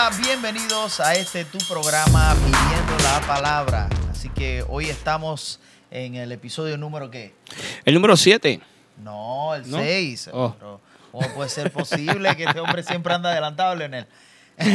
hola, 0.00 0.16
bienvenidos 0.16 0.98
a 1.00 1.14
este 1.14 1.44
tu 1.44 1.58
programa 1.68 2.34
Viviendo 2.34 2.96
la 3.02 3.20
Palabra. 3.26 3.88
Así 4.10 4.30
que 4.30 4.64
hoy 4.68 4.88
estamos 4.88 5.60
en 5.90 6.14
el 6.14 6.32
episodio 6.32 6.78
número 6.78 7.10
qué? 7.10 7.34
El 7.84 7.94
número 7.94 8.16
7. 8.16 8.60
No, 9.02 9.54
el 9.54 9.70
¿No? 9.70 9.76
6. 9.76 10.30
Oh. 10.32 10.80
¿Cómo 11.12 11.28
puede 11.34 11.50
ser 11.50 11.70
posible 11.70 12.34
que 12.34 12.44
este 12.44 12.60
hombre 12.60 12.82
siempre 12.82 13.12
anda 13.12 13.30
adelantado, 13.30 13.74
Leonel? 13.74 14.06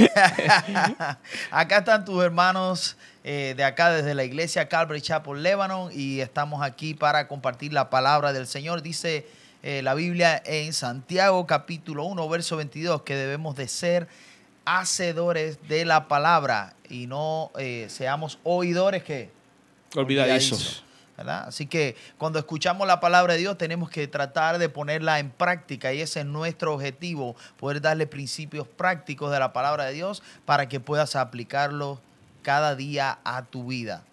acá 1.52 1.78
están 1.80 2.06
tus 2.06 2.24
hermanos 2.24 2.96
eh, 3.24 3.54
de 3.58 3.64
acá 3.64 3.92
desde 3.92 4.14
la 4.14 4.24
iglesia 4.24 4.68
Calvary 4.68 5.02
Chapel 5.02 5.42
Lebanon 5.42 5.90
y 5.92 6.22
estamos 6.22 6.62
aquí 6.62 6.94
para 6.94 7.28
compartir 7.28 7.74
la 7.74 7.90
palabra 7.90 8.32
del 8.32 8.46
Señor. 8.46 8.84
Dice 8.84 9.26
eh, 9.64 9.82
la 9.82 9.96
Biblia 9.96 10.42
en 10.46 10.74
Santiago 10.74 11.48
capítulo 11.48 12.04
1, 12.06 12.30
verso 12.30 12.58
22 12.58 13.02
que 13.02 13.16
debemos 13.16 13.56
de 13.56 13.68
ser 13.68 14.08
hacedores 14.66 15.68
de 15.68 15.86
la 15.86 16.08
palabra 16.08 16.74
y 16.90 17.08
no 17.08 17.52
eh, 17.58 17.88
seamos 17.90 18.40
oidores 18.44 19.04
que 19.04 19.32
Olvidadizos. 19.96 20.84
¿verdad? 21.18 21.46
Así 21.48 21.66
que 21.66 21.96
cuando 22.18 22.40
escuchamos 22.40 22.86
la 22.88 23.00
palabra 23.00 23.34
de 23.34 23.40
Dios 23.40 23.58
tenemos 23.58 23.90
que 23.90 24.08
tratar 24.08 24.58
de 24.58 24.68
ponerla 24.68 25.20
en 25.20 25.30
práctica 25.30 25.94
y 25.94 26.02
ese 26.02 26.22
es 26.22 26.26
nuestro 26.26 26.74
objetivo, 26.74 27.36
poder 27.58 27.82
darle 27.82 28.06
principios 28.06 28.68
prácticos 28.68 29.32
de 29.32 29.40
la 29.40 29.54
palabra 29.54 29.86
de 29.86 29.94
Dios 29.94 30.22
para 30.44 30.68
que 30.68 30.80
puedas 30.80 31.16
aplicarlo 31.16 32.02
cada 32.42 32.76
día 32.76 33.20
a 33.24 33.44
tu 33.44 33.68
vida. 33.68 34.04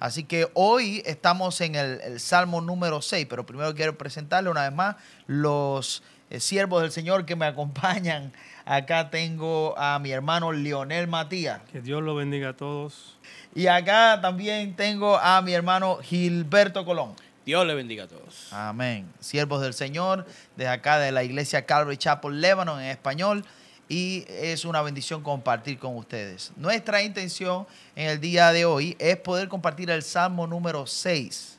Así 0.00 0.24
que 0.24 0.48
hoy 0.54 1.02
estamos 1.04 1.60
en 1.60 1.74
el, 1.74 2.00
el 2.00 2.20
Salmo 2.20 2.60
número 2.60 3.02
6, 3.02 3.26
pero 3.28 3.44
primero 3.44 3.74
quiero 3.74 3.98
presentarle 3.98 4.48
una 4.48 4.62
vez 4.62 4.72
más 4.72 4.96
los 5.26 6.02
eh, 6.30 6.40
siervos 6.40 6.82
del 6.82 6.92
Señor 6.92 7.26
que 7.26 7.36
me 7.36 7.46
acompañan. 7.46 8.32
Acá 8.70 9.08
tengo 9.08 9.74
a 9.78 9.98
mi 9.98 10.10
hermano 10.10 10.52
Leonel 10.52 11.08
Matías. 11.08 11.62
Que 11.72 11.80
Dios 11.80 12.02
lo 12.02 12.14
bendiga 12.14 12.50
a 12.50 12.52
todos. 12.52 13.16
Y 13.54 13.66
acá 13.66 14.20
también 14.20 14.76
tengo 14.76 15.16
a 15.16 15.40
mi 15.40 15.54
hermano 15.54 16.00
Gilberto 16.02 16.84
Colón. 16.84 17.14
Dios 17.46 17.66
le 17.66 17.74
bendiga 17.74 18.04
a 18.04 18.08
todos. 18.08 18.52
Amén. 18.52 19.10
Siervos 19.20 19.62
del 19.62 19.72
Señor, 19.72 20.26
desde 20.54 20.68
acá 20.68 20.98
de 20.98 21.12
la 21.12 21.24
iglesia 21.24 21.64
Calvary 21.64 21.96
Chapel 21.96 22.42
Lebanon 22.42 22.78
en 22.78 22.90
español. 22.90 23.42
Y 23.88 24.26
es 24.28 24.66
una 24.66 24.82
bendición 24.82 25.22
compartir 25.22 25.78
con 25.78 25.96
ustedes. 25.96 26.52
Nuestra 26.56 27.02
intención 27.02 27.66
en 27.96 28.10
el 28.10 28.20
día 28.20 28.52
de 28.52 28.66
hoy 28.66 28.96
es 28.98 29.16
poder 29.16 29.48
compartir 29.48 29.88
el 29.88 30.02
Salmo 30.02 30.46
número 30.46 30.86
6. 30.86 31.56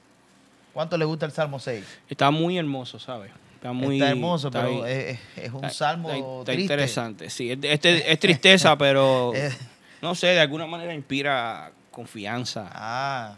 ¿Cuánto 0.73 0.95
le 0.95 1.05
gusta 1.05 1.25
el 1.25 1.31
Salmo 1.31 1.59
6? 1.59 1.83
Está 2.07 2.29
muy 2.29 2.59
hermoso, 2.59 2.99
¿sabes? 2.99 3.31
Está 3.59 3.73
muy 3.73 3.95
Está 3.99 4.11
hermoso, 4.11 4.47
está 4.47 4.61
pero 4.61 4.85
es, 4.85 5.19
es 5.35 5.49
un 5.51 5.65
Está- 5.65 5.69
salmo 5.71 6.09
está- 6.09 6.19
está 6.39 6.43
triste. 6.45 6.61
interesante. 6.61 7.29
Sí, 7.29 7.51
es, 7.51 7.57
este- 7.61 8.09
es 8.11 8.19
tristeza, 8.19 8.77
pero 8.77 9.33
Eh, 9.35 9.53
no 10.01 10.15
sé, 10.15 10.27
de 10.27 10.39
alguna 10.39 10.65
manera 10.65 10.93
inspira 10.93 11.71
confianza. 11.91 12.69
ah, 12.71 13.35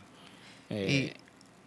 Eh, 0.69 1.13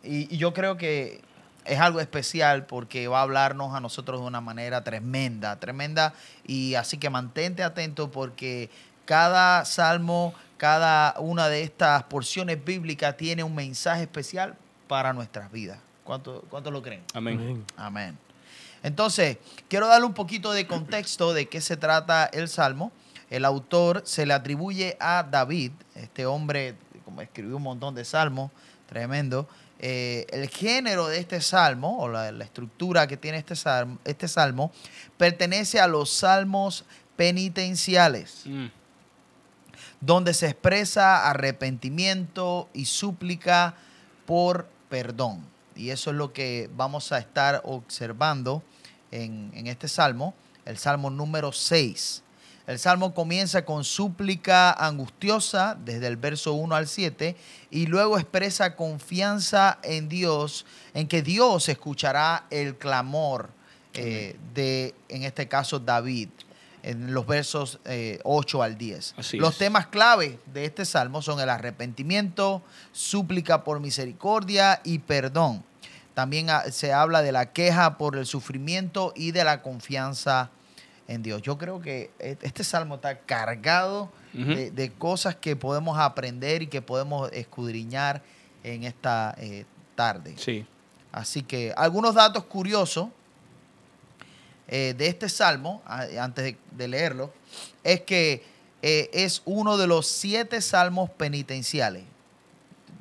Y, 0.04 0.32
y 0.32 0.36
yo 0.36 0.52
creo 0.54 0.76
que 0.76 1.20
es 1.64 1.80
algo 1.80 1.98
especial 2.00 2.66
porque 2.66 3.08
va 3.08 3.18
a 3.20 3.22
hablarnos 3.22 3.74
a 3.74 3.80
nosotros 3.80 4.20
de 4.20 4.26
una 4.26 4.40
manera 4.40 4.84
tremenda, 4.84 5.58
tremenda. 5.58 6.14
Y 6.46 6.74
así 6.74 6.96
que 6.98 7.10
mantente 7.10 7.62
atento 7.64 8.10
porque 8.10 8.70
cada 9.04 9.64
salmo, 9.64 10.32
cada 10.58 11.14
una 11.18 11.48
de 11.48 11.62
estas 11.62 12.02
porciones 12.04 12.62
bíblicas 12.64 13.16
tiene 13.16 13.42
un 13.42 13.54
mensaje 13.54 14.02
especial 14.02 14.54
para 14.88 15.12
nuestras 15.12 15.50
vidas. 15.50 15.78
¿Cuánto, 16.04 16.44
cuánto 16.50 16.70
lo 16.70 16.82
creen? 16.82 17.02
amén. 17.14 17.38
Amén. 17.40 17.64
Amén. 17.76 18.18
Entonces, 18.84 19.38
quiero 19.68 19.88
darle 19.88 20.06
un 20.06 20.14
poquito 20.14 20.52
de 20.52 20.68
contexto 20.68 21.32
de 21.32 21.48
qué 21.48 21.60
se 21.60 21.76
trata 21.76 22.26
el 22.26 22.48
Salmo. 22.48 22.92
El 23.30 23.44
autor 23.44 24.02
se 24.04 24.26
le 24.26 24.34
atribuye 24.34 24.96
a 25.00 25.24
David, 25.28 25.72
este 25.96 26.26
hombre, 26.26 26.76
como 27.04 27.20
escribió 27.20 27.56
un 27.56 27.62
montón 27.62 27.96
de 27.96 28.04
salmos, 28.04 28.52
tremendo. 28.86 29.48
Eh, 29.80 30.26
el 30.30 30.48
género 30.48 31.08
de 31.08 31.18
este 31.18 31.40
salmo, 31.40 31.98
o 31.98 32.08
la, 32.08 32.30
la 32.30 32.44
estructura 32.44 33.06
que 33.06 33.16
tiene 33.16 33.38
este 33.38 33.56
salmo, 33.56 33.98
este 34.04 34.28
salmo, 34.28 34.70
pertenece 35.16 35.80
a 35.80 35.88
los 35.88 36.10
salmos 36.10 36.84
penitenciales 37.16 38.42
Mm, 38.44 38.66
donde 40.00 40.34
se 40.34 40.48
expresa 40.48 41.30
arrepentimiento 41.30 42.68
y 42.74 42.84
súplica 42.84 43.74
por 44.26 44.68
perdón. 44.90 45.53
Y 45.76 45.90
eso 45.90 46.10
es 46.10 46.16
lo 46.16 46.32
que 46.32 46.70
vamos 46.76 47.12
a 47.12 47.18
estar 47.18 47.62
observando 47.64 48.62
en, 49.10 49.50
en 49.54 49.66
este 49.66 49.88
salmo, 49.88 50.34
el 50.64 50.78
salmo 50.78 51.10
número 51.10 51.52
6. 51.52 52.22
El 52.66 52.78
salmo 52.78 53.12
comienza 53.12 53.66
con 53.66 53.84
súplica 53.84 54.72
angustiosa 54.72 55.76
desde 55.84 56.06
el 56.06 56.16
verso 56.16 56.54
1 56.54 56.74
al 56.74 56.88
7 56.88 57.36
y 57.70 57.86
luego 57.86 58.18
expresa 58.18 58.74
confianza 58.74 59.78
en 59.82 60.08
Dios, 60.08 60.64
en 60.94 61.06
que 61.06 61.20
Dios 61.20 61.68
escuchará 61.68 62.46
el 62.48 62.76
clamor 62.78 63.50
eh, 63.92 64.36
de, 64.54 64.94
en 65.10 65.24
este 65.24 65.46
caso, 65.46 65.78
David, 65.78 66.30
en 66.84 67.14
los 67.14 67.26
versos 67.26 67.80
eh, 67.86 68.20
8 68.24 68.62
al 68.62 68.76
10. 68.76 69.14
Así 69.16 69.38
los 69.38 69.52
es. 69.54 69.58
temas 69.58 69.86
clave 69.86 70.38
de 70.52 70.66
este 70.66 70.84
salmo 70.84 71.22
son 71.22 71.40
el 71.40 71.48
arrepentimiento, 71.48 72.62
súplica 72.92 73.64
por 73.64 73.80
misericordia 73.80 74.80
y 74.84 74.98
perdón. 74.98 75.64
También 76.12 76.50
ah, 76.50 76.64
se 76.70 76.92
habla 76.92 77.22
de 77.22 77.32
la 77.32 77.52
queja 77.52 77.96
por 77.98 78.16
el 78.16 78.26
sufrimiento 78.26 79.12
y 79.16 79.32
de 79.32 79.44
la 79.44 79.62
confianza 79.62 80.50
en 81.08 81.22
Dios. 81.22 81.42
Yo 81.42 81.58
creo 81.58 81.80
que 81.80 82.10
e- 82.18 82.36
este 82.42 82.62
salmo 82.64 82.96
está 82.96 83.18
cargado 83.20 84.10
de 84.34 84.92
cosas 84.98 85.36
que 85.36 85.54
podemos 85.54 85.96
aprender 85.96 86.62
y 86.62 86.66
que 86.66 86.82
podemos 86.82 87.30
escudriñar 87.32 88.20
en 88.64 88.82
esta 88.84 89.34
eh, 89.38 89.64
tarde. 89.94 90.34
sí. 90.36 90.66
Así 91.12 91.42
que 91.42 91.72
algunos 91.76 92.16
datos 92.16 92.42
curiosos 92.42 93.08
eh, 94.68 94.94
de 94.96 95.06
este 95.08 95.28
salmo, 95.28 95.82
antes 95.86 96.44
de, 96.44 96.56
de 96.72 96.88
leerlo, 96.88 97.32
es 97.82 98.00
que 98.02 98.42
eh, 98.82 99.10
es 99.12 99.42
uno 99.44 99.76
de 99.76 99.86
los 99.86 100.06
siete 100.06 100.60
salmos 100.60 101.10
penitenciales. 101.10 102.02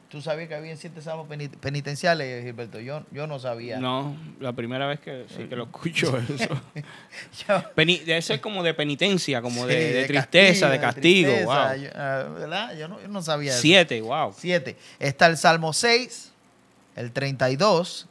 ¿Tú 0.09 0.21
sabías 0.21 0.47
que 0.47 0.53
había 0.53 0.77
siete 0.77 1.01
salmos 1.01 1.27
penit- 1.27 1.57
penitenciales, 1.57 2.43
Gilberto? 2.45 2.79
Yo, 2.79 3.03
yo 3.11 3.25
no 3.25 3.39
sabía. 3.39 3.79
No, 3.79 4.15
la 4.39 4.53
primera 4.53 4.85
vez 4.85 4.99
que, 4.99 5.25
sí, 5.35 5.45
que 5.45 5.55
lo 5.55 5.63
escucho 5.63 6.15
eso. 6.29 6.61
Peni- 7.75 8.03
debe 8.03 8.21
ser 8.21 8.39
como 8.39 8.61
de 8.61 8.73
penitencia, 8.75 9.41
como 9.41 9.65
de, 9.65 10.05
tristeza, 10.05 10.69
de 10.69 10.79
castigo. 10.79 11.29
tristeza. 11.31 11.67
wow. 11.73 11.81
Yo, 11.83 11.89
ah, 11.95 12.27
¿Verdad? 12.37 12.77
Yo 12.77 12.87
no, 12.87 13.01
yo 13.01 13.07
no 13.07 13.21
sabía 13.23 13.53
eso. 13.53 13.61
Siete, 13.61 14.01
wow. 14.01 14.33
Siete. 14.37 14.77
Está 14.99 15.25
el 15.25 15.35
Salmo 15.37 15.73
6, 15.73 16.31
el 16.95 17.11
32, 17.11 18.07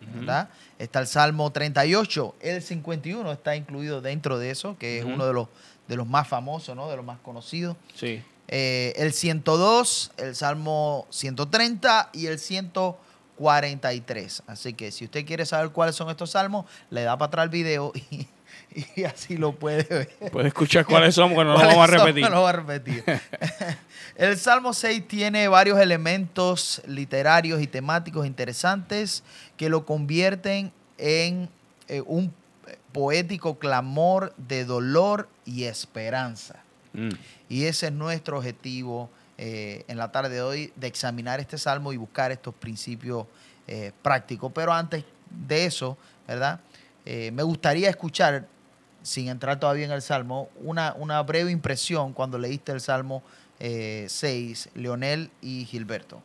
¿verdad? 0.00 0.48
Está 0.78 1.00
el 1.00 1.06
Salmo 1.06 1.50
38, 1.50 2.36
el 2.40 2.62
51 2.62 3.32
está 3.32 3.56
incluido 3.56 4.00
dentro 4.00 4.38
de 4.38 4.50
eso, 4.50 4.76
que 4.78 4.98
es 4.98 5.04
uno 5.04 5.26
de 5.26 5.32
los, 5.32 5.48
de 5.86 5.96
los 5.96 6.06
más 6.06 6.28
famosos, 6.28 6.76
¿no? 6.76 6.88
De 6.88 6.96
los 6.96 7.04
más 7.04 7.18
conocidos. 7.20 7.76
Sí. 7.94 8.22
Eh, 8.48 8.94
el 8.96 9.12
102, 9.12 10.12
el 10.16 10.34
Salmo 10.34 11.06
130 11.10 12.10
y 12.14 12.26
el 12.26 12.38
143. 12.38 14.42
Así 14.46 14.72
que 14.72 14.90
si 14.90 15.04
usted 15.04 15.26
quiere 15.26 15.44
saber 15.44 15.70
cuáles 15.70 15.96
son 15.96 16.08
estos 16.08 16.30
salmos, 16.30 16.64
le 16.90 17.02
da 17.02 17.18
para 17.18 17.28
atrás 17.28 17.44
el 17.44 17.50
video 17.50 17.92
y, 18.10 18.26
y 18.96 19.04
así 19.04 19.36
lo 19.36 19.52
puede 19.52 19.84
ver. 19.84 20.30
Puedes 20.30 20.48
escuchar 20.48 20.84
cuáles 20.84 21.14
son, 21.14 21.34
porque 21.34 21.48
no 21.48 21.54
¿Cuáles 21.54 21.76
vamos 21.76 21.88
a 21.88 21.98
repetir. 21.98 22.22
No 22.24 22.30
lo 22.30 22.40
voy 22.40 22.48
a 22.48 22.52
repetir. 22.52 23.04
El 24.16 24.36
Salmo 24.36 24.72
6 24.72 25.06
tiene 25.06 25.48
varios 25.48 25.78
elementos 25.78 26.82
literarios 26.86 27.60
y 27.62 27.66
temáticos 27.66 28.26
interesantes 28.26 29.22
que 29.56 29.68
lo 29.68 29.84
convierten 29.84 30.72
en 30.98 31.48
eh, 31.88 32.02
un 32.04 32.32
poético 32.92 33.58
clamor 33.58 34.34
de 34.36 34.64
dolor 34.64 35.28
y 35.44 35.64
esperanza. 35.64 36.56
Mm, 36.92 37.10
Y 37.48 37.64
ese 37.64 37.86
es 37.86 37.92
nuestro 37.92 38.38
objetivo 38.38 39.10
eh, 39.36 39.84
en 39.86 39.98
la 39.98 40.10
tarde 40.10 40.30
de 40.30 40.42
hoy, 40.42 40.72
de 40.74 40.88
examinar 40.88 41.38
este 41.38 41.58
salmo 41.58 41.92
y 41.92 41.96
buscar 41.96 42.32
estos 42.32 42.54
principios 42.54 43.26
eh, 43.68 43.92
prácticos. 44.02 44.50
Pero 44.52 44.72
antes 44.72 45.04
de 45.30 45.64
eso, 45.64 45.96
¿verdad? 46.26 46.60
Eh, 47.04 47.30
me 47.30 47.42
gustaría 47.42 47.88
escuchar, 47.88 48.46
sin 49.08 49.28
entrar 49.28 49.58
todavía 49.58 49.86
en 49.86 49.90
el 49.90 50.02
salmo, 50.02 50.50
una, 50.56 50.92
una 50.98 51.22
breve 51.22 51.50
impresión 51.50 52.12
cuando 52.12 52.38
leíste 52.38 52.72
el 52.72 52.82
salmo 52.82 53.22
eh, 53.58 54.04
6, 54.06 54.70
Leonel 54.74 55.30
y 55.40 55.64
Gilberto. 55.64 56.22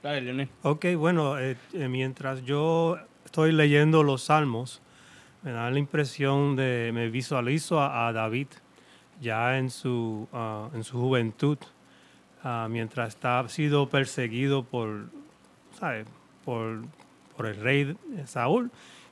Dale, 0.00 0.20
Leonel. 0.20 0.48
Ok, 0.62 0.86
bueno, 0.96 1.40
eh, 1.40 1.56
eh, 1.72 1.88
mientras 1.88 2.44
yo 2.44 2.98
estoy 3.24 3.50
leyendo 3.50 4.04
los 4.04 4.22
salmos, 4.22 4.80
me 5.42 5.50
da 5.50 5.68
la 5.70 5.78
impresión 5.80 6.54
de, 6.54 6.92
me 6.94 7.10
visualizo 7.10 7.80
a, 7.80 8.06
a 8.06 8.12
David 8.12 8.46
ya 9.20 9.58
en 9.58 9.70
su, 9.70 10.28
ah, 10.32 10.68
en 10.72 10.84
su 10.84 11.00
juventud, 11.00 11.58
ah, 12.44 12.68
mientras 12.70 13.08
está, 13.08 13.40
ha 13.40 13.48
sido 13.48 13.88
perseguido 13.88 14.62
por, 14.62 15.10
¿sabe? 15.78 16.04
por, 16.44 16.82
por 17.36 17.46
el 17.46 17.56
rey 17.56 17.96
Saúl. 18.26 18.70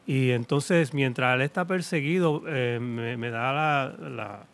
Y 0.09 0.31
entonces, 0.31 0.93
mientras 0.95 1.35
él 1.37 1.43
está 1.43 1.67
perseguido, 1.67 2.43
eh, 2.49 2.79
me, 2.81 3.17
me 3.19 3.29
da 3.31 3.53
la, 3.53 4.09
la- 4.09 4.47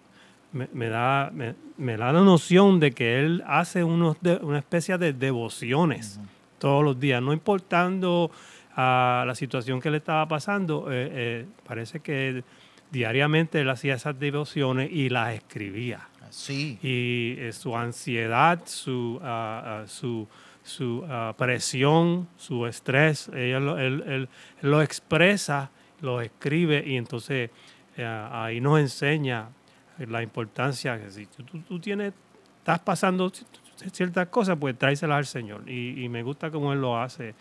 me, 0.53 0.69
me 0.73 0.89
da, 0.89 1.31
me, 1.33 1.55
me 1.79 1.97
da 1.97 2.13
la 2.13 2.21
noción 2.23 2.81
de 2.81 2.91
que 2.93 3.21
él 3.21 3.43
hace 3.47 3.83
unos 3.85 4.21
de- 4.21 4.37
una 4.43 4.59
especie 4.59 4.99
de 4.99 5.13
devociones 5.13 6.21
todos 6.59 6.83
los 6.85 6.99
días, 6.99 7.23
no 7.23 7.33
importando 7.33 8.31
a 8.77 9.25
la 9.27 9.35
situación 9.37 9.81
que 9.81 9.91
le 9.91 9.99
estaba 9.99 10.27
pasando, 10.27 10.91
eh, 10.91 11.09
eh, 11.13 11.47
parece 11.67 12.01
que 12.01 12.43
diariamente 12.91 13.61
él 13.61 13.71
hacía 13.71 13.95
esas 13.95 14.19
devociones 14.19 14.91
y 14.93 15.09
las 15.09 15.35
escribía. 15.35 16.09
Sí, 16.31 16.79
y 16.83 17.37
eh, 17.39 17.53
su 17.53 17.77
ansiedad, 17.77 18.61
su, 18.65 19.21
ah, 19.23 19.83
ah, 19.83 19.87
su, 19.87 20.27
su 20.65 21.05
ah, 21.09 21.33
presión, 21.37 22.27
su 22.37 22.67
estrés, 22.67 23.29
ella 23.35 23.61
lo- 23.61 23.79
él, 23.79 24.03
él- 24.07 24.29
él 24.63 24.71
lo 24.71 24.83
expresa, 24.83 25.71
lo 26.01 26.21
escribe 26.21 26.83
y 26.85 26.97
entonces 26.97 27.51
eh, 27.97 28.29
ahí 28.33 28.61
nos 28.61 28.81
enseña 28.81 29.51
la 29.99 30.23
importancia 30.23 30.99
que 31.01 31.11
si 31.13 31.27
tú, 31.27 31.45
tú 31.61 31.79
tienes, 31.79 32.13
estás 32.59 32.81
pasando 32.81 33.31
ci- 33.31 33.45
ciertas 33.93 34.27
cosas, 34.29 34.57
pues 34.59 34.77
tráeselas 34.77 35.19
al 35.19 35.27
Señor. 35.27 35.69
Y, 35.71 36.03
y 36.03 36.09
me 36.09 36.23
gusta 36.25 36.51
cómo 36.51 36.73
Él 36.73 36.81
lo 36.81 36.99
hace. 37.01 37.35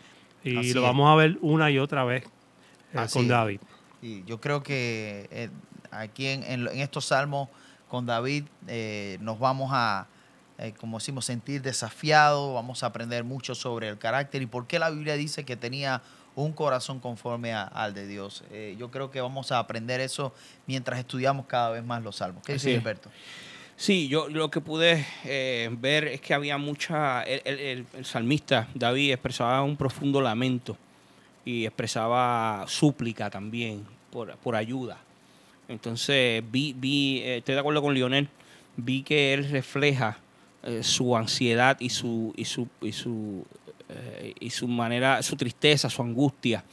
Y 0.44 0.58
Así 0.58 0.74
lo 0.74 0.81
es. 0.81 0.86
vamos 0.88 1.10
a 1.12 1.16
ver 1.16 1.38
una 1.42 1.72
y 1.72 1.80
otra 1.80 2.04
vez 2.04 2.25
eh, 2.94 3.06
con. 3.12 3.28
David. 3.28 3.60
Y 4.02 4.24
yo 4.25 4.40
creo 4.42 4.62
que 4.62 5.28
eh, 5.31 5.50
aquí 5.92 6.28
en, 6.28 6.44
en- 6.44 6.68
en 6.68 6.80
estos 6.80 7.06
salmos 7.06 7.48
con 7.88 8.06
David 8.06 8.44
eh, 8.68 9.18
nos 9.22 9.40
vamos 9.40 9.70
a, 9.74 10.08
eh, 10.57 10.73
como 10.79 11.00
decimos, 11.00 11.25
sentir 11.25 11.61
desafiados, 11.61 12.53
vamos 12.53 12.83
a 12.83 12.88
aprender 12.88 13.23
mucho 13.23 13.55
sobre 13.55 13.89
el 13.89 13.97
carácter 13.97 14.41
y 14.41 14.45
por 14.45 14.67
qué 14.67 14.79
la 14.79 14.89
Biblia 14.89 15.15
dice 15.15 15.44
que 15.45 15.55
tenía 15.55 16.01
un 16.35 16.51
corazón 16.53 17.00
conforme 17.00 17.53
a- 17.53 17.63
al 17.63 17.94
de 17.94 18.07
Dios. 18.07 18.44
Eh, 18.51 18.75
yo 18.79 18.89
creo 18.91 19.11
que 19.11 19.21
vamos 19.21 19.51
a 19.51 19.59
aprender 19.59 20.00
eso 20.01 20.33
mientras 20.65 21.00
estudiamos 21.00 21.45
cada 21.45 21.69
vez 21.69 21.83
más 21.83 22.01
los 22.03 22.15
salmos. 22.17 22.44
¿Qué 22.44 22.53
Así 22.53 22.67
dice. 22.67 22.79
Gilberto? 22.79 23.09
Sí, 23.75 24.07
yo 24.07 24.29
lo 24.29 24.50
que 24.51 24.61
pude 24.61 25.05
eh, 25.25 25.69
ver 25.79 26.05
es 26.07 26.21
que 26.21 26.33
había 26.35 26.57
mucha. 26.57 27.23
El, 27.23 27.41
el- 27.45 27.59
el- 27.59 27.85
el 27.94 28.05
salmista 28.05 28.67
David 28.75 29.13
expresaba 29.13 29.61
un 29.63 29.75
profundo 29.77 30.21
lamento 30.21 30.77
y 31.44 31.65
expresaba 31.65 32.63
súplica 32.67 33.29
también 33.29 33.83
por, 34.11 34.35
por 34.38 34.55
ayuda. 34.55 34.97
Entonces, 35.67 36.44
vi, 36.51 36.73
vi 36.73 37.19
eh, 37.23 37.38
estoy 37.38 37.55
de 37.55 37.59
acuerdo 37.61 37.81
con 37.81 37.94
Lionel, 37.94 38.29
vi 38.77 39.01
que 39.03 39.33
él 39.33 39.50
refleja 39.50 40.17
eh, 40.63 40.83
su 40.83 41.15
ansiedad 41.15 41.77
y 41.80 41.89
su, 41.89 42.33
y 42.36 42.45
su, 42.45 42.68
y 42.81 42.92
su, 42.92 43.45
eh, 43.89 44.33
y 44.39 44.50
su 44.50 44.68
manera, 44.68 45.21
su 45.21 45.36
tristeza, 45.36 45.89
su 45.89 46.01
angustia. 46.01 46.63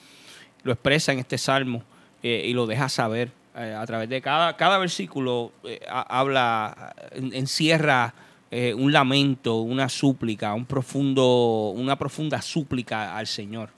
Lo 0.62 0.72
expresa 0.72 1.12
en 1.12 1.18
este 1.20 1.38
salmo 1.38 1.82
eh, 2.22 2.44
y 2.46 2.52
lo 2.52 2.66
deja 2.66 2.88
saber 2.88 3.32
eh, 3.56 3.74
a 3.76 3.84
través 3.86 4.08
de 4.08 4.20
cada, 4.20 4.56
cada 4.56 4.78
versículo 4.78 5.52
eh, 5.64 5.80
ha- 5.88 6.18
habla, 6.20 6.94
en- 7.12 7.32
encierra 7.34 8.14
eh, 8.50 8.74
un 8.74 8.92
lamento, 8.92 9.56
una 9.60 9.88
súplica, 9.88 10.54
un 10.54 10.66
profundo, 10.66 11.70
una 11.74 11.96
profunda 11.96 12.40
súplica 12.42 13.16
al 13.16 13.26
Señor. 13.26 13.70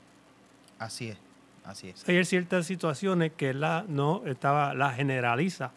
Así 0.78 1.08
es, 1.08 1.16
así 1.64 1.88
es. 1.90 2.08
Hay 2.08 2.24
ciertas 2.24 2.66
situaciones 2.66 3.32
que 3.36 3.54
la, 3.54 3.84
no 3.88 4.22
estaba, 4.26 4.74
la 4.74 4.90
generaliza. 4.92 5.70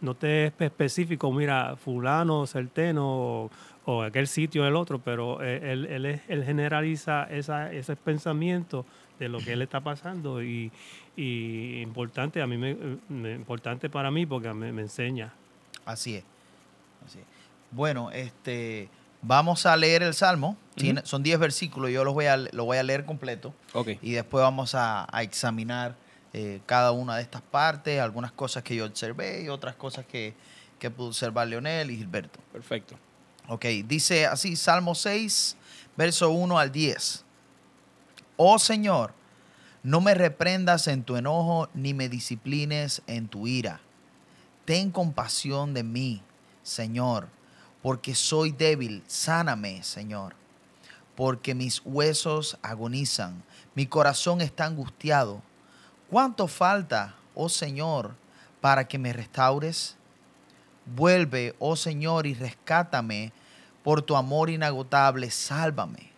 No 0.00 0.14
te 0.14 0.46
es 0.46 0.52
específico, 0.58 1.32
mira, 1.32 1.76
fulano, 1.76 2.46
certeno 2.46 3.50
o, 3.86 4.02
aquel 4.02 4.26
sitio 4.26 4.66
el 4.66 4.76
otro, 4.76 4.98
pero 4.98 5.42
eh, 5.42 5.72
él, 5.72 5.86
él, 5.86 6.06
es- 6.06 6.22
él 6.28 6.44
generaliza 6.44 7.24
esa, 7.24 7.72
ese 7.72 7.96
pensamiento 7.96 8.84
de 9.18 9.28
lo 9.28 9.38
que 9.38 9.52
él 9.52 9.62
está 9.62 9.80
pasando 9.80 10.42
y, 10.42 10.72
y 11.16 11.80
importante 11.82 12.42
a 12.42 12.46
mí 12.46 12.56
me, 12.56 12.76
me- 13.08 13.32
importante 13.32 13.88
para 13.90 14.10
mí 14.10 14.26
porque 14.26 14.52
me, 14.52 14.72
me 14.72 14.82
enseña. 14.82 15.32
Así 15.84 16.16
es. 16.16 16.24
Así 17.06 17.18
es. 17.18 17.24
Bueno, 17.70 18.10
este, 18.10 18.88
vamos 19.22 19.66
a 19.66 19.76
leer 19.76 20.02
el 20.02 20.14
salmo. 20.14 20.56
Tiene- 20.74 21.02
son 21.04 21.22
10 21.22 21.38
versículos, 21.38 21.90
yo 21.90 22.02
los 22.04 22.14
voy 22.14 22.26
a, 22.26 22.36
lo 22.36 22.64
voy 22.64 22.78
a 22.78 22.82
leer 22.82 23.04
completo. 23.04 23.54
Ok. 23.74 23.90
y 24.02 24.12
después 24.12 24.42
vamos 24.42 24.74
a, 24.74 25.06
a 25.14 25.22
examinar 25.22 25.94
eh, 26.32 26.60
cada 26.66 26.90
una 26.90 27.16
de 27.16 27.22
estas 27.22 27.42
partes, 27.42 28.00
algunas 28.00 28.32
cosas 28.32 28.62
que 28.64 28.74
yo 28.74 28.84
observé 28.86 29.42
y 29.44 29.48
otras 29.48 29.76
cosas 29.76 30.04
que, 30.06 30.34
que 30.80 30.90
pudo 30.90 31.08
observar 31.08 31.46
Leonel 31.46 31.90
y 31.92 31.96
Gilberto. 31.98 32.40
Perfecto. 32.52 32.96
Ok, 33.46 33.66
dice 33.86 34.26
así, 34.26 34.56
Salmo 34.56 34.94
6, 34.94 35.56
verso 35.96 36.30
1 36.30 36.58
al 36.58 36.72
10. 36.72 37.24
Oh 38.36 38.58
Señor, 38.58 39.12
no 39.82 40.00
me 40.00 40.14
reprendas 40.14 40.88
en 40.88 41.04
tu 41.04 41.16
enojo, 41.16 41.68
ni 41.74 41.92
me 41.92 42.08
disciplines 42.08 43.02
en 43.06 43.28
tu 43.28 43.46
ira. 43.46 43.80
Ten 44.64 44.90
compasión 44.90 45.74
de 45.74 45.82
mí, 45.82 46.22
Señor, 46.62 47.28
porque 47.82 48.14
soy 48.14 48.50
débil. 48.50 49.04
Sáname, 49.06 49.82
Señor, 49.82 50.34
porque 51.14 51.54
mis 51.54 51.82
huesos 51.84 52.56
agonizan, 52.62 53.42
mi 53.74 53.86
corazón 53.86 54.40
está 54.40 54.64
angustiado. 54.64 55.42
¿Cuánto 56.08 56.48
falta, 56.48 57.14
oh 57.34 57.50
Señor, 57.50 58.14
para 58.62 58.88
que 58.88 58.98
me 58.98 59.12
restaures? 59.12 59.96
Vuelve, 60.86 61.54
oh 61.58 61.76
Señor, 61.76 62.26
y 62.26 62.34
rescátame 62.34 63.32
por 63.82 64.02
tu 64.02 64.16
amor 64.16 64.50
inagotable, 64.50 65.30
sálvame. 65.30 66.10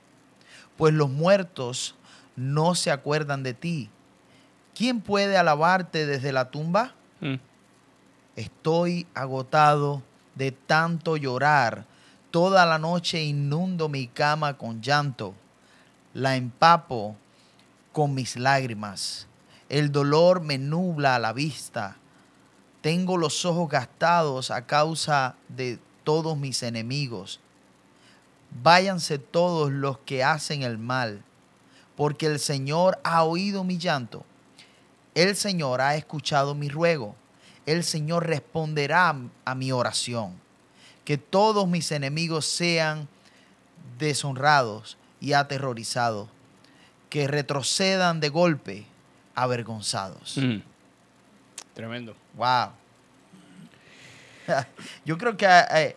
Pues 0.77 0.95
los 0.95 1.11
muertos 1.11 1.95
no 2.37 2.75
se 2.75 2.91
acuerdan 2.91 3.43
de 3.43 3.55
ti. 3.55 3.91
¿Quién 4.75 5.01
puede 5.01 5.37
alabarte 5.37 6.07
desde 6.07 6.33
la 6.33 6.51
tumba? 6.51 6.95
Mm. 7.21 7.37
Estoy 8.37 9.07
agotado 9.15 10.03
de 10.35 10.53
tanto 10.53 11.17
llorar. 11.17 11.87
Toda 12.31 12.67
la 12.67 12.79
noche 12.79 13.23
inundo 13.23 13.89
mi 13.89 14.07
cama 14.07 14.59
con 14.59 14.83
llanto. 14.83 15.35
La 16.13 16.37
empapo 16.37 17.17
con 17.93 18.15
mis 18.15 18.37
lágrimas. 18.37 19.27
El 19.69 19.91
dolor 19.91 20.43
me 20.43 20.59
nubla 20.59 21.19
la 21.19 21.33
vista. 21.33 21.97
Tengo 22.87 23.17
los 23.17 23.45
ojos 23.45 23.69
gastados 23.69 24.53
a 24.53 24.65
causa 24.65 25.35
de 25.49 25.81
todos 26.05 26.39
mis 26.39 26.63
enemigos. 26.63 27.41
Váyanse 28.63 29.19
todos 29.19 29.73
los 29.73 29.99
que 29.99 30.23
hacen 30.23 30.63
el 30.63 30.79
mal, 30.79 31.25
porque 31.97 32.27
el 32.27 32.39
Señor 32.39 33.01
ha 33.03 33.25
oído 33.25 33.65
mi 33.65 33.79
llanto. 33.79 34.25
El 35.17 35.35
Señor 35.35 35.81
ha 35.81 35.97
escuchado 35.97 36.55
mi 36.55 36.69
ruego. 36.69 37.17
El 37.67 37.83
Señor 37.83 38.29
responderá 38.29 39.17
a 39.45 39.55
mi 39.57 39.73
oración. 39.73 40.41
Que 41.05 41.19
todos 41.19 41.67
mis 41.67 41.91
enemigos 41.91 42.47
sean 42.47 43.09
deshonrados 43.99 44.97
y 45.21 45.33
aterrorizados. 45.33 46.29
Que 47.11 47.27
retrocedan 47.27 48.21
de 48.21 48.29
golpe, 48.29 48.87
avergonzados. 49.35 50.37
Mm. 50.37 50.76
Tremendo. 51.77 52.17
Wow. 52.35 52.71
Yo 55.05 55.19
creo 55.19 55.37
que 55.37 55.47
eh, 55.47 55.95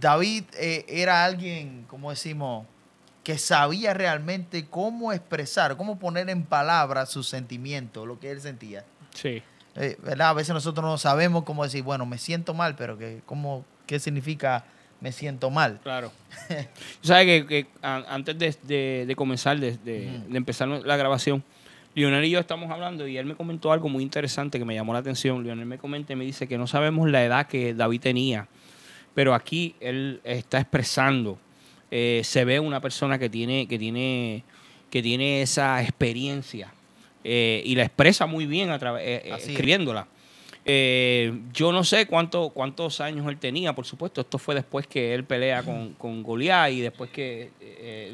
David 0.00 0.44
eh, 0.58 0.84
era 0.88 1.24
alguien, 1.24 1.84
como 1.88 2.10
decimos, 2.10 2.66
que 3.24 3.38
sabía 3.38 3.94
realmente 3.94 4.66
cómo 4.68 5.12
expresar, 5.12 5.76
cómo 5.76 5.98
poner 5.98 6.28
en 6.30 6.44
palabras 6.44 7.08
sus 7.10 7.28
sentimientos, 7.28 8.06
lo 8.06 8.18
que 8.18 8.30
él 8.30 8.40
sentía. 8.40 8.84
Sí. 9.14 9.42
Eh, 9.76 9.96
¿verdad? 10.02 10.28
A 10.30 10.32
veces 10.34 10.52
nosotros 10.54 10.84
no 10.84 10.98
sabemos 10.98 11.44
cómo 11.44 11.64
decir, 11.64 11.82
bueno, 11.82 12.04
me 12.06 12.18
siento 12.18 12.52
mal, 12.54 12.74
pero 12.76 12.98
que, 12.98 13.22
¿cómo, 13.26 13.64
¿qué 13.86 13.98
significa 14.00 14.64
me 15.00 15.12
siento 15.12 15.50
mal? 15.50 15.80
Claro. 15.82 16.12
Sabes 17.02 17.26
que, 17.26 17.46
que 17.46 17.66
antes 17.82 18.38
de, 18.38 18.56
de- 18.62 19.04
de 19.06 19.16
comenzar, 19.16 19.58
de, 19.58 19.76
de- 19.78 20.18
Ujú. 20.22 20.30
de 20.32 20.36
empezar 20.36 20.68
la 20.68 20.96
grabación, 20.96 21.42
Lionel 21.94 22.24
y 22.24 22.30
yo 22.30 22.38
estamos 22.40 22.70
hablando 22.70 23.06
y 23.06 23.18
él 23.18 23.26
me 23.26 23.34
comentó 23.34 23.70
algo 23.72 23.88
muy 23.88 24.02
interesante 24.02 24.58
que 24.58 24.64
me 24.64 24.74
llamó 24.74 24.92
la 24.94 25.00
atención. 25.00 25.42
Lionel 25.42 25.66
me 25.66 25.78
comenta 25.78 26.12
y 26.12 26.16
me 26.16 26.24
dice 26.24 26.46
que 26.48 26.56
no 26.56 26.66
sabemos 26.66 27.10
la 27.10 27.22
edad 27.24 27.46
que 27.46 27.74
David 27.74 28.00
tenía, 28.00 28.48
pero 29.14 29.34
aquí 29.34 29.74
él 29.80 30.20
está 30.24 30.58
expresando, 30.58 31.38
eh, 31.90 32.22
se 32.24 32.44
ve 32.46 32.58
una 32.60 32.80
persona 32.80 33.18
que 33.18 33.28
tiene, 33.28 33.68
que 33.68 33.78
tiene, 33.78 34.42
que 34.90 35.02
tiene 35.02 35.42
esa 35.42 35.82
experiencia 35.82 36.72
eh, 37.24 37.62
y 37.66 37.74
la 37.74 37.82
expresa 37.82 38.24
muy 38.24 38.46
bien 38.46 38.70
a 38.70 38.78
eh, 38.98 39.34
escribiéndola. 39.38 40.06
Yo 41.52 41.72
no 41.72 41.84
sé 41.84 42.06
cuánto, 42.06 42.50
cuántos 42.50 43.00
años 43.00 43.26
él 43.28 43.36
tenía, 43.36 43.74
por 43.74 43.84
supuesto. 43.84 44.20
Esto 44.20 44.38
fue 44.38 44.54
después 44.54 44.86
que 44.86 45.12
él 45.12 45.24
pelea 45.24 45.62
con, 45.64 45.92
con 45.94 46.22
Goliat 46.22 46.70
y 46.70 46.80
después 46.80 47.10
que 47.10 47.50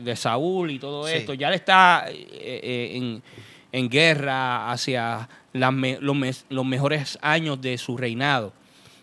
de 0.02 0.16
Saúl 0.16 0.70
y 0.70 0.78
todo 0.78 1.06
Sí. 1.06 1.12
esto. 1.14 1.35
Ya 1.35 1.49
él 1.49 1.54
está 1.54 2.06
en, 2.11 3.23
en 3.72 3.88
guerra 3.88 4.70
hacia 4.70 5.28
las 5.52 5.72
me- 5.72 5.98
los, 6.00 6.64
mejores 6.66 7.18
años 7.22 7.60
de 7.60 7.76
su 7.78 7.96
reinado. 7.96 8.52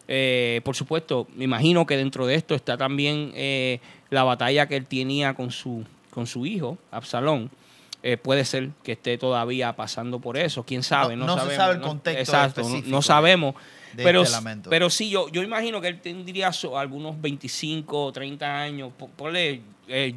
Eh, 0.08 0.62
por 0.64 0.76
supuesto, 0.76 1.28
me 1.36 1.46
imagino 1.46 1.86
que 1.86 1.98
dentro 1.98 2.28
de 2.28 2.36
esto 2.36 2.54
está 2.56 2.78
también 2.78 3.32
eh, 3.36 3.80
la 4.10 4.24
batalla 4.24 4.68
que 4.68 4.76
él 4.76 4.86
tenía 4.86 5.34
con 5.34 5.52
su, 5.52 5.84
con 6.12 6.28
su 6.28 6.46
hijo, 6.46 6.78
Absalón. 6.92 7.50
eh, 8.04 8.18
puede 8.18 8.46
ser 8.46 8.70
que 8.84 8.92
esté 8.92 9.18
todavía 9.18 9.76
pasando 9.76 10.20
por 10.20 10.38
eso, 10.38 10.64
quién 10.64 10.84
sabe, 10.84 11.16
No- 11.16 11.26
no, 11.26 11.36
no 11.36 11.42
se 11.42 11.56
sabemos, 11.56 11.58
sabe 11.58 11.74
el 11.76 11.82
contexto 11.82 12.20
exacto, 12.22 12.62
no- 12.62 12.68
específico 12.68 12.92
no, 12.92 12.98
de- 12.98 13.04
sabemos. 13.04 13.56
de 13.94 14.04
pero, 14.04 14.22
este 14.22 14.70
pero 14.70 14.90
sí, 14.92 15.10
yo, 15.10 15.28
yo 15.30 15.42
imagino 15.42 15.82
que 15.82 15.88
él 15.88 16.00
tendría 16.00 16.54
so- 16.54 16.78
algunos 16.78 17.20
25 17.20 18.06
o 18.06 18.12
30 18.12 18.62
años, 18.62 18.92
po- 18.96 19.08
ponle 19.10 19.62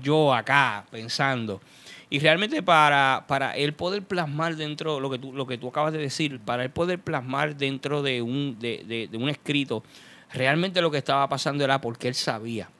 yo 0.02 0.34
acá 0.34 0.84
pensando. 0.90 1.62
Y 2.10 2.20
realmente 2.20 2.62
para, 2.62 3.24
para 3.28 3.54
él 3.56 3.74
poder 3.74 4.02
plasmar 4.02 4.56
dentro, 4.56 4.98
lo 4.98 5.10
que, 5.10 5.18
tú, 5.18 5.32
lo 5.32 5.46
que 5.46 5.58
tú 5.58 5.68
acabas 5.68 5.92
de 5.92 5.98
decir, 5.98 6.40
para 6.40 6.64
él 6.64 6.70
poder 6.70 6.98
plasmar 6.98 7.56
dentro 7.56 8.02
de 8.02 8.22
un, 8.22 8.56
de, 8.58 8.82
de- 8.86 9.08
de 9.08 9.16
un 9.18 9.28
escrito, 9.28 9.84
realmente 10.32 10.80
lo 10.80 10.90
que 10.90 10.98
estaba 10.98 11.28
pasando 11.28 11.64
era 11.64 11.80
porque 11.80 12.08
él 12.08 12.14
sabía. 12.14 12.70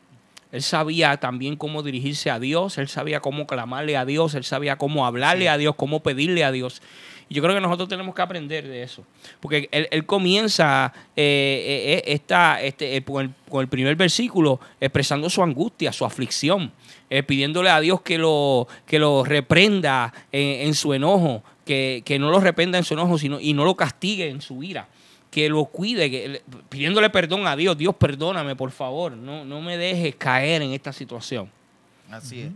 Él 0.50 0.62
sabía 0.62 1.18
también 1.18 1.56
cómo 1.56 1.82
dirigirse 1.82 2.30
a 2.30 2.38
Dios, 2.40 2.78
él 2.78 2.88
sabía 2.88 3.20
cómo 3.20 3.47
clamarle 3.47 3.99
a 3.99 4.06
Dios, 4.06 4.35
él 4.35 4.44
sabía 4.44 4.76
cómo 4.76 5.04
hablarle 5.06 5.42
Sí. 5.44 5.49
a 5.49 5.58
Dios, 5.58 5.75
cómo 5.76 6.00
pedirle 6.02 6.42
a 6.42 6.50
Dios. 6.50 6.80
Y 7.28 7.35
yo 7.35 7.42
creo 7.42 7.54
que 7.54 7.61
nosotros 7.61 7.90
tenemos 7.90 8.14
que 8.14 8.23
aprender 8.23 8.66
de 8.66 8.82
eso. 8.82 9.04
Porque 9.40 9.68
él, 9.73 9.88
él 9.90 10.06
comienza 10.06 10.94
eh, 11.14 12.00
eh, 12.06 12.12
esta, 12.14 12.62
este, 12.62 12.97
eh, 12.97 13.04
con, 13.04 13.26
el, 13.26 13.30
con 13.50 13.61
el 13.61 13.68
primer 13.68 13.94
versículo 13.97 14.58
expresando 14.80 15.28
su 15.28 15.42
angustia, 15.42 15.92
su 15.92 16.06
aflicción, 16.06 16.73
eh, 17.11 17.23
pidiéndole 17.23 17.71
a 17.71 17.81
Dios 17.81 18.00
que 18.03 18.19
lo, 18.19 18.69
que 18.87 18.99
lo 18.99 19.25
reprenda 19.25 20.12
en, 20.33 20.69
en 20.69 20.75
su 20.75 20.95
enojo, 20.95 21.43
que, 21.65 22.03
que 22.05 22.19
no 22.19 22.31
lo 22.31 22.41
reprenda 22.41 22.79
en 22.79 22.85
su 22.85 22.95
enojo 22.95 23.19
sino, 23.19 23.41
y 23.41 23.53
no 23.55 23.65
lo 23.65 23.77
castigue 23.77 24.29
en 24.29 24.41
su 24.41 24.62
ira 24.62 24.88
que 25.31 25.49
lo 25.49 25.67
cuide, 25.67 26.11
que, 26.11 26.43
pidiéndole 26.69 27.11
perdón 27.11 27.47
a 27.47 27.55
Dios. 27.55 27.77
Dios, 27.77 27.95
perdóname, 27.95 28.57
por 28.57 28.71
favor. 28.71 29.12
No, 29.12 29.45
no 29.45 29.61
me 29.61 29.77
dejes 29.77 30.15
caer 30.17 30.62
en 30.62 30.73
esta 30.73 30.93
situación. 30.93 31.50
Así 32.11 32.41
es. 32.41 32.53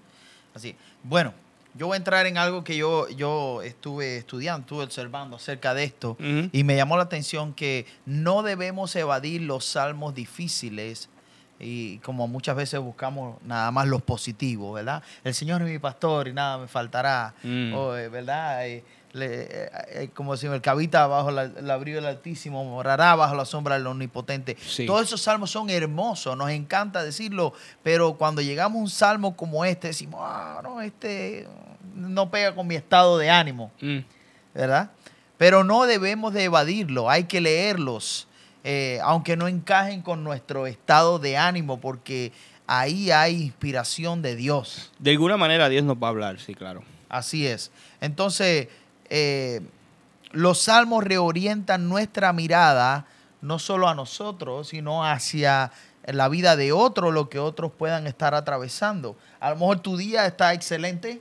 Así 0.54 0.70
es. 0.70 0.76
Bueno, 1.02 1.34
yo 1.74 1.86
voy 1.86 1.94
a 1.94 1.98
entrar 1.98 2.26
en 2.26 2.38
algo 2.38 2.64
que 2.64 2.76
yo, 2.76 3.08
yo 3.10 3.62
estuve 3.62 4.18
estudiando, 4.18 4.62
estuve 4.62 4.84
observando 4.84 5.36
acerca 5.36 5.74
de 5.74 5.84
esto. 5.84 6.16
Y 6.52 6.64
me 6.64 6.76
llamó 6.76 6.96
la 6.96 7.04
atención 7.04 7.54
que 7.54 7.86
no 8.04 8.42
debemos 8.42 8.94
evadir 8.96 9.42
los 9.42 9.64
salmos 9.64 10.14
difíciles 10.14 11.08
y 11.62 11.98
como 11.98 12.26
muchas 12.28 12.56
veces 12.56 12.80
buscamos 12.80 13.40
nada 13.44 13.70
más 13.70 13.86
los 13.86 14.02
positivos, 14.02 14.74
¿verdad? 14.74 15.02
El 15.24 15.32
Señor 15.34 15.62
es 15.62 15.68
mi 15.68 15.78
pastor 15.78 16.28
y 16.28 16.32
nada 16.32 16.58
me 16.58 16.68
faltará, 16.68 17.34
Mm. 17.42 17.72
eh, 17.74 18.08
¿verdad? 18.10 18.66
Eh, 18.66 18.84
le- 19.12 19.46
eh, 20.02 20.10
como 20.14 20.36
si 20.36 20.46
el 20.46 20.60
cabita 20.60 21.06
bajo 21.06 21.30
la- 21.30 21.42
el 21.44 21.70
abrigo 21.70 21.96
del 21.96 22.06
Altísimo, 22.06 22.64
morará 22.64 23.14
bajo 23.14 23.34
la 23.34 23.44
sombra 23.44 23.76
del 23.76 23.86
Omnipotente. 23.86 24.56
Sí. 24.66 24.86
Todos 24.86 25.02
esos 25.02 25.20
salmos 25.22 25.50
son 25.50 25.68
hermosos, 25.70 26.36
nos 26.36 26.50
encanta 26.50 27.02
decirlo, 27.04 27.52
pero 27.82 28.14
cuando 28.14 28.40
llegamos 28.42 28.78
a 28.78 28.82
un 28.82 28.90
salmo 28.90 29.36
como 29.36 29.64
este, 29.64 29.88
decimos, 29.88 30.20
ah, 30.24 30.60
no, 30.62 30.80
este 30.80 31.46
no 31.94 32.30
pega 32.30 32.54
con 32.54 32.66
mi 32.66 32.74
estado 32.74 33.18
de 33.18 33.30
ánimo. 33.30 33.70
Mm. 33.80 33.98
¿verdad? 34.54 34.90
Pero 35.38 35.64
no 35.64 35.84
debemos 35.86 36.34
de 36.34 36.44
evadirlo, 36.44 37.08
hay 37.10 37.24
que 37.24 37.40
leerlos, 37.40 38.28
eh, 38.64 39.00
aunque 39.02 39.36
no 39.36 39.48
encajen 39.48 40.02
con 40.02 40.24
nuestro 40.24 40.66
estado 40.66 41.18
de 41.18 41.36
ánimo, 41.36 41.80
porque 41.80 42.32
ahí 42.66 43.10
hay 43.10 43.42
inspiración 43.42 44.22
de 44.22 44.36
Dios. 44.36 44.92
De 44.98 45.10
alguna 45.10 45.36
manera 45.36 45.68
Dios 45.68 45.84
nos 45.84 45.96
va 45.96 46.08
a 46.08 46.10
hablar, 46.10 46.38
sí, 46.40 46.54
claro. 46.54 46.82
Así 47.08 47.46
es. 47.46 47.70
Entonces, 48.00 48.68
eh, 49.10 49.60
los 50.30 50.62
salmos 50.62 51.04
reorientan 51.04 51.88
nuestra 51.88 52.32
mirada 52.32 53.06
no 53.42 53.58
solo 53.58 53.88
a 53.88 53.94
nosotros, 53.94 54.68
sino 54.68 55.04
hacia 55.04 55.72
la 56.06 56.28
vida 56.28 56.56
de 56.56 56.72
otros, 56.72 57.12
lo 57.12 57.28
que 57.28 57.38
otros 57.38 57.72
puedan 57.76 58.06
estar 58.06 58.34
atravesando. 58.34 59.16
A 59.40 59.50
lo 59.50 59.56
mejor 59.56 59.80
tu 59.80 59.96
día 59.96 60.26
está 60.26 60.54
excelente, 60.54 61.20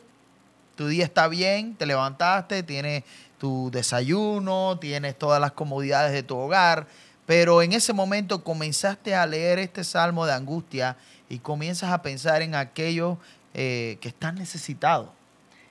tu 0.75 0.87
día 0.87 1.03
está 1.03 1.27
bien, 1.27 1.75
te 1.75 1.85
levantaste, 1.85 2.63
tienes 2.63 3.03
tu 3.37 3.69
desayuno, 3.71 4.77
tienes 4.79 5.17
todas 5.17 5.41
las 5.41 5.51
comodidades 5.51 6.13
de 6.13 6.23
tu 6.23 6.37
hogar, 6.37 6.87
pero 7.31 7.61
en 7.61 7.71
ese 7.71 7.93
momento 7.93 8.43
comenzaste 8.43 9.15
a 9.15 9.25
leer 9.25 9.57
este 9.57 9.85
salmo 9.85 10.25
de 10.25 10.33
angustia 10.33 10.97
y 11.29 11.39
comienzas 11.39 11.89
a 11.93 12.01
pensar 12.01 12.41
en 12.41 12.55
aquellos 12.55 13.17
eh, 13.53 13.97
que 14.01 14.09
están 14.09 14.35
necesitados. 14.35 15.07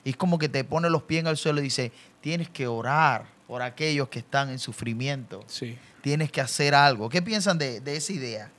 Y 0.03 0.09
es 0.09 0.17
como 0.17 0.39
que 0.39 0.49
te 0.49 0.63
pone 0.63 0.89
los 0.89 1.03
pies 1.03 1.19
en 1.21 1.27
el 1.27 1.37
suelo 1.37 1.59
y 1.59 1.65
dice, 1.65 1.91
tienes 2.19 2.49
que 2.49 2.65
orar 2.65 3.25
por 3.47 3.61
aquellos 3.61 4.09
que 4.09 4.17
están 4.17 4.49
en 4.49 4.57
sufrimiento. 4.57 5.43
Sí. 5.45 5.77
Tienes 6.01 6.31
que 6.31 6.41
hacer 6.41 6.73
algo. 6.73 7.09
¿Qué 7.09 7.21
piensan 7.21 7.59
de, 7.59 7.79
de 7.79 7.95
esa 7.95 8.11
idea? 8.13 8.49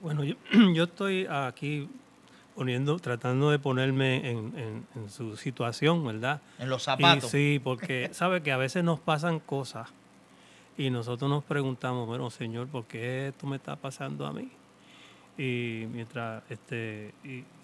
Bueno, 0.00 0.24
yo, 0.24 0.34
yo 0.74 0.82
estoy 0.84 1.28
aquí 1.30 1.88
poniendo, 2.56 2.98
tratando 2.98 3.52
de 3.52 3.60
ponerme 3.60 4.28
en, 4.28 4.38
en- 4.58 4.86
en 4.96 5.08
su 5.08 5.36
situación, 5.36 6.04
¿verdad? 6.04 6.40
En 6.58 6.68
los 6.68 6.82
Y 6.82 6.84
zapatos. 6.86 7.30
sí, 7.30 7.60
porque 7.62 8.10
sabe 8.12 8.42
que 8.42 8.50
a 8.50 8.56
veces 8.56 8.82
nos 8.82 8.98
pasan 8.98 9.38
cosas 9.38 9.86
y 10.76 10.90
nosotros 10.90 11.30
nos 11.30 11.44
preguntamos, 11.44 12.06
bueno, 12.06 12.30
Señor, 12.30 12.68
¿por 12.68 12.84
qué 12.84 13.28
esto 13.28 13.46
me 13.46 13.56
está 13.56 13.76
pasando 13.76 14.26
a 14.26 14.32
mí? 14.32 14.50
Y 15.36 15.86
mientras, 15.92 16.42
este, 16.50 17.12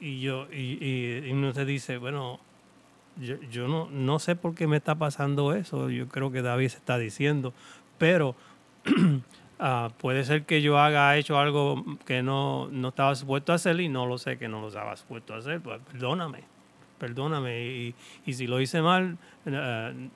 y, 0.00 0.20
yo, 0.20 0.46
y, 0.52 0.78
y, 0.84 1.30
y 1.30 1.52
se 1.52 1.64
dice, 1.64 1.98
bueno, 1.98 2.40
yo, 3.16 3.36
yo 3.50 3.68
no, 3.68 3.88
no 3.90 4.18
sé 4.18 4.36
por 4.36 4.54
qué 4.54 4.66
me 4.66 4.76
está 4.76 4.94
pasando 4.94 5.54
eso, 5.54 5.90
yo 5.90 6.08
creo 6.08 6.30
que 6.30 6.42
David 6.42 6.68
se 6.68 6.78
está 6.78 6.98
diciendo, 6.98 7.52
pero 7.98 8.34
ah, 9.58 9.90
puede 9.98 10.24
ser 10.24 10.44
que 10.44 10.62
yo 10.62 10.78
haga 10.78 11.16
hecho 11.16 11.38
algo 11.38 11.84
que 12.06 12.22
no, 12.22 12.68
no 12.70 12.88
estaba 12.88 13.14
supuesto 13.14 13.52
a 13.52 13.56
hacer 13.56 13.80
y 13.80 13.88
no 13.88 14.06
lo 14.06 14.18
sé 14.18 14.38
que 14.38 14.48
no 14.48 14.60
lo 14.60 14.68
estaba 14.68 14.96
supuesto 14.96 15.34
a 15.34 15.38
hacer, 15.38 15.60
pues 15.60 15.80
perdóname, 15.92 16.44
perdóname, 16.98 17.66
y, 17.66 17.94
y 18.26 18.32
si 18.32 18.46
lo 18.46 18.60
hice 18.60 18.82
mal, 18.82 19.16
eh, 19.46 20.08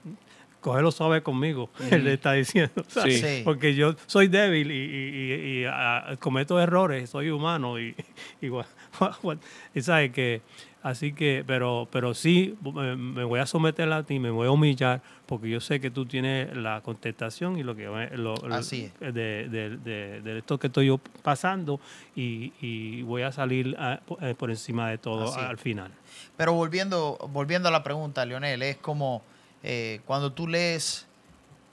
cógelo 0.64 0.90
suave 0.90 1.22
conmigo, 1.22 1.68
él 1.90 2.04
le 2.04 2.14
está 2.14 2.32
diciendo, 2.32 2.72
¿sabes? 2.88 3.20
Sí. 3.20 3.42
porque 3.44 3.74
yo 3.74 3.94
soy 4.06 4.28
débil 4.28 4.70
y, 4.70 4.74
y- 4.74 5.34
y- 5.58 5.60
y, 5.60 5.64
ah, 5.68 6.16
cometo 6.18 6.58
errores, 6.58 7.10
soy 7.10 7.28
humano 7.28 7.78
y, 7.78 7.94
y, 8.40 8.46
gua- 8.48 8.64
gua- 9.22 9.38
y 9.74 9.82
sabe 9.82 10.10
que 10.10 10.40
así 10.82 11.12
que 11.14 11.44
pero 11.46 11.88
pero 11.90 12.12
sí 12.14 12.56
me, 12.62 12.94
me 12.96 13.24
voy 13.24 13.40
a 13.40 13.46
someter 13.46 13.90
a 13.92 14.02
ti, 14.04 14.18
me 14.18 14.30
voy 14.30 14.46
a 14.46 14.50
humillar 14.50 15.00
porque 15.26 15.48
yo 15.50 15.60
sé 15.60 15.80
que 15.80 15.90
tú 15.90 16.04
tienes 16.06 16.54
la 16.56 16.80
contestación 16.82 17.58
y 17.58 17.62
lo 17.62 17.74
que 17.76 17.88
me- 17.88 18.16
lo- 18.16 18.34
lo- 18.36 18.54
Así 18.54 18.90
de, 19.00 19.12
de- 19.12 19.76
de- 19.78 20.20
de 20.22 20.38
esto 20.38 20.58
que 20.58 20.68
estoy 20.68 20.86
yo 20.86 20.98
pasando 21.22 21.78
y, 22.16 22.52
y 22.62 23.02
voy 23.02 23.20
a 23.22 23.32
salir 23.32 23.76
ah, 23.78 24.00
eh, 24.22 24.34
por 24.36 24.48
encima 24.50 24.88
de 24.88 24.96
todo 24.96 25.24
Así 25.28 25.40
es. 25.40 25.46
al 25.46 25.58
final. 25.58 25.90
Pero 26.38 26.54
volviendo, 26.54 27.18
volviendo 27.32 27.68
a 27.68 27.72
la 27.72 27.82
pregunta, 27.82 28.24
Leonel, 28.24 28.62
es 28.62 28.76
como 28.76 29.22
eh, 29.64 30.00
cuando 30.06 30.30
tú 30.32 30.46
lees 30.46 31.06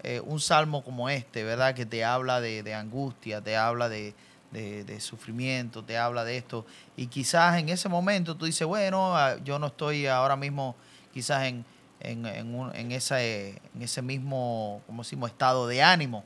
eh, 0.04 0.20
un 0.26 0.40
salmo 0.40 0.84
como 0.84 1.10
este, 1.10 1.44
¿verdad? 1.44 1.76
Que 1.76 1.86
te 1.86 2.04
habla 2.04 2.42
de, 2.42 2.64
de 2.64 2.74
angustia, 2.74 3.42
te 3.42 3.56
habla 3.58 3.88
de, 3.90 4.16
de- 4.52 4.84
de 4.84 5.00
sufrimiento, 5.00 5.84
te 5.84 5.98
habla 5.98 6.24
de 6.24 6.38
esto. 6.38 6.66
Y 6.98 7.06
quizás 7.08 7.60
en 7.60 7.70
ese 7.70 7.88
momento 7.90 8.36
tú 8.36 8.46
dices, 8.46 8.66
bueno, 8.66 9.16
ah, 9.16 9.36
yo 9.44 9.60
no 9.60 9.68
estoy 9.68 10.08
ahora 10.08 10.36
mismo 10.36 10.76
quizás 11.14 11.44
en, 11.46 11.64
en, 12.00 12.26
en 12.26 12.56
un- 12.56 12.76
en 12.76 12.92
ese, 12.92 13.62
en 13.76 13.82
ese 13.84 14.02
mismo, 14.02 14.82
como 14.88 15.04
decimos, 15.04 15.30
estado 15.30 15.68
de 15.68 15.84
ánimo, 15.84 16.24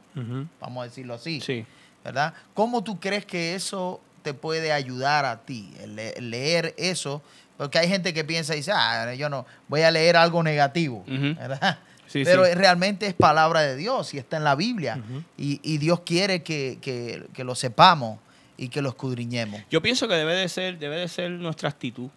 vamos 0.61 0.81
a 0.83 0.85
decirlo 0.87 1.15
así. 1.15 1.41
Sí. 1.41 1.65
¿verdad? 2.03 2.33
¿Cómo 2.53 2.83
tú 2.83 2.99
crees 2.99 3.25
que 3.25 3.55
eso 3.55 3.99
te 4.21 4.33
puede 4.35 4.71
ayudar 4.71 5.25
a 5.25 5.41
ti, 5.43 5.73
el 5.81 6.29
leer 6.29 6.73
eso? 6.77 7.21
Porque 7.57 7.79
hay 7.79 7.87
gente 7.87 8.13
que 8.13 8.23
piensa 8.23 8.53
y 8.53 8.57
dice, 8.57 8.71
ah, 8.73 9.13
yo 9.15 9.29
no, 9.29 9.45
voy 9.67 9.81
a 9.81 9.91
leer 9.91 10.17
algo 10.17 10.43
negativo. 10.43 11.03
¿verdad? 11.07 11.79
Sí, 12.07 12.23
Pero 12.23 12.45
sí. 12.45 12.53
realmente 12.53 13.07
es 13.07 13.13
palabra 13.13 13.61
de 13.61 13.75
Dios 13.75 14.13
y 14.13 14.17
está 14.17 14.37
en 14.37 14.43
la 14.43 14.55
Biblia. 14.55 15.01
Y, 15.37 15.59
y 15.63 15.77
Dios 15.79 16.01
quiere 16.01 16.43
que, 16.43 16.77
que- 16.81 17.25
que 17.33 17.43
lo 17.43 17.55
sepamos 17.55 18.19
y 18.57 18.69
que 18.69 18.81
lo 18.81 18.89
escudriñemos. 18.89 19.61
Yo 19.71 19.81
pienso 19.81 20.07
que 20.07 20.13
debe 20.15 20.33
de 20.35 20.47
ser, 20.49 20.77
debe 20.79 20.97
de 20.97 21.07
ser 21.07 21.31
nuestra 21.31 21.69
actitud. 21.69 22.09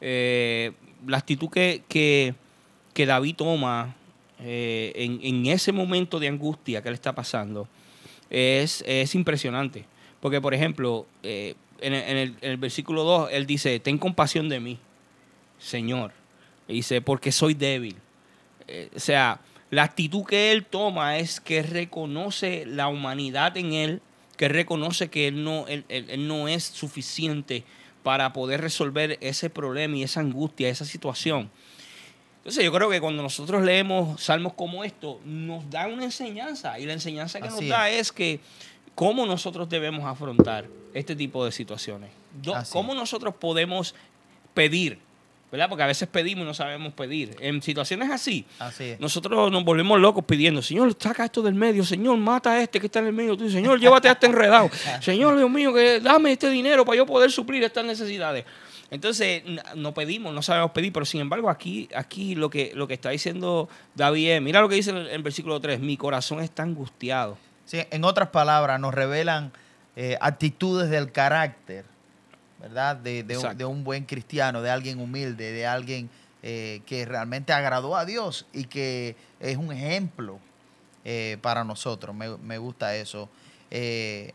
Eh, 0.00 0.72
la 1.06 1.18
actitud 1.18 1.48
que, 1.50 1.82
que, 1.88 2.34
que 2.92 3.06
David 3.06 3.36
toma 3.36 3.94
eh, 4.40 4.92
en, 4.96 5.20
en 5.22 5.46
ese 5.46 5.72
momento 5.72 6.18
de 6.18 6.28
angustia 6.28 6.82
que 6.82 6.88
le 6.90 6.94
está 6.94 7.14
pasando 7.14 7.68
es, 8.30 8.82
es 8.86 9.14
impresionante. 9.14 9.84
Porque, 10.20 10.40
por 10.40 10.54
ejemplo, 10.54 11.06
eh, 11.22 11.54
en, 11.80 11.92
el, 11.94 12.02
en 12.08 12.16
el- 12.16 12.36
en 12.40 12.50
el 12.52 12.56
versículo 12.56 13.04
2, 13.04 13.28
él 13.32 13.46
dice, 13.46 13.78
ten 13.80 13.98
compasión 13.98 14.48
de 14.48 14.60
mí, 14.60 14.78
Señor. 15.58 16.12
Y 16.68 16.74
dice, 16.74 17.00
porque 17.00 17.32
soy 17.32 17.54
débil. 17.54 17.96
Eh, 18.68 18.90
o 18.94 18.98
sea, 19.00 19.40
la 19.70 19.82
actitud 19.82 20.24
que 20.24 20.52
él 20.52 20.64
toma 20.64 21.18
es 21.18 21.40
que 21.40 21.62
reconoce 21.62 22.64
la 22.66 22.88
humanidad 22.88 23.56
en 23.56 23.72
él, 23.72 24.00
que 24.36 24.48
reconoce 24.48 25.08
que 25.10 25.28
él 25.28 25.44
no, 25.44 25.66
él, 25.68 25.84
él- 25.88 26.06
él 26.10 26.26
no 26.28 26.48
es 26.48 26.64
suficiente 26.64 27.64
para 28.02 28.32
poder 28.32 28.60
resolver 28.60 29.18
ese 29.20 29.48
problema 29.50 29.96
y 29.96 30.02
esa 30.02 30.20
angustia, 30.20 30.68
esa 30.68 30.84
situación. 30.84 31.50
Entonces 32.38 32.62
yo 32.64 32.72
creo 32.72 32.90
que 32.90 33.00
cuando 33.00 33.22
nosotros 33.22 33.62
leemos 33.62 34.22
salmos 34.22 34.52
como 34.52 34.84
esto, 34.84 35.18
nos 35.24 35.68
da 35.70 35.86
una 35.86 36.04
enseñanza 36.04 36.78
y 36.78 36.84
la 36.84 36.92
enseñanza 36.92 37.40
que 37.40 37.48
Así 37.48 37.60
nos 37.60 37.68
da 37.70 37.88
es 37.88 38.12
que 38.12 38.40
cómo 38.94 39.24
nosotros 39.24 39.68
debemos 39.70 40.04
afrontar 40.04 40.66
este 40.94 41.16
tipo 41.16 41.44
de 41.44 41.52
situaciones. 41.52 42.10
Así 42.54 42.72
¿Cómo 42.72 42.94
nosotros 42.94 43.34
podemos 43.34 43.94
pedir, 44.54 44.98
¿verdad? 45.50 45.68
Porque 45.68 45.82
a 45.82 45.86
veces 45.88 46.08
pedimos 46.08 46.44
y 46.44 46.46
no 46.46 46.54
sabemos 46.54 46.92
pedir. 46.94 47.36
En 47.40 47.60
situaciones 47.60 48.10
así, 48.10 48.46
nosotros 49.00 49.50
nos 49.50 49.64
volvemos 49.64 50.00
locos 50.00 50.24
pidiendo, 50.24 50.62
Señor, 50.62 50.96
saca 50.98 51.24
esto 51.24 51.42
del 51.42 51.54
medio, 51.54 51.84
Señor, 51.84 52.16
mata 52.16 52.52
a 52.52 52.62
este 52.62 52.80
que 52.80 52.86
está 52.86 53.00
en 53.00 53.08
el 53.08 53.12
medio, 53.12 53.36
tú, 53.36 53.50
Señor, 53.50 53.78
llévate 53.78 54.08
a 54.08 54.12
este 54.12 54.26
enredado, 54.26 54.70
Señor, 55.02 55.36
Dios 55.36 55.50
mío, 55.50 55.74
que 55.74 56.00
dame 56.00 56.32
este 56.32 56.48
dinero 56.48 56.84
para 56.84 56.96
yo 56.96 57.06
poder 57.06 57.30
suplir 57.30 57.62
estas 57.64 57.84
necesidades. 57.84 58.44
Entonces, 58.90 59.42
no 59.74 59.92
pedimos, 59.92 60.32
no 60.32 60.42
sabemos 60.42 60.70
pedir, 60.70 60.92
pero 60.92 61.04
sin 61.04 61.20
embargo, 61.20 61.50
aquí, 61.50 61.88
aquí 61.96 62.36
lo, 62.36 62.48
que, 62.48 62.70
lo 62.76 62.86
que 62.86 62.94
está 62.94 63.10
diciendo 63.10 63.68
David 63.96 64.30
es, 64.30 64.42
mira 64.42 64.60
lo 64.60 64.68
que 64.68 64.76
dice 64.76 64.90
en 64.90 64.98
el, 64.98 65.06
en 65.08 65.14
el 65.14 65.22
versículo 65.22 65.58
3, 65.58 65.80
mi 65.80 65.96
corazón 65.96 66.40
está 66.40 66.62
angustiado. 66.62 67.36
Sí, 67.64 67.80
en 67.90 68.04
otras 68.04 68.28
palabras, 68.28 68.78
nos 68.78 68.94
revelan 68.94 69.52
eh, 69.96 70.16
actitudes 70.20 70.90
del 70.90 71.12
carácter, 71.12 71.84
¿verdad? 72.60 72.96
De, 72.96 73.22
de 73.22 73.36
un, 73.36 73.42
Exacto. 73.42 73.58
de 73.58 73.64
un 73.64 73.84
buen 73.84 74.04
cristiano, 74.04 74.62
de 74.62 74.70
alguien 74.70 75.00
humilde, 75.00 75.52
de 75.52 75.66
alguien 75.66 76.10
eh, 76.42 76.82
que 76.86 77.04
realmente 77.04 77.52
agradó 77.52 77.96
a 77.96 78.04
Dios 78.04 78.46
y 78.52 78.64
que 78.64 79.16
es 79.40 79.56
un 79.56 79.72
ejemplo 79.72 80.38
eh, 81.04 81.38
para 81.42 81.64
nosotros. 81.64 82.14
Me, 82.14 82.36
me 82.38 82.58
gusta 82.58 82.94
eso. 82.96 83.28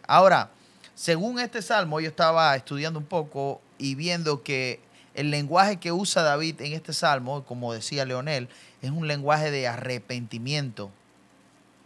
Ahora, 0.05 0.49
según 0.95 1.39
este 1.39 1.61
salmo, 1.61 2.01
yo 2.01 2.09
estaba 2.09 2.53
estudiando 2.57 2.99
un 2.99 3.05
poco 3.05 3.61
y 3.77 3.95
viendo 3.95 4.43
que 4.43 4.81
el 5.13 5.31
lenguaje 5.31 5.77
que 5.77 5.91
usa 5.91 6.23
David 6.23 6.61
en 6.61 6.73
este 6.73 6.93
salmo, 6.93 7.43
como 7.45 7.73
decía 7.73 8.05
Leonel, 8.05 8.47
es 8.81 8.91
un 8.91 9.07
lenguaje 9.07 9.51
de 9.51 9.67
arrepentimiento. 9.67 10.91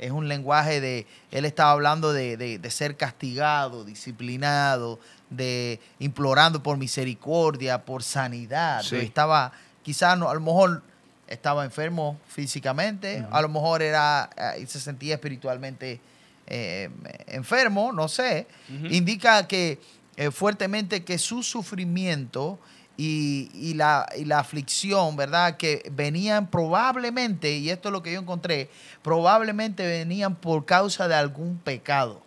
Es 0.06 0.12
un 0.12 0.28
lenguaje 0.28 0.82
de, 0.82 1.08
él 1.32 1.46
estaba 1.46 1.72
hablando 1.72 2.12
de, 2.14 2.38
de- 2.38 2.58
de 2.60 2.72
ser 2.72 2.98
castigado, 2.98 3.86
disciplinado, 3.86 5.00
de 5.30 5.80
implorando 6.00 6.62
por 6.62 6.78
misericordia, 6.78 7.86
por 7.86 8.04
sanidad. 8.04 8.82
Sí. 8.84 8.98
Estaba, 8.98 9.52
quizás 9.82 10.18
no, 10.18 10.30
a 10.30 10.34
lo 10.34 10.42
mejor 10.42 10.84
estaba 11.28 11.64
enfermo 11.66 12.20
físicamente, 12.28 13.26
a 13.32 13.42
lo 13.42 13.50
mejor 13.50 13.82
era, 13.82 14.30
eh, 14.58 14.66
se 14.68 14.80
sentía 14.80 15.16
espiritualmente 15.16 16.00
eh, 16.48 16.90
enfermo, 17.28 17.92
no 17.94 18.08
sé. 18.08 18.46
Indica 18.92 19.48
que 19.48 19.80
eh, 20.18 20.30
fuertemente 20.32 21.04
que 21.04 21.18
su 21.18 21.42
sufrimiento 21.42 22.60
y, 22.98 23.50
y 23.54 23.74
la, 23.74 24.08
y 24.18 24.26
la 24.26 24.40
aflicción, 24.40 25.16
¿verdad? 25.16 25.58
Que 25.58 25.90
venían 25.92 26.48
probablemente, 26.48 27.58
y 27.58 27.70
esto 27.70 27.90
es 27.90 27.94
lo 27.94 28.04
que 28.04 28.14
yo 28.14 28.20
encontré, 28.20 28.70
probablemente 29.02 29.86
venían 29.86 30.36
por 30.36 30.66
causa 30.66 31.08
de 31.08 31.16
algún 31.16 31.58
pecado. 31.58 32.22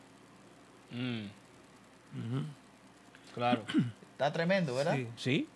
Mm, 0.91 1.27
claro. 3.35 3.65
Está 4.13 4.33
tremendo, 4.33 4.75
¿verdad? 4.75 4.95
Sí. 4.95 5.09
¿Sí? 5.17 5.49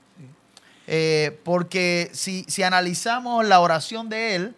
Eh, 0.86 1.38
porque 1.44 2.10
si, 2.12 2.44
si 2.48 2.62
analizamos 2.62 3.46
la 3.46 3.60
oración 3.60 4.08
de 4.08 4.34
él, 4.34 4.54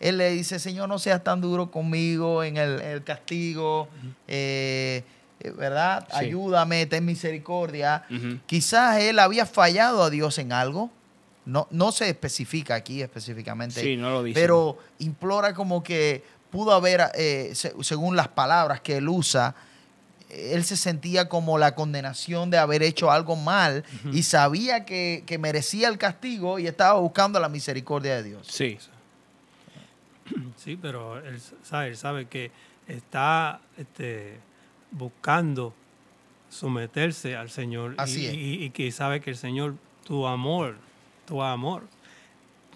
él 0.00 0.18
le 0.18 0.30
dice, 0.30 0.58
Señor, 0.58 0.88
no 0.88 0.98
seas 0.98 1.24
tan 1.24 1.40
duro 1.40 1.70
conmigo 1.70 2.42
en 2.42 2.56
el, 2.56 2.80
el 2.80 3.04
castigo, 3.04 3.88
eh, 4.28 5.04
¿verdad? 5.50 6.06
Sí. 6.10 6.16
Ayúdame, 6.26 6.86
ten 6.86 7.04
misericordia. 7.04 8.04
Quizás 8.46 8.98
él 9.00 9.18
había 9.18 9.46
fallado 9.46 10.02
a 10.02 10.10
Dios 10.10 10.38
en 10.38 10.52
algo. 10.52 10.90
No, 11.44 11.66
no 11.70 11.90
se 11.90 12.08
especifica 12.08 12.74
aquí 12.76 13.02
específicamente. 13.02 13.80
Sí, 13.82 13.96
no 13.96 14.10
lo 14.10 14.22
dice. 14.22 14.40
Pero 14.40 14.78
implora 15.00 15.54
como 15.54 15.82
que 15.82 16.22
pudo 16.50 16.72
haber, 16.72 17.02
eh, 17.14 17.50
se- 17.54 17.72
según 17.82 18.14
las 18.14 18.28
palabras 18.28 18.80
que 18.80 18.98
él 18.98 19.08
usa, 19.08 19.54
él 20.30 20.64
se 20.64 20.76
sentía 20.76 21.28
como 21.28 21.58
la 21.58 21.74
condenación 21.74 22.48
de 22.50 22.58
haber 22.58 22.82
hecho 22.82 23.10
algo 23.10 23.36
mal 23.36 23.84
y 24.12 24.22
sabía 24.22 24.84
que, 24.86 25.24
que 25.26 25.36
merecía 25.38 25.88
el 25.88 25.98
castigo 25.98 26.58
y 26.58 26.66
estaba 26.66 26.98
buscando 27.00 27.38
la 27.40 27.48
misericordia 27.48 28.14
de 28.16 28.22
Dios. 28.22 28.46
Sí. 28.48 28.78
Sí, 30.56 30.78
pero 30.80 31.18
él 31.18 31.40
sabe, 31.62 31.88
él 31.88 31.96
sabe 31.96 32.26
que 32.26 32.50
está 32.86 33.60
este, 33.76 34.38
buscando 34.92 35.74
someterse 36.50 37.36
al 37.36 37.50
Señor 37.50 37.94
Así 37.98 38.22
y, 38.22 38.26
es. 38.26 38.34
y- 38.34 38.64
y 38.64 38.70
que 38.70 38.90
sabe 38.92 39.20
que 39.20 39.30
el 39.30 39.36
Señor, 39.36 39.74
tu 40.06 40.26
amor, 40.26 40.76
tu 41.26 41.42
amor, 41.42 41.84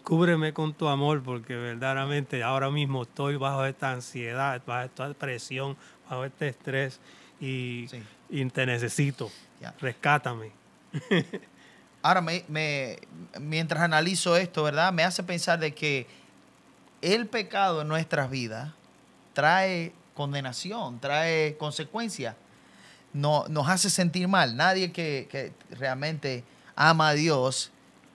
cúbreme 0.02 0.52
con 0.52 0.72
tu 0.72 0.88
amor 0.88 1.22
porque 1.22 1.54
verdaderamente 1.56 2.42
ahora 2.42 2.70
mismo 2.70 3.02
estoy 3.02 3.36
bajo 3.36 3.64
esta 3.64 3.92
ansiedad, 3.92 4.62
bajo 4.66 4.84
esta 4.86 5.12
presión, 5.14 5.76
bajo 6.08 6.24
este 6.24 6.48
estrés 6.48 7.00
y, 7.40 7.86
Sí. 7.90 8.02
y 8.30 8.44
te 8.46 8.64
necesito, 8.66 9.30
rescátame. 9.80 10.50
Ahora, 12.02 12.20
me, 12.20 12.44
me- 12.48 12.98
mientras 13.40 13.82
analizo 13.82 14.36
esto, 14.36 14.62
¿verdad? 14.62 14.92
Me 14.92 15.02
hace 15.02 15.24
pensar 15.24 15.58
de 15.58 15.74
que 15.74 16.06
el 17.02 17.26
pecado 17.26 17.82
en 17.82 17.88
nuestras 17.88 18.30
vidas 18.30 18.72
trae 19.32 19.92
condenación, 20.16 20.98
trae 20.98 21.56
consecuencias. 21.56 22.34
No, 23.12 23.44
nos 23.48 23.68
hace 23.68 23.88
sentir 23.90 24.26
mal. 24.28 24.56
Nadie 24.56 24.90
que, 24.92 25.28
que 25.30 25.52
realmente 25.76 26.42
ama 26.74 27.08
a 27.10 27.12
Dios 27.14 27.70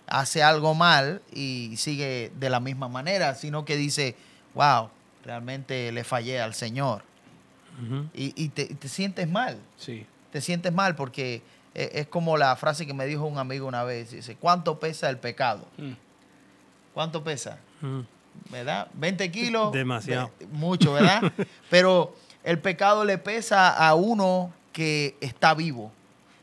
hace 0.07 0.43
algo 0.43 0.73
mal 0.75 1.21
y 1.31 1.75
sigue 1.77 2.31
de 2.37 2.49
la 2.49 2.59
misma 2.59 2.89
manera, 2.89 3.33
sino 3.35 3.63
que 3.63 3.77
dice, 3.77 4.15
wow, 4.53 4.89
realmente 5.23 5.91
le 5.93 6.03
fallé 6.03 6.41
al 6.41 6.53
Señor. 6.53 7.03
Y, 8.13 8.33
y 8.35 8.49
te- 8.49 8.75
te 8.75 8.89
sientes 8.89 9.27
mal 9.29 9.57
Sí. 9.77 10.05
te 10.31 10.41
sientes 10.41 10.71
mal 10.73 10.95
porque 10.95 11.41
e- 11.73 11.89
es 11.93 12.07
como 12.07 12.37
la 12.37 12.55
frase 12.57 12.85
que 12.85 12.93
me 12.93 13.05
dijo 13.05 13.25
un 13.25 13.37
amigo 13.39 13.65
una 13.65 13.83
vez. 13.83 14.11
Dice, 14.11 14.35
¿cuánto 14.35 14.79
pesa 14.79 15.09
el 15.09 15.17
pecado? 15.17 15.65
Mm. 15.77 15.93
¿Cuánto 16.93 17.23
pesa? 17.23 17.57
Ujú. 17.81 18.05
¿Verdad? 18.49 18.88
20 18.93 19.32
kilos. 19.32 19.71
Demasiado. 19.71 20.32
Mucho, 20.51 20.93
¿verdad? 20.93 21.32
Pero 21.69 22.15
el 22.43 22.60
pecado 22.60 23.06
le 23.06 23.17
pesa 23.17 23.69
a 23.69 23.93
uno 23.95 24.54
que 24.73 25.15
está 25.21 25.54
vivo. 25.54 25.91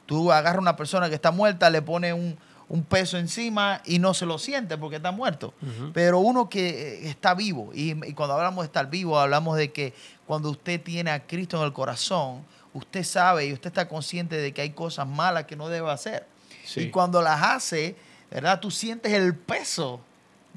Tú 0.07 0.33
agarras 0.33 0.59
a 0.59 0.61
una 0.61 0.77
persona 0.77 1.09
que 1.09 1.15
está 1.15 1.31
muerta, 1.31 1.69
le 1.69 1.83
pones 1.83 2.15
un, 2.15 2.39
un 2.69 2.85
peso 2.85 3.19
encima 3.19 3.83
y 3.85 3.99
no 3.99 4.15
se 4.15 4.27
lo 4.27 4.39
siente 4.39 4.77
porque 4.79 4.97
está 4.97 5.11
muerto. 5.11 5.55
Pero 5.93 6.19
uno 6.19 6.49
que 6.49 6.69
eh, 6.69 7.09
está 7.09 7.35
vivo, 7.35 7.71
y, 7.75 7.91
y 8.07 8.13
cuando 8.13 8.35
hablamos 8.35 8.63
de 8.63 8.67
estar 8.67 8.89
vivo, 8.89 9.19
hablamos 9.19 9.57
de 9.57 9.73
que 9.73 9.95
cuando 10.27 10.51
usted 10.51 10.83
tiene 10.83 11.11
a 11.11 11.27
Cristo 11.27 11.59
en 11.59 11.65
el 11.65 11.73
corazón, 11.73 12.45
usted 12.75 13.05
sabe 13.05 13.47
y 13.47 13.53
usted 13.53 13.69
está 13.69 13.89
consciente 13.89 14.37
de 14.37 14.53
que 14.53 14.61
hay 14.63 14.71
cosas 14.71 15.07
malas 15.07 15.45
que 15.45 15.57
no 15.57 15.69
debe 15.69 15.91
hacer. 15.91 16.27
Sí. 16.65 16.81
Y 16.83 16.91
cuando 16.91 17.23
las 17.23 17.43
hace, 17.43 17.97
¿verdad? 18.31 18.61
Tú 18.61 18.71
sientes 18.71 19.13
el 19.13 19.35
peso 19.35 20.01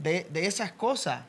de, 0.02 0.28
de 0.32 0.46
esas 0.46 0.72
cosas. 0.72 1.24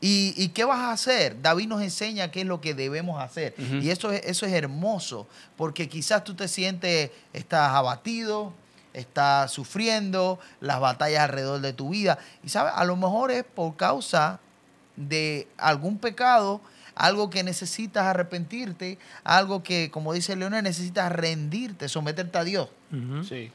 ¿Y, 0.00 0.34
y 0.36 0.48
qué 0.48 0.64
vas 0.64 0.80
a 0.80 0.92
hacer? 0.92 1.40
David 1.40 1.68
nos 1.68 1.80
enseña 1.80 2.30
qué 2.30 2.40
es 2.40 2.46
lo 2.46 2.60
que 2.60 2.74
debemos 2.74 3.22
hacer. 3.22 3.54
Y 3.58 3.90
eso 3.90 4.10
es, 4.12 4.22
eso 4.24 4.46
es 4.46 4.52
hermoso, 4.52 5.28
porque 5.56 5.88
quizás 5.88 6.24
tú 6.24 6.34
te 6.34 6.48
sientes, 6.48 7.10
estás 7.32 7.70
abatido, 7.70 8.52
estás 8.92 9.50
sufriendo 9.52 10.38
las 10.60 10.80
batallas 10.80 11.20
alrededor 11.22 11.60
de 11.60 11.72
tu 11.72 11.90
vida. 11.90 12.18
Y 12.42 12.48
sabes, 12.48 12.72
a 12.74 12.84
lo 12.84 12.96
mejor 12.96 13.30
es 13.30 13.44
por 13.44 13.76
causa 13.76 14.40
de 14.96 15.48
algún 15.56 15.98
pecado, 15.98 16.60
algo 16.94 17.30
que 17.30 17.42
necesitas 17.42 18.04
arrepentirte, 18.04 18.98
algo 19.24 19.62
que, 19.62 19.90
como 19.90 20.12
dice 20.12 20.36
Leonel, 20.36 20.64
necesitas 20.64 21.10
rendirte, 21.10 21.88
someterte 21.88 22.38
a 22.38 22.44
Dios. 22.44 22.68
Sí. 23.26 23.50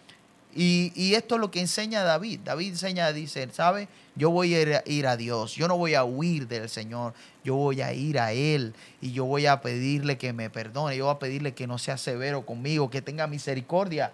Y, 0.55 0.91
y 0.95 1.13
esto 1.13 1.35
es 1.35 1.41
lo 1.41 1.51
que 1.51 1.59
enseña 1.59 2.03
David. 2.03 2.39
David 2.43 2.69
enseña, 2.69 3.11
dice, 3.11 3.47
¿sabe? 3.51 3.87
Yo 4.17 4.32
voy 4.32 4.56
a 4.56 4.62
ir, 4.62 4.73
a 4.73 4.84
ir 4.86 5.06
a 5.06 5.15
Dios. 5.15 5.56
Yo 5.56 5.67
no 5.67 5.77
voy 5.77 5.93
a 5.93 6.03
huir 6.03 6.47
del 6.47 6.69
Señor. 6.69 7.13
Yo 7.43 7.56
voy 7.56 7.82
a 7.82 7.93
ir 7.93 8.19
a 8.19 8.34
Él. 8.34 8.73
Y 8.99 9.12
yo 9.12 9.25
voy 9.25 9.45
a 9.45 9.62
pedirle 9.62 10.17
que 10.17 10.34
me 10.34 10.49
perdone. 10.49 10.97
Yo 10.97 11.06
voy 11.06 11.15
a 11.15 11.19
pedirle 11.19 11.53
que 11.53 11.67
no 11.67 11.77
sea 11.77 11.97
severo 11.97 12.45
conmigo, 12.45 12.89
que 12.89 13.03
tenga 13.03 13.27
misericordia. 13.27 14.12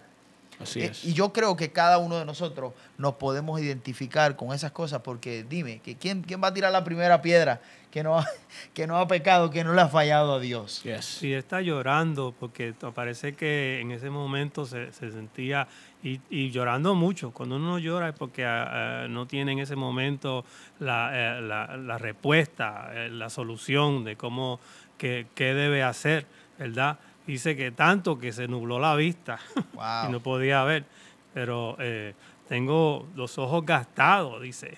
Así 0.60 0.82
Eh, 0.82 0.86
es. 0.92 1.04
Y 1.06 1.13
yo 1.13 1.34
creo 1.34 1.56
que 1.56 1.72
cada 1.72 1.98
uno 1.98 2.18
de 2.18 2.26
nosotros 2.26 2.74
nos 2.98 3.16
podemos 3.16 3.60
identificar 3.62 4.36
con 4.36 4.54
esas 4.54 4.72
cosas 4.72 5.02
porque 5.02 5.44
dime, 5.44 5.80
que 5.80 5.96
quién, 5.98 6.22
¿quién 6.22 6.42
va 6.44 6.48
a 6.50 6.54
tirar 6.54 6.72
la 6.72 6.84
primera 6.84 7.22
piedra 7.22 7.62
que 7.92 8.04
no, 8.04 8.18
ha, 8.20 8.26
que 8.74 8.88
no 8.88 8.98
ha 8.98 9.08
pecado, 9.08 9.50
que 9.50 9.63
no 9.63 9.74
le 9.74 9.82
ha 9.82 9.88
fallado 9.88 10.34
a 10.36 10.39
Dios? 10.39 10.84
Yes. 10.84 11.06
Sí, 11.06 11.34
está 11.34 11.62
llorando 11.62 12.34
porque 12.39 12.74
parece 12.94 13.34
que 13.34 13.80
en 13.82 13.92
ese 13.92 14.10
momento 14.10 14.66
se, 14.66 14.92
se 14.92 15.12
sentía 15.12 15.68
y, 16.04 16.20
y 16.30 16.52
llorando 16.52 16.96
mucho. 16.96 17.32
Cuando 17.32 17.56
uno 17.56 17.80
llora 17.80 18.10
es 18.10 18.16
porque 18.16 18.46
ah, 18.46 19.04
ah, 19.04 19.08
no 19.10 19.26
tiene 19.26 19.54
en 19.54 19.60
ese 19.60 19.76
momento 19.76 20.44
la, 20.80 21.12
eh, 21.38 21.42
la- 21.42 21.78
la 21.78 21.98
respuesta, 21.98 22.89
eh, 22.94 23.10
la 23.10 23.30
solución 23.30 24.04
de 24.04 24.16
cómo, 24.18 24.60
qué, 24.98 25.28
qué 25.36 25.54
debe 25.54 25.84
hacer, 25.84 26.26
¿verdad? 26.60 26.98
Dice 27.26 27.56
que 27.56 27.72
tanto 27.72 28.20
que 28.20 28.32
se 28.32 28.48
nubló 28.48 28.80
la 28.80 28.96
vista 28.96 29.40
Wow. 29.74 29.84
y 30.10 30.12
no 30.12 30.20
podía 30.22 30.64
ver, 30.64 30.86
pero 31.34 31.76
eh, 31.80 32.14
tengo 32.48 33.08
los 33.16 33.38
ojos 33.38 33.66
gastados, 33.66 34.42
dice. 34.42 34.78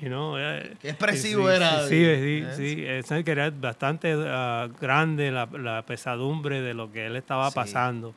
You 0.00 0.08
know, 0.08 0.36
eh, 0.38 0.76
Qué 0.80 0.90
expresivo 0.90 1.48
era, 1.48 1.86
Sí, 1.86 2.04
sí, 2.04 2.44
sí, 2.56 2.84
sí, 3.04 3.24
era 3.30 3.50
bastante 3.50 4.12
ah, 4.26 4.68
grande 4.80 5.30
la, 5.30 5.46
la 5.46 5.82
pesadumbre 5.82 6.60
de 6.62 6.74
lo 6.74 6.90
que 6.90 7.06
él 7.06 7.16
estaba 7.16 7.48
Sí. 7.50 7.54
pasando. 7.54 8.14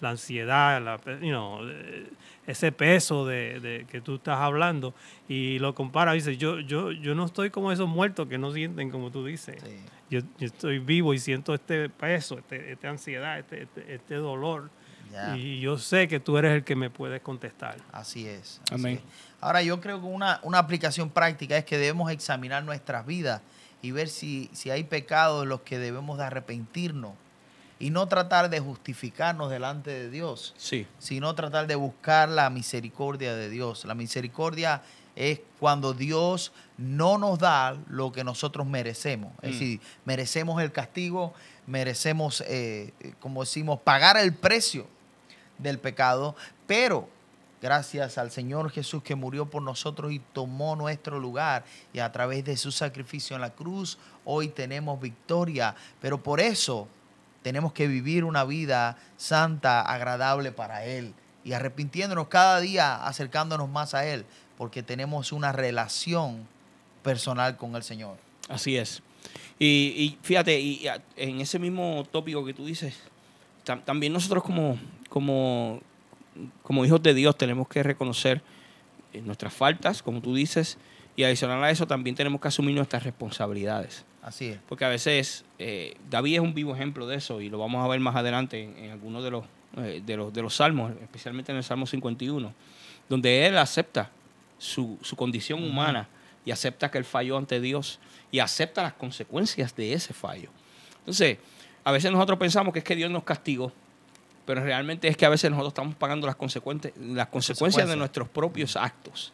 la 0.00 0.10
ansiedad, 0.10 0.80
la, 0.80 0.96
you 1.20 1.30
know, 1.30 1.58
eh, 1.68 2.06
ese 2.46 2.70
peso 2.72 3.26
de, 3.26 3.58
de 3.60 3.84
que 3.90 4.00
tú 4.00 4.14
estás 4.14 4.38
hablando 4.38 4.94
y 5.28 5.58
lo 5.58 5.74
compara, 5.74 6.12
dice, 6.12 6.36
yo, 6.36 6.60
yo, 6.60 6.92
yo 6.92 7.14
no 7.16 7.24
estoy 7.24 7.50
como 7.50 7.72
esos 7.72 7.88
muertos 7.88 8.28
que 8.28 8.38
no 8.38 8.52
sienten 8.52 8.90
como 8.90 9.10
tú 9.10 9.24
dices. 9.26 9.60
Sí. 9.62 9.76
Yo, 10.10 10.20
yo 10.38 10.46
estoy 10.46 10.78
vivo 10.78 11.12
y 11.14 11.18
siento 11.18 11.54
este 11.54 11.88
peso, 11.88 12.38
este, 12.38 12.72
esta 12.72 12.88
ansiedad, 12.88 13.38
este, 13.38 13.62
este, 13.64 13.94
este 13.94 14.14
dolor. 14.14 14.70
Y 15.36 15.60
yo 15.60 15.78
sé 15.78 16.06
que 16.06 16.20
tú 16.20 16.36
eres 16.36 16.52
el 16.52 16.64
que 16.64 16.76
me 16.76 16.90
puedes 16.90 17.22
contestar. 17.22 17.76
Así 17.92 18.26
es. 18.28 18.60
así 18.64 18.74
Amén. 18.74 18.96
es. 18.96 19.02
Ahora, 19.40 19.62
yo 19.62 19.80
creo 19.80 20.00
que 20.00 20.06
una, 20.06 20.38
una 20.42 20.58
aplicación 20.58 21.08
práctica 21.10 21.56
es 21.56 21.64
que 21.64 21.78
debemos 21.78 22.10
examinar 22.12 22.62
nuestras 22.64 23.06
vidas 23.06 23.40
y 23.80 23.90
ver 23.90 24.08
si, 24.08 24.50
si 24.52 24.70
hay 24.70 24.84
pecados 24.84 25.44
en 25.44 25.48
los 25.48 25.62
que 25.62 25.78
debemos 25.78 26.18
de 26.18 26.24
arrepentirnos 26.24 27.12
y 27.80 27.90
no 27.90 28.06
tratar 28.06 28.50
de 28.50 28.60
justificarnos 28.60 29.50
delante 29.50 29.90
de 29.90 30.10
Dios, 30.10 30.52
Sí. 30.58 30.86
sino 30.98 31.34
tratar 31.34 31.66
de 31.68 31.76
buscar 31.76 32.28
la 32.28 32.50
misericordia 32.50 33.34
de 33.34 33.48
Dios. 33.48 33.84
La 33.86 33.94
misericordia 33.94 34.82
es 35.18 35.40
cuando 35.58 35.92
Dios 35.94 36.52
no 36.76 37.18
nos 37.18 37.40
da 37.40 37.76
lo 37.88 38.12
que 38.12 38.22
nosotros 38.22 38.66
merecemos. 38.66 39.32
Es 39.42 39.50
Mm. 39.50 39.52
decir, 39.52 39.80
merecemos 40.04 40.62
el 40.62 40.70
castigo, 40.70 41.34
merecemos, 41.66 42.42
eh, 42.46 42.92
como 43.18 43.40
decimos, 43.40 43.80
pagar 43.80 44.16
el 44.16 44.32
precio 44.32 44.86
del 45.58 45.80
pecado, 45.80 46.36
pero 46.68 47.08
gracias 47.60 48.16
al 48.16 48.30
Señor 48.30 48.70
Jesús 48.70 49.02
que 49.02 49.16
murió 49.16 49.46
por 49.46 49.60
nosotros 49.62 50.12
y 50.12 50.20
tomó 50.32 50.76
nuestro 50.76 51.18
lugar 51.18 51.64
y 51.92 51.98
a 51.98 52.12
través 52.12 52.44
de 52.44 52.56
su 52.56 52.70
sacrificio 52.70 53.34
en 53.34 53.42
la 53.42 53.50
cruz, 53.50 53.98
hoy 54.24 54.46
tenemos 54.48 55.00
victoria. 55.00 55.74
Pero 56.00 56.22
por 56.22 56.38
eso 56.38 56.86
tenemos 57.42 57.72
que 57.72 57.88
vivir 57.88 58.22
una 58.22 58.44
vida 58.44 58.96
santa, 59.16 59.80
agradable 59.82 60.52
para 60.52 60.84
Él 60.84 61.12
y 61.48 61.54
arrepintiéndonos 61.54 62.28
cada 62.28 62.60
día, 62.60 63.06
acercándonos 63.06 63.70
más 63.70 63.94
a 63.94 64.06
Él, 64.06 64.26
porque 64.58 64.82
tenemos 64.82 65.32
una 65.32 65.50
relación 65.50 66.46
personal 67.02 67.56
con 67.56 67.74
el 67.74 67.82
Señor. 67.82 68.18
Así 68.50 68.76
es. 68.76 69.02
Y, 69.58 69.94
y 69.96 70.18
fíjate, 70.22 70.60
y 70.60 70.86
en 71.16 71.40
ese 71.40 71.58
mismo 71.58 72.06
tópico 72.10 72.44
que 72.44 72.52
tú 72.52 72.66
dices, 72.66 73.00
tam- 73.64 73.82
también 73.82 74.12
nosotros 74.12 74.42
como, 74.42 74.78
como, 75.08 75.80
como 76.62 76.84
hijos 76.84 77.02
de 77.02 77.14
Dios 77.14 77.36
tenemos 77.38 77.66
que 77.66 77.82
reconocer 77.82 78.42
eh, 79.14 79.22
nuestras 79.22 79.54
faltas, 79.54 80.02
como 80.02 80.20
tú 80.20 80.34
dices, 80.34 80.76
y 81.16 81.24
adicional 81.24 81.64
a 81.64 81.70
eso 81.70 81.86
también 81.86 82.14
tenemos 82.14 82.40
que 82.42 82.48
asumir 82.48 82.76
nuestras 82.76 83.04
responsabilidades. 83.04 84.04
Así 84.22 84.48
es. 84.48 84.58
Porque 84.68 84.84
a 84.84 84.88
veces 84.88 85.46
eh, 85.58 85.96
David 86.10 86.34
es 86.34 86.40
un 86.40 86.52
vivo 86.52 86.74
ejemplo 86.74 87.06
de 87.06 87.16
eso 87.16 87.40
y 87.40 87.48
lo 87.48 87.58
vamos 87.58 87.82
a 87.82 87.88
ver 87.88 88.00
más 88.00 88.16
adelante 88.16 88.62
en, 88.62 88.76
en 88.76 88.90
algunos 88.90 89.24
de 89.24 89.30
los, 89.30 89.44
eh, 89.76 90.02
de, 90.04 90.16
los, 90.16 90.32
de 90.32 90.42
los 90.42 90.54
salmos, 90.56 90.92
especialmente 91.02 91.52
en 91.52 91.58
el 91.58 91.64
Salmo 91.64 91.86
51, 91.86 92.52
donde 93.08 93.46
él 93.46 93.56
acepta 93.58 94.10
su, 94.58 94.98
su 95.02 95.14
condición 95.16 95.62
humana 95.62 96.08
y 96.44 96.50
acepta 96.50 96.90
que 96.90 96.98
él 96.98 97.04
falló 97.04 97.36
ante 97.36 97.60
Dios 97.60 97.98
y 98.30 98.38
acepta 98.40 98.82
las 98.82 98.94
consecuencias 98.94 99.74
de 99.76 99.92
ese 99.92 100.12
fallo. 100.14 100.50
Entonces, 101.00 101.38
a 101.84 101.92
veces 101.92 102.10
nosotros 102.12 102.38
pensamos 102.38 102.72
que 102.72 102.80
es 102.80 102.84
que 102.84 102.96
Dios 102.96 103.10
nos 103.10 103.24
castigó, 103.24 103.72
pero 104.44 104.62
realmente 104.62 105.08
es 105.08 105.16
que 105.16 105.26
a 105.26 105.28
veces 105.28 105.50
nosotros 105.50 105.72
estamos 105.72 105.94
pagando 105.94 106.26
las, 106.26 106.36
consecuentes, 106.36 106.92
las 106.96 107.28
consecuencias 107.28 107.86
de 107.86 107.94
Consecuencias. 107.94 107.98
nuestros 107.98 108.28
propios 108.28 108.76
actos. 108.76 109.32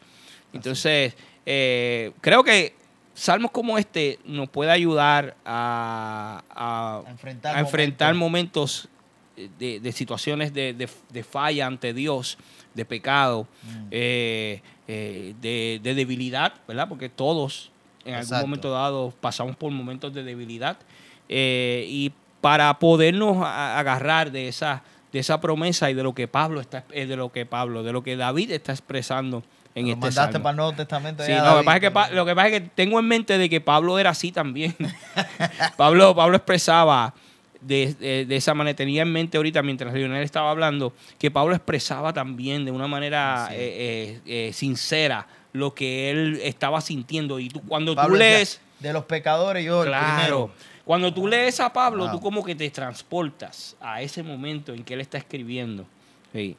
Entonces, 0.53 1.15
eh, 1.47 2.13
creo 2.21 2.45
que 2.45 2.75
salmos 3.15 3.51
como 3.53 3.79
este 3.79 4.19
nos 4.25 4.49
puede 4.49 4.71
ayudar 4.73 5.37
a, 5.45 6.43
a- 6.51 7.03
A 7.07 7.11
enfrentar 7.11 7.57
a 7.57 7.61
enfrentar 7.61 8.15
momentos. 8.15 8.85
momentos 8.85 8.89
de, 9.59 9.81
de 9.81 9.93
situaciones 9.93 10.53
de, 10.55 10.73
de- 10.75 10.89
de 11.11 11.25
falla 11.25 11.67
ante 11.67 11.93
Dios, 11.93 12.39
de 12.75 12.85
pecado, 12.85 13.47
Mm. 13.63 13.87
eh, 13.91 14.63
eh, 14.89 15.35
de, 15.41 15.81
de 15.83 15.95
debilidad, 15.95 16.55
¿verdad? 16.69 16.89
Porque 16.89 17.09
todos 17.09 17.71
en 18.05 18.15
algún 18.15 18.25
Exacto. 18.25 18.47
momento 18.47 18.71
dado 18.71 19.15
pasamos 19.21 19.57
por 19.57 19.71
momentos 19.73 20.13
de 20.13 20.23
debilidad 20.25 20.77
eh, 21.29 21.87
y 21.89 22.13
para 22.41 22.79
podernos 22.79 23.39
agarrar 23.45 24.31
de 24.31 24.49
esa 24.49 24.83
de 25.13 25.21
esa 25.21 25.41
promesa 25.41 25.91
y 25.91 25.95
de 25.95 26.03
lo 26.03 26.13
que 26.15 26.27
Pablo 26.29 26.61
está 26.61 26.85
eh, 26.91 27.07
de 27.07 27.17
lo 27.17 27.31
que 27.33 27.47
Pablo 27.47 27.83
de 27.85 27.93
lo 27.93 28.03
que 28.03 28.17
David 28.17 28.51
está 28.51 28.73
expresando 28.73 29.43
en 29.77 29.87
Lo 29.87 29.93
este 29.93 30.01
mandaste 30.01 30.33
salmo. 30.33 30.43
para 30.43 30.51
el 30.51 30.57
Nuevo 30.57 30.73
Testamento. 30.75 31.25
Sí, 31.25 31.33
no, 31.33 31.45
lo, 31.53 31.59
que 31.61 31.65
pasa 31.65 31.77
es 31.77 31.81
que, 32.11 32.15
lo 32.15 32.27
que 32.27 32.35
pasa 32.35 32.49
es 32.49 32.53
que 32.61 32.69
tengo 32.75 32.99
en 33.01 33.07
mente 33.09 33.39
de 33.39 33.49
que 33.49 33.61
Pablo 33.61 33.99
era 33.99 34.11
así 34.11 34.31
también. 34.33 34.77
Pablo, 35.77 36.15
Pablo 36.15 36.37
expresaba 36.37 37.15
de, 37.67 37.95
de- 37.95 38.27
de 38.27 38.37
esa 38.37 38.55
manera, 38.55 38.77
tenía 38.77 39.03
en 39.03 39.13
mente 39.13 39.37
ahorita 39.37 39.63
mientras 39.63 39.93
Lionel 39.95 40.23
estaba 40.23 40.51
hablando, 40.51 40.93
que 41.19 41.31
Pablo 41.31 41.55
expresaba 41.55 42.13
también 42.13 42.65
de 42.65 42.71
una 42.71 42.87
manera 42.87 43.47
Sí. 43.49 43.55
eh, 43.57 44.21
eh, 44.27 44.49
eh, 44.49 44.53
sincera 44.53 45.27
lo 45.53 45.75
que 45.75 46.11
él 46.11 46.41
estaba 46.43 46.81
sintiendo. 46.81 47.39
Y 47.39 47.49
tú, 47.49 47.61
cuando 47.63 47.95
Pablo 47.95 48.15
tú 48.15 48.19
lees, 48.19 48.61
de 48.81 48.93
los 48.93 49.05
pecadores, 49.05 49.65
yo 49.65 49.83
el 49.83 49.89
claro, 49.89 50.15
primero. 50.17 50.51
cuando 50.85 51.15
tú 51.15 51.27
lees 51.27 51.61
a 51.61 51.73
Pablo, 51.73 52.05
Wow. 52.05 52.13
tú 52.13 52.21
como 52.21 52.45
que 52.45 52.55
te 52.55 52.69
transportas 52.71 53.77
a 53.81 54.03
ese 54.03 54.23
momento 54.23 54.73
en 54.75 54.83
que 54.85 54.95
él 54.95 55.01
está 55.01 55.17
escribiendo. 55.19 55.87
Sí. 56.33 56.57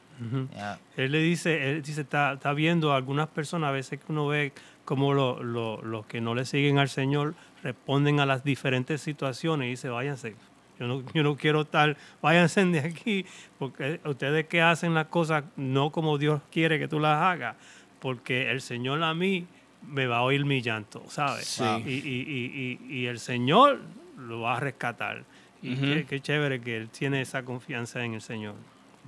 Él 0.95 1.11
le 1.11 1.19
dice, 1.19 1.71
él 1.71 1.81
dice, 1.81 2.01
está, 2.01 2.33
está 2.33 2.53
viendo 2.53 2.93
a 2.93 2.95
algunas 2.95 3.27
personas, 3.27 3.67
a 3.67 3.71
veces 3.71 3.99
que 3.99 4.05
uno 4.11 4.27
ve 4.27 4.53
como 4.85 5.13
lo- 5.13 5.43
lo- 5.43 5.81
los 5.81 6.05
que 6.05 6.21
no 6.21 6.33
le 6.35 6.45
siguen 6.45 6.77
al 6.77 6.87
Señor 6.89 7.33
responden 7.63 8.19
a 8.21 8.25
las 8.25 8.43
diferentes 8.45 9.01
situaciones 9.01 9.65
y 9.67 9.69
dice, 9.71 9.89
váyanse. 9.89 10.35
Yo 10.79 10.87
no, 10.87 11.03
yo 11.13 11.23
no 11.23 11.35
quiero 11.37 11.61
estar, 11.61 11.95
váyanse 12.21 12.65
de 12.65 12.79
aquí, 12.79 13.25
porque 13.57 13.99
ustedes 14.05 14.47
que 14.47 14.61
hacen 14.61 14.93
las 14.93 15.07
cosas 15.07 15.43
no 15.55 15.91
como 15.91 16.17
Dios 16.17 16.41
quiere 16.51 16.77
que 16.79 16.87
tú 16.87 16.99
las 16.99 17.21
hagas, 17.21 17.55
porque 17.99 18.51
el 18.51 18.61
Señor 18.61 19.01
a 19.03 19.13
mí 19.13 19.47
me 19.87 20.05
va 20.07 20.17
a 20.17 20.21
oír 20.23 20.43
mi 20.45 20.61
llanto, 20.61 21.03
¿sabes? 21.07 21.45
Sí. 21.45 21.63
Y, 21.85 21.91
y- 21.93 22.79
y- 22.89 22.95
y- 23.01 23.05
el 23.07 23.19
Señor 23.19 23.79
lo 24.17 24.41
va 24.41 24.57
a 24.57 24.59
rescatar. 24.59 25.23
Y 25.61 25.75
qué, 25.77 26.05
qué 26.07 26.19
chévere 26.19 26.59
que 26.61 26.77
él 26.77 26.89
tiene 26.89 27.21
esa 27.21 27.43
confianza 27.43 28.03
en 28.03 28.13
el 28.15 28.21
Señor. 28.21 28.53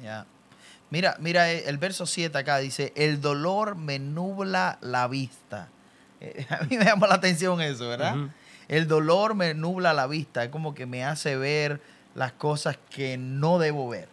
Ya. 0.01 0.25
Mira, 0.89 1.17
mira 1.19 1.51
eh, 1.51 1.63
el 1.67 1.77
verso 1.77 2.05
7 2.05 2.37
acá 2.37 2.57
dice, 2.59 2.93
el 2.95 3.19
dolor 3.21 3.75
me 3.75 3.99
nubla 3.99 4.77
la 4.81 5.07
vista. 5.07 5.67
Eh, 6.21 6.45
A 6.49 6.63
mí 6.63 6.77
me 6.77 6.85
llama 6.85 7.07
la 7.07 7.15
atención 7.15 7.59
eso, 7.61 7.89
¿verdad? 7.89 8.15
Ujú. 8.17 8.29
El 8.67 8.87
dolor 8.87 9.35
me 9.35 9.53
nubla 9.53 9.93
la 9.93 10.07
vista, 10.07 10.43
es 10.43 10.49
como 10.49 10.73
que 10.73 10.85
me 10.85 11.03
hace 11.05 11.35
ver 11.37 11.81
las 12.15 12.33
cosas 12.33 12.77
que 12.89 13.17
no 13.17 13.59
debo 13.59 13.87
ver. 13.89 14.09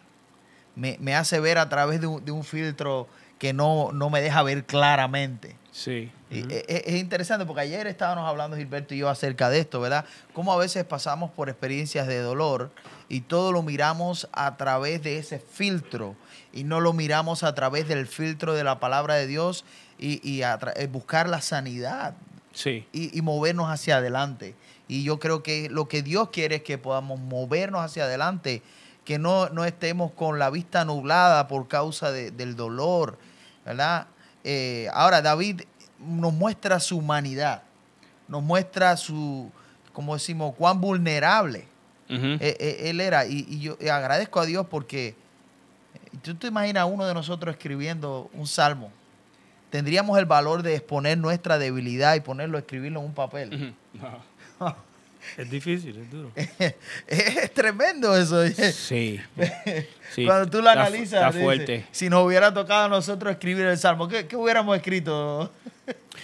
Me, 0.75 0.97
me 0.99 1.15
hace 1.15 1.39
ver 1.39 1.57
a 1.57 1.69
través 1.69 2.01
de 2.01 2.07
un, 2.07 2.23
de 2.23 2.31
un 2.31 2.43
filtro 2.43 3.07
que 3.39 3.53
no, 3.53 3.91
no 3.91 4.09
me 4.09 4.21
deja 4.21 4.43
ver 4.43 4.65
claramente. 4.65 5.55
Sí. 5.71 6.11
Y 6.29 6.41
Ujú. 6.43 6.49
e- 6.51 6.83
Es, 6.85 6.95
interesante 6.95 7.45
porque 7.45 7.61
ayer 7.61 7.85
estábamos 7.87 8.27
hablando 8.27 8.55
Gilberto 8.55 8.93
y 8.93 8.99
yo 8.99 9.09
acerca 9.09 9.49
de 9.49 9.59
esto, 9.59 9.81
¿verdad? 9.81 10.05
Cómo 10.33 10.53
a 10.53 10.57
veces 10.57 10.85
pasamos 10.85 11.31
por 11.31 11.49
experiencias 11.49 12.07
de 12.07 12.19
dolor 12.19 12.71
y 13.09 13.21
todo 13.21 13.51
lo 13.51 13.61
miramos 13.61 14.29
a 14.31 14.55
través 14.57 15.03
de 15.03 15.17
ese 15.17 15.39
filtro 15.39 16.15
y 16.53 16.63
no 16.63 16.79
lo 16.79 16.93
miramos 16.93 17.43
a 17.43 17.53
través 17.55 17.87
del 17.87 18.07
filtro 18.07 18.53
de 18.53 18.63
la 18.63 18.79
palabra 18.79 19.15
de 19.15 19.27
Dios 19.27 19.65
y, 19.99 20.21
y 20.27 20.43
eh, 20.43 20.87
buscar 20.89 21.27
la 21.27 21.41
sanidad 21.41 22.15
Sí. 22.55 22.87
y, 22.91 23.15
y 23.15 23.21
movernos 23.21 23.69
hacia 23.69 23.97
adelante. 23.97 24.55
Y 24.87 25.03
yo 25.03 25.19
creo 25.19 25.43
que 25.43 25.69
lo 25.69 25.87
que 25.87 26.01
Dios 26.01 26.29
quiere 26.31 26.55
es 26.57 26.63
que 26.63 26.77
podamos 26.79 27.19
movernos 27.19 27.81
hacia 27.81 28.05
adelante, 28.05 28.63
que 29.03 29.19
no, 29.19 29.49
no 29.49 29.65
estemos 29.65 30.11
con 30.13 30.39
la 30.39 30.49
vista 30.49 30.83
nublada 30.85 31.47
por 31.47 31.67
causa 31.67 32.11
de- 32.11 32.31
del 32.31 32.55
dolor, 32.55 33.19
¿verdad? 33.63 34.07
Eh, 34.43 34.87
ahora, 34.93 35.21
David 35.21 35.61
nos 35.99 36.33
muestra 36.33 36.79
su 36.79 36.97
humanidad, 36.97 37.61
nos 38.27 38.41
muestra 38.41 38.95
su, 38.97 39.51
como 39.93 40.13
decimos, 40.15 40.55
cuán 40.57 40.81
vulnerable 40.81 41.67
eh, 42.07 42.37
eh, 42.59 42.77
él 42.89 43.01
era. 43.01 43.25
Y, 43.25 43.45
y 43.49 43.59
yo 43.59 43.77
agradezco 43.91 44.39
a 44.39 44.45
Dios 44.45 44.65
porque 44.69 45.15
tú 46.21 46.35
te 46.35 46.47
imaginas 46.47 46.81
a 46.81 46.85
uno 46.85 47.05
de 47.05 47.13
nosotros 47.13 47.55
escribiendo 47.55 48.29
un 48.33 48.45
salmo. 48.47 48.91
Tendríamos 49.69 50.17
el 50.19 50.25
valor 50.25 50.63
de 50.63 50.75
exponer 50.75 51.17
nuestra 51.17 51.57
debilidad 51.57 52.15
y 52.15 52.21
ponerlo, 52.21 52.57
escribirlo 52.57 52.99
en 53.01 53.05
un 53.07 53.13
papel. 53.13 53.73
Es 55.37 55.49
difícil, 55.49 55.97
es 55.97 56.11
duro. 56.11 56.31
es 57.07 57.51
tremendo 57.53 58.15
eso. 58.15 58.43
Sí. 58.71 59.19
Sí. 60.11 60.23
Cuando 60.23 60.47
tú 60.51 60.61
lo 60.61 60.69
Está 60.69 60.81
analizas, 60.83 61.13
Está 61.13 61.27
dices, 61.29 61.41
fuerte. 61.43 61.85
si 61.91 62.09
nos 62.09 62.23
hubiera 62.25 62.53
tocado 62.53 62.85
a 62.85 62.89
nosotros 62.89 63.31
escribir 63.31 63.65
el 63.65 63.77
salmo, 63.77 64.07
¿qué, 64.07 64.27
qué 64.27 64.35
hubiéramos 64.35 64.75
escrito? 64.77 65.51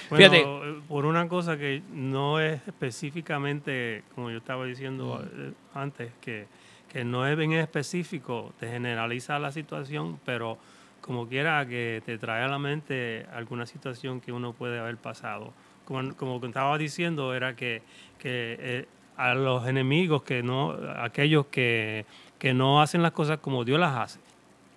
Bueno, 0.09 0.29
Fíjate. 0.31 0.47
por 0.87 1.05
una 1.05 1.27
cosa 1.27 1.57
que 1.57 1.81
no 1.91 2.39
es 2.39 2.61
específicamente, 2.67 4.03
como 4.15 4.29
yo 4.29 4.37
estaba 4.37 4.65
diciendo 4.65 5.21
Mm. 5.23 5.41
eh, 5.49 5.53
antes, 5.73 6.11
que, 6.21 6.45
que 6.91 7.03
no 7.03 7.25
es 7.27 7.37
bien 7.37 7.53
específico, 7.53 8.53
te 8.59 8.67
generaliza 8.69 9.39
la 9.39 9.51
situación, 9.51 10.19
pero 10.25 10.57
como 11.01 11.27
quiera 11.27 11.65
que 11.67 12.01
te 12.05 12.17
trae 12.17 12.43
a 12.43 12.47
la 12.47 12.59
mente 12.59 13.25
alguna 13.33 13.65
situación 13.65 14.21
que 14.21 14.31
uno 14.31 14.53
puede 14.53 14.79
haber 14.79 14.97
pasado. 14.97 15.53
Como, 15.85 16.15
como 16.15 16.45
estaba 16.45 16.77
diciendo, 16.77 17.33
era 17.33 17.55
que, 17.55 17.81
que 18.19 18.55
eh, 18.59 18.85
a 19.17 19.33
los 19.33 19.67
enemigos, 19.67 20.23
que 20.23 20.41
no, 20.43 20.77
aquellos 20.97 21.47
que, 21.47 22.05
que 22.39 22.53
no 22.53 22.81
hacen 22.81 23.01
las 23.01 23.11
cosas 23.11 23.39
como 23.39 23.65
Dios 23.65 23.79
las 23.79 23.95
hace, 23.97 24.19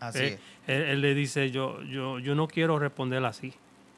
Así 0.00 0.18
Eh, 0.18 0.26
es. 0.34 0.40
él, 0.66 0.82
él 0.82 1.00
le 1.02 1.14
dice, 1.14 1.50
yo, 1.50 1.82
yo, 1.82 2.18
yo 2.18 2.34
no 2.34 2.48
quiero 2.48 2.78
responder 2.78 3.24
así. 3.24 3.52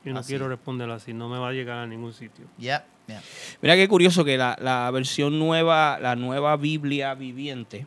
Yo 0.05 0.12
no 0.12 0.21
Así 0.21 0.29
quiero 0.29 0.45
es. 0.45 0.51
responder 0.51 0.89
así. 0.91 1.12
No 1.12 1.29
me 1.29 1.39
va 1.39 1.49
a 1.49 1.53
llegar 1.53 1.79
a 1.79 1.87
ningún 1.87 2.12
sitio. 2.12 2.45
Ya. 2.59 2.85
Mira 3.62 3.75
qué 3.77 3.89
curioso 3.89 4.25
que 4.25 4.37
la, 4.37 4.57
la 4.61 4.89
versión 4.93 5.39
nueva, 5.39 5.99
la 6.01 6.15
nueva 6.17 6.57
Biblia 6.57 7.15
viviente, 7.15 7.87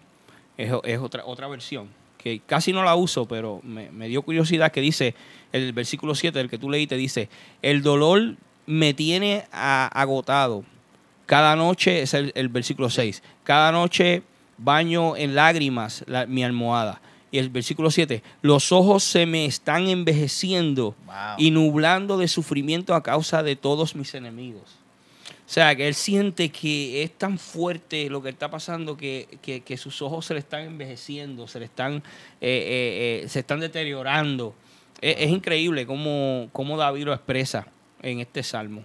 es, 0.58 0.72
es 0.84 1.00
otra, 1.00 1.26
otra 1.26 1.48
versión, 1.48 1.90
que 2.22 2.42
casi 2.46 2.74
no 2.74 2.84
la 2.84 2.96
uso, 2.96 3.26
pero 3.28 3.62
me, 3.64 3.90
me 3.92 4.08
dio 4.10 4.22
curiosidad 4.22 4.72
que 4.72 4.82
dice, 4.82 5.16
el 5.54 5.74
versículo 5.74 6.14
7 6.14 6.38
del 6.38 6.50
que 6.50 6.58
tú 6.60 6.70
leíste, 6.70 6.98
dice, 6.98 7.30
el 7.62 7.82
dolor 7.82 8.36
me 8.68 8.94
tiene 8.94 9.46
a- 9.52 9.88
agotado. 9.88 10.64
Cada 11.26 11.56
noche, 11.56 12.02
es 12.02 12.14
el, 12.14 12.32
el 12.36 12.50
versículo 12.50 12.90
6, 12.90 13.24
cada 13.44 13.72
noche 13.72 14.22
baño 14.58 15.16
en 15.16 15.34
lágrimas 15.36 16.04
la- 16.08 16.26
mi 16.26 16.44
almohada. 16.44 17.02
Y 17.32 17.38
el 17.38 17.50
versículo 17.50 17.92
7, 17.92 18.24
los 18.42 18.72
ojos 18.72 19.04
se 19.04 19.26
me 19.28 19.46
están 19.46 19.88
envejeciendo 19.88 20.96
Wow. 21.06 21.16
y 21.38 21.52
nublando 21.52 22.18
de 22.18 22.28
sufrimiento 22.28 22.96
a 22.96 23.04
causa 23.04 23.44
de 23.44 23.56
todos 23.56 23.96
mis 23.96 24.14
enemigos. 24.16 24.79
O 25.50 25.52
sea, 25.52 25.76
que 25.76 25.88
él 25.88 25.96
siente 25.96 26.50
que 26.50 27.02
es 27.02 27.18
tan 27.18 27.40
fuerte 27.40 28.08
lo 28.08 28.22
que 28.22 28.30
está 28.30 28.52
pasando 28.52 28.96
que, 28.96 29.40
que- 29.42 29.62
que 29.62 29.78
sus 29.78 30.00
ojos 30.04 30.24
se 30.28 30.36
le 30.36 30.40
están 30.42 30.62
envejeciendo, 30.62 31.48
se 31.48 31.58
le 31.58 31.66
están, 31.66 31.96
eh, 31.96 32.02
eh, 32.42 33.22
eh, 33.24 33.30
se 33.30 33.40
están 33.40 33.60
deteriorando. 33.60 34.54
Es, 35.02 35.16
es 35.18 35.30
increíble 35.32 35.88
cómo, 35.88 36.50
cómo 36.54 36.78
David 36.78 37.06
lo 37.06 37.14
expresa 37.16 37.66
en 38.04 38.20
este 38.20 38.44
salmo. 38.44 38.84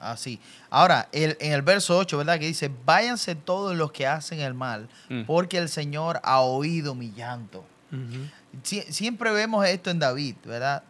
Así. 0.00 0.40
Ahora, 0.70 1.06
el- 1.12 1.36
en 1.38 1.52
el 1.52 1.60
verso 1.60 1.98
8, 1.98 2.16
¿verdad? 2.16 2.38
Que 2.38 2.46
dice, 2.46 2.70
váyanse 2.86 3.34
todos 3.34 3.76
los 3.76 3.92
que 3.92 4.06
hacen 4.06 4.40
el 4.40 4.54
mal, 4.54 4.88
Mm. 5.10 5.24
porque 5.24 5.58
el 5.58 5.68
Señor 5.68 6.20
ha 6.22 6.40
oído 6.40 6.94
mi 6.94 7.12
llanto. 7.12 7.62
Sie- 8.64 8.90
siempre 8.90 9.32
vemos 9.32 9.66
esto 9.66 9.90
en 9.90 9.98
David, 9.98 10.36
¿verdad? 10.46 10.82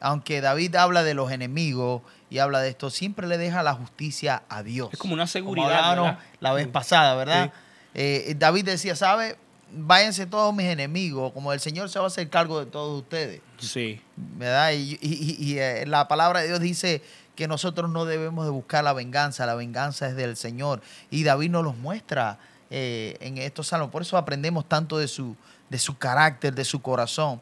Aunque 0.00 0.40
David 0.40 0.74
habla 0.76 1.02
de 1.02 1.12
los 1.14 1.30
enemigos 1.30 2.00
y 2.32 2.38
habla 2.38 2.60
de 2.60 2.70
esto, 2.70 2.88
siempre 2.90 3.26
le 3.26 3.36
deja 3.38 3.62
la 3.62 3.74
justicia 3.74 4.42
a 4.48 4.62
Dios. 4.62 4.88
Es 4.92 4.98
como 4.98 5.14
una 5.14 5.24
Como 5.24 5.32
seguridad. 5.32 5.96
¿verdad? 5.96 6.18
la 6.40 6.52
vez 6.52 6.66
pasada, 6.68 7.14
¿verdad? 7.14 7.52
Eh, 7.94 8.34
David 8.38 8.64
decía, 8.64 8.96
¿sabe? 8.96 9.36
Váyanse 9.74 10.26
todos 10.26 10.54
mis 10.54 10.66
enemigos, 10.66 11.32
como 11.32 11.52
el 11.52 11.60
Señor 11.60 11.88
se 11.88 11.98
va 11.98 12.06
a 12.06 12.08
hacer 12.08 12.28
cargo 12.30 12.58
de 12.60 12.66
todos 12.66 13.02
ustedes. 13.02 13.40
Sí. 13.58 14.00
¿verdad? 14.16 14.72
Y, 14.72 14.98
y- 15.00 15.36
y- 15.36 15.36
y, 15.38 15.58
eh, 15.58 15.84
la 15.86 16.08
palabra 16.08 16.40
de 16.40 16.48
Dios 16.48 16.60
dice 16.60 17.02
que 17.36 17.48
nosotros 17.48 17.90
no 17.90 18.04
debemos 18.04 18.44
de 18.44 18.50
buscar 18.50 18.84
la 18.84 18.92
venganza, 18.92 19.46
la 19.46 19.54
venganza 19.54 20.06
es 20.08 20.16
del 20.16 20.36
Señor. 20.36 20.82
Y 21.10 21.24
David 21.24 21.50
nos 21.50 21.64
los 21.64 21.76
muestra 21.76 22.38
eh, 22.70 23.16
en 23.20 23.36
estos 23.38 23.68
salmos. 23.68 23.90
Por 23.90 24.02
eso 24.02 24.16
aprendemos 24.16 24.66
tanto 24.68 24.98
de 24.98 25.08
su, 25.08 25.36
de 25.70 25.78
su 25.78 25.96
carácter, 25.98 26.54
de 26.54 26.64
su 26.64 26.80
corazón, 26.82 27.40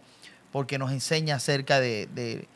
porque 0.52 0.78
nos 0.78 0.90
enseña 0.92 1.36
acerca 1.36 1.78
de, 1.80 2.08
de- 2.14 2.46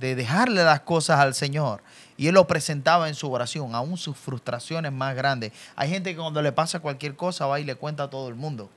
de 0.00 0.14
dejarle 0.14 0.64
las 0.64 0.80
cosas 0.80 1.20
al 1.20 1.34
Señor. 1.34 1.82
Y 2.16 2.26
él 2.28 2.34
lo 2.34 2.46
presentaba 2.46 3.08
en 3.08 3.14
su 3.14 3.30
oración, 3.30 3.74
aún 3.74 3.96
sus 3.96 4.16
frustraciones 4.16 4.92
más 4.92 5.14
grandes. 5.14 5.52
Hay 5.76 5.88
gente 5.90 6.10
que 6.12 6.20
cuando 6.20 6.42
le 6.42 6.50
pasa 6.52 6.80
cualquier 6.80 7.14
cosa 7.16 7.46
va 7.46 7.60
y 7.60 7.64
le 7.64 7.74
cuenta 7.76 8.04
a 8.04 8.10
todo 8.10 8.28
el 8.28 8.34
mundo. 8.34 8.68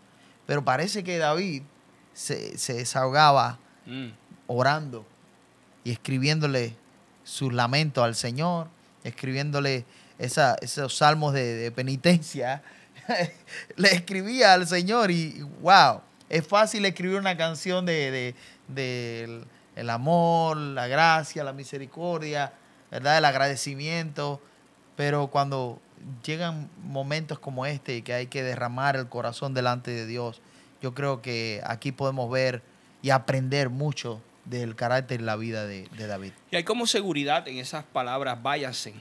Pero 0.45 0.63
parece 0.63 1.03
que 1.03 1.17
David 1.17 1.63
se, 2.13 2.57
se 2.57 2.73
desahogaba 2.73 3.57
Mm. 3.87 4.09
orando 4.45 5.03
y 5.83 5.91
escribiéndole 5.91 6.75
sus 7.23 7.51
lamentos 7.51 8.03
al 8.03 8.13
Señor, 8.15 8.67
escribiéndole 9.03 9.85
esa- 10.19 10.55
esos 10.61 10.95
salmos 10.97 11.33
de, 11.33 11.55
de 11.55 11.71
penitencia. 11.71 12.61
Le 13.75 13.89
escribía 13.95 14.53
al 14.53 14.67
Señor 14.67 15.09
y 15.09 15.41
wow, 15.61 16.01
es 16.29 16.45
fácil 16.45 16.85
escribir 16.85 17.17
una 17.19 17.35
canción 17.35 17.85
de, 17.87 18.35
de- 18.67 19.41
el 19.81 19.89
amor, 19.89 20.57
la 20.57 20.87
gracia, 20.87 21.43
la 21.43 21.53
misericordia, 21.53 22.53
¿verdad? 22.89 23.17
El 23.17 23.25
agradecimiento, 23.25 24.41
pero 24.95 25.27
cuando 25.27 25.79
llegan 26.25 26.69
momentos 26.83 27.39
como 27.39 27.65
este 27.65 28.03
que 28.03 28.13
hay 28.13 28.27
que 28.27 28.43
derramar 28.43 28.95
el 28.95 29.07
corazón 29.09 29.53
delante 29.53 29.91
de 29.91 30.05
Dios, 30.05 30.41
yo 30.81 30.93
creo 30.93 31.21
que 31.21 31.61
aquí 31.65 31.91
podemos 31.91 32.29
ver 32.31 32.61
y 33.01 33.09
aprender 33.09 33.69
mucho 33.69 34.21
del 34.45 34.75
carácter 34.75 35.21
y 35.21 35.23
la 35.23 35.35
vida 35.35 35.65
de, 35.65 35.87
de 35.97 36.07
David. 36.07 36.31
Y 36.51 36.55
hay 36.55 36.63
como 36.63 36.87
seguridad 36.87 37.47
en 37.47 37.57
esas 37.57 37.83
palabras, 37.83 38.41
váyanse, 38.41 38.93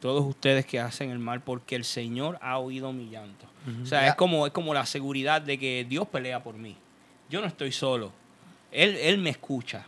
todos 0.00 0.24
ustedes 0.24 0.66
que 0.66 0.80
hacen 0.80 1.10
el 1.10 1.18
mal, 1.18 1.40
porque 1.40 1.76
el 1.76 1.84
Señor 1.84 2.38
ha 2.42 2.58
oído 2.58 2.92
mi 2.92 3.08
llanto. 3.08 3.46
O 3.82 3.86
sea, 3.86 4.06
es 4.06 4.14
como, 4.14 4.46
es 4.46 4.52
como 4.52 4.72
la 4.72 4.86
seguridad 4.86 5.42
de 5.42 5.58
que 5.58 5.84
Dios 5.88 6.06
pelea 6.06 6.40
por 6.42 6.54
mí. 6.54 6.76
Yo 7.28 7.40
no 7.40 7.48
estoy 7.48 7.72
solo. 7.72 8.12
Él, 8.70 8.96
él 8.96 9.18
me 9.18 9.30
escucha. 9.30 9.86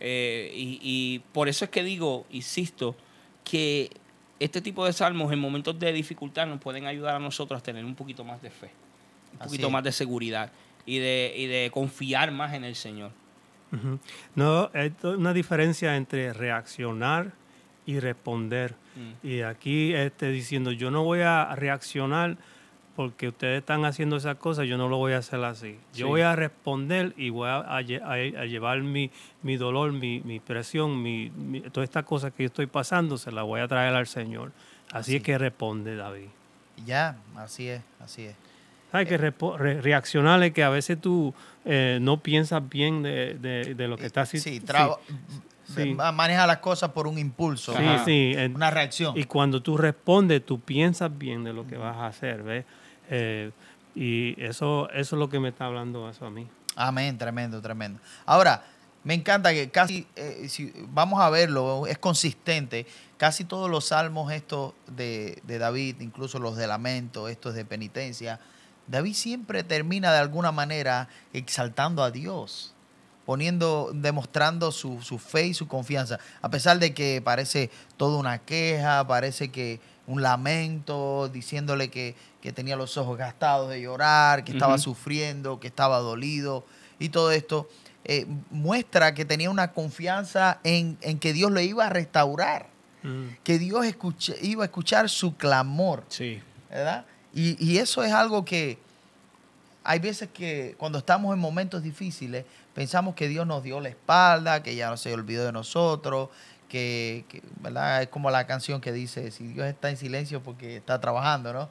Eh, 0.00 0.50
y, 0.54 0.80
y 0.82 1.18
por 1.32 1.48
eso 1.48 1.64
es 1.66 1.70
que 1.70 1.84
digo, 1.84 2.26
insisto, 2.30 2.96
que 3.44 3.90
este 4.38 4.60
tipo 4.62 4.86
de 4.86 4.92
salmos 4.92 5.32
en 5.32 5.38
momentos 5.38 5.78
de 5.78 5.92
dificultad 5.92 6.46
nos 6.46 6.60
pueden 6.60 6.86
ayudar 6.86 7.16
a 7.16 7.18
nosotros 7.18 7.60
a 7.60 7.62
tener 7.62 7.84
un 7.84 7.94
poquito 7.94 8.24
más 8.24 8.40
de 8.40 8.50
fe, 8.50 8.70
un 9.34 9.42
Así 9.42 9.48
poquito 9.50 9.66
es. 9.66 9.72
más 9.72 9.84
de 9.84 9.92
seguridad 9.92 10.50
y 10.86 10.98
de, 10.98 11.34
y 11.36 11.46
de 11.46 11.70
confiar 11.70 12.32
más 12.32 12.54
en 12.54 12.64
el 12.64 12.74
Señor. 12.74 13.12
Ujú. 13.72 13.98
No, 14.34 14.70
hay 14.72 14.92
una 15.02 15.32
diferencia 15.32 15.96
entre 15.96 16.32
reaccionar 16.32 17.32
y 17.86 18.00
responder. 18.00 18.74
Mm. 18.96 19.26
Y 19.26 19.42
aquí 19.42 19.92
este, 19.94 20.30
diciendo, 20.30 20.72
yo 20.72 20.90
no 20.90 21.04
voy 21.04 21.20
a 21.20 21.54
reaccionar 21.54 22.36
porque 22.96 23.28
ustedes 23.28 23.60
están 23.60 23.84
haciendo 23.84 24.16
esas 24.16 24.36
cosas, 24.36 24.66
yo 24.66 24.76
no 24.76 24.88
lo 24.88 24.96
voy 24.98 25.12
a 25.14 25.18
hacer 25.18 25.42
así. 25.44 25.78
Yo 25.94 26.04
Sí. 26.06 26.10
voy 26.10 26.20
a 26.22 26.36
responder 26.36 27.14
y 27.16 27.30
voy 27.30 27.48
a, 27.48 27.58
a 27.58 27.80
lle- 27.82 28.02
a- 28.02 28.40
a 28.42 28.44
llevar 28.46 28.80
mi, 28.82 29.10
mi 29.42 29.56
dolor, 29.56 29.92
mi, 29.92 30.20
mi 30.24 30.40
presión, 30.40 31.02
mi, 31.02 31.30
mi- 31.30 31.60
todas 31.62 31.88
estas 31.88 32.04
cosas 32.04 32.32
que 32.32 32.42
yo 32.42 32.46
estoy 32.48 32.66
pasando, 32.66 33.16
se 33.16 33.32
las 33.32 33.44
voy 33.44 33.60
a 33.60 33.68
traer 33.68 33.94
al 33.94 34.06
Señor. 34.06 34.52
Así, 34.88 34.96
Así. 35.12 35.16
es 35.16 35.22
que 35.22 35.38
responde 35.38 35.96
David. 35.96 36.26
Ya, 36.84 37.16
así 37.36 37.68
es, 37.68 37.82
así 38.00 38.24
es. 38.26 38.34
Hay 38.92 39.06
que 39.06 39.18
repo- 39.20 39.56
re- 39.56 39.80
reaccionar 39.80 40.42
es 40.42 40.52
que 40.52 40.64
a 40.64 40.68
veces 40.70 41.00
tú 41.00 41.32
eh, 41.64 41.98
no 42.00 42.20
piensas 42.20 42.68
bien 42.68 43.02
de, 43.02 43.34
de- 43.34 43.74
de 43.76 43.88
lo 43.88 43.96
que 43.96 44.06
estás 44.06 44.28
Sí, 44.30 44.38
haciendo. 44.38 44.66
traba- 44.66 44.98
sí. 45.06 45.14
Ma- 45.94 46.12
maneja 46.12 46.46
las 46.46 46.58
cosas 46.58 46.90
por 46.90 47.06
un 47.06 47.18
impulso, 47.18 47.74
Sí, 47.76 47.84
sí. 48.04 48.32
en- 48.36 48.54
una 48.56 48.70
reacción. 48.70 49.16
Y 49.18 49.24
cuando 49.24 49.62
tú 49.62 49.76
respondes, 49.76 50.44
tú 50.44 50.60
piensas 50.60 51.16
bien 51.16 51.44
de 51.44 51.52
lo 51.52 51.66
que 51.66 51.76
vas 51.76 51.96
a 51.96 52.06
hacer, 52.06 52.42
¿ves? 52.42 52.64
Eh, 53.10 53.50
y 53.94 54.40
eso, 54.42 54.88
eso 54.90 55.16
es 55.16 55.18
lo 55.18 55.28
que 55.28 55.40
me 55.40 55.48
está 55.48 55.66
hablando 55.66 56.08
eso 56.08 56.26
a 56.26 56.30
mí. 56.30 56.46
Amén, 56.76 57.18
tremendo, 57.18 57.60
tremendo. 57.60 58.00
Ahora, 58.26 58.62
me 59.02 59.14
encanta 59.14 59.52
que 59.52 59.70
casi, 59.70 60.06
eh, 60.14 60.46
si 60.48 60.72
vamos 60.88 61.20
a 61.20 61.30
verlo, 61.30 61.86
es 61.86 61.98
consistente. 61.98 62.86
Casi 63.16 63.44
todos 63.44 63.68
los 63.70 63.86
salmos 63.86 64.30
estos 64.32 64.74
de, 64.86 65.40
de 65.44 65.58
David, 65.58 65.96
incluso 66.00 66.38
los 66.38 66.56
de 66.56 66.66
lamento, 66.66 67.28
estos 67.28 67.54
de 67.54 67.64
penitencia, 67.64 68.38
David 68.86 69.14
siempre 69.14 69.62
termina 69.64 70.12
de 70.12 70.18
alguna 70.18 70.52
manera 70.52 71.08
exaltando 71.32 72.02
a 72.02 72.10
Dios, 72.10 72.74
poniendo, 73.30 73.92
demostrando 73.94 74.72
su, 74.72 75.00
su 75.02 75.20
fe 75.20 75.46
y 75.46 75.54
su 75.54 75.68
confianza. 75.68 76.18
A 76.42 76.50
pesar 76.50 76.80
de 76.80 76.92
que 76.94 77.22
parece 77.22 77.70
toda 77.96 78.18
una 78.18 78.40
queja, 78.40 79.06
parece 79.06 79.52
que 79.52 79.78
un 80.08 80.20
lamento, 80.20 81.28
diciéndole 81.32 81.90
que, 81.90 82.16
que 82.42 82.52
tenía 82.52 82.74
los 82.74 82.96
ojos 82.96 83.16
gastados 83.16 83.70
de 83.70 83.80
llorar, 83.82 84.42
que 84.42 84.50
estaba 84.50 84.78
sufriendo, 84.78 85.60
que 85.60 85.68
estaba 85.68 85.98
dolido 86.00 86.64
y 86.98 87.10
todo 87.10 87.30
esto, 87.30 87.68
eh, 88.04 88.26
muestra 88.50 89.14
que 89.14 89.24
tenía 89.24 89.48
una 89.48 89.70
confianza 89.70 90.58
en, 90.64 90.98
en 91.00 91.20
que 91.20 91.32
Dios 91.32 91.52
le 91.52 91.62
iba 91.62 91.86
a 91.86 91.88
restaurar, 91.88 92.66
que 93.44 93.60
Dios 93.60 93.86
escuche- 93.86 94.38
iba 94.42 94.64
a 94.64 94.66
escuchar 94.66 95.08
su 95.08 95.36
clamor. 95.36 96.02
Sí. 96.08 96.42
¿verdad? 96.68 97.04
Y, 97.32 97.56
y 97.64 97.78
eso 97.78 98.02
es 98.02 98.12
algo 98.12 98.44
que 98.44 98.78
hay 99.84 99.98
veces 100.00 100.28
que 100.34 100.74
cuando 100.76 100.98
estamos 100.98 101.32
en 101.32 101.38
momentos 101.40 101.82
difíciles 101.82 102.44
pensamos 102.80 103.14
que 103.14 103.28
Dios 103.28 103.46
nos 103.46 103.62
dio 103.62 103.78
la 103.78 103.90
espalda, 103.90 104.62
que 104.62 104.74
ya 104.74 104.88
no 104.88 104.96
se 104.96 105.12
olvidó 105.12 105.44
de 105.44 105.52
nosotros, 105.52 106.30
que, 106.66 107.26
que, 107.28 107.42
¿verdad? 107.60 108.00
Es 108.00 108.08
como 108.08 108.30
la 108.30 108.46
canción 108.46 108.80
que 108.80 108.90
dice, 108.90 109.30
si 109.32 109.48
Dios 109.48 109.66
está 109.66 109.90
en 109.90 109.98
silencio 109.98 110.42
porque 110.42 110.78
está 110.78 110.98
trabajando, 110.98 111.52
¿no? 111.52 111.68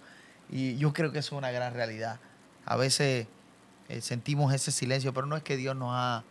Y 0.51 0.77
yo 0.77 0.93
creo 0.93 1.11
que 1.11 1.17
eso 1.17 1.33
es 1.33 1.39
una 1.39 1.49
gran 1.49 1.73
realidad. 1.73 2.19
A 2.63 2.75
veces 2.75 3.25
eh, 3.87 4.01
sentimos 4.01 4.53
ese 4.53 4.71
silencio, 4.71 5.11
pero 5.11 5.25
no 5.25 5.35
es 5.35 5.41
que 5.41 5.57
Dios 5.57 5.75
nos 5.75 5.89
ha, 5.93 6.23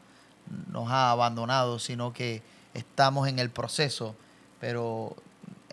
nos 0.70 0.88
ha 0.92 1.10
abandonado, 1.10 1.80
sino 1.80 2.12
que 2.12 2.40
estamos 2.72 3.26
en 3.26 3.40
el 3.40 3.50
proceso, 3.50 4.14
pero 4.60 5.16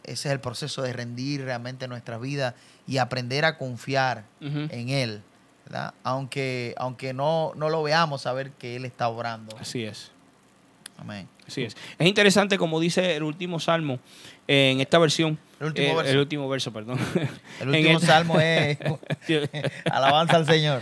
ese 0.02 0.30
es 0.30 0.34
el 0.34 0.40
proceso 0.40 0.82
de 0.82 0.94
rendir 0.94 1.44
realmente 1.44 1.88
nuestra 1.88 2.18
vida 2.18 2.56
y 2.88 2.98
aprender 2.98 3.46
a 3.46 3.60
confiar 3.60 4.26
en 4.42 4.90
Él, 4.90 5.22
¿verdad? 5.66 5.94
Aunque, 6.04 6.74
aunque 6.78 7.14
no, 7.14 7.52
no 7.56 7.70
lo 7.70 7.84
veamos, 7.84 8.22
saber 8.22 8.52
que 8.52 8.76
Él 8.76 8.86
está 8.86 9.10
orando. 9.10 9.56
Así 9.60 9.84
es. 9.84 10.12
Amén. 10.98 11.28
Así 11.48 11.64
es. 11.64 11.76
Es 12.00 12.08
interesante, 12.08 12.58
como 12.58 12.80
dice 12.80 13.16
el 13.16 13.24
último 13.24 13.60
salmo, 13.60 14.00
eh, 14.48 14.72
en 14.72 14.80
esta 14.82 14.98
versión. 14.98 15.38
El 15.60 15.68
último 15.68 15.88
eh, 15.88 15.96
verso. 15.96 16.12
El 16.12 16.18
último 16.20 16.50
verso, 16.50 16.72
perdón. 16.74 17.00
El 17.60 17.68
último 17.70 17.98
esta- 18.00 18.08
salmo 18.08 18.40
es 18.40 18.78
alabanza 19.92 20.38
al 20.38 20.46
Señor. 20.46 20.82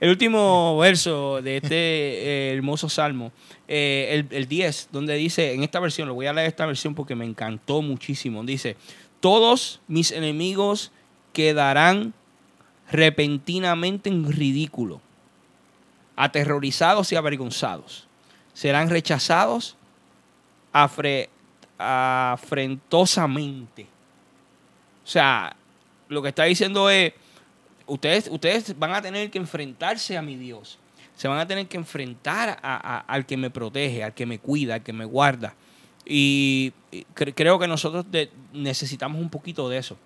el 0.00 0.10
último 0.10 0.78
verso 0.78 1.42
de 1.42 1.58
este 1.58 1.74
eh, 1.76 2.54
hermoso 2.54 2.88
salmo, 2.88 3.32
el, 3.68 4.26
el 4.30 4.48
10, 4.48 4.88
donde 4.92 5.14
dice, 5.14 5.52
en 5.52 5.62
esta 5.62 5.78
versión, 5.80 6.08
lo 6.08 6.14
voy 6.14 6.26
a 6.26 6.32
leer 6.32 6.46
esta 6.48 6.66
versión 6.66 6.94
porque 6.94 7.14
me 7.14 7.24
encantó 7.26 7.82
muchísimo, 7.82 8.42
dice, 8.44 8.76
todos 9.20 9.80
mis 9.88 10.10
enemigos 10.10 10.90
quedarán 11.32 12.14
repentinamente 12.90 14.10
en 14.10 14.30
ridículo, 14.30 15.00
aterrorizados 16.16 17.12
y 17.12 17.16
avergonzados. 17.16 18.06
Serán 18.52 18.90
rechazados 18.90 19.76
afre- 20.72 21.28
afrentosamente. 21.78 23.84
O 25.04 25.06
sea, 25.06 25.56
lo 26.08 26.22
que 26.22 26.28
está 26.28 26.44
diciendo 26.44 26.88
es, 26.88 27.12
ustedes, 27.86 28.28
ustedes 28.30 28.78
van 28.78 28.94
a 28.94 29.02
tener 29.02 29.30
que 29.30 29.38
enfrentarse 29.38 30.16
a 30.16 30.22
mi 30.22 30.36
Dios. 30.36 30.78
Se 31.16 31.28
van 31.28 31.38
a 31.38 31.46
tener 31.46 31.68
que 31.68 31.76
enfrentar 31.76 32.58
a- 32.62 33.04
al 33.06 33.26
que 33.26 33.36
me 33.36 33.50
protege, 33.50 34.02
al 34.02 34.14
que 34.14 34.26
me 34.26 34.38
cuida, 34.38 34.74
al 34.74 34.82
que 34.82 34.92
me 34.92 35.04
guarda. 35.04 35.54
Y 36.06 36.72
y 36.90 37.04
cre- 37.14 37.32
creo 37.34 37.58
que 37.58 37.66
nosotros 37.66 38.04
necesitamos 38.52 39.20
un 39.20 39.30
poquito 39.30 39.68
de 39.68 39.78
eso 39.78 39.96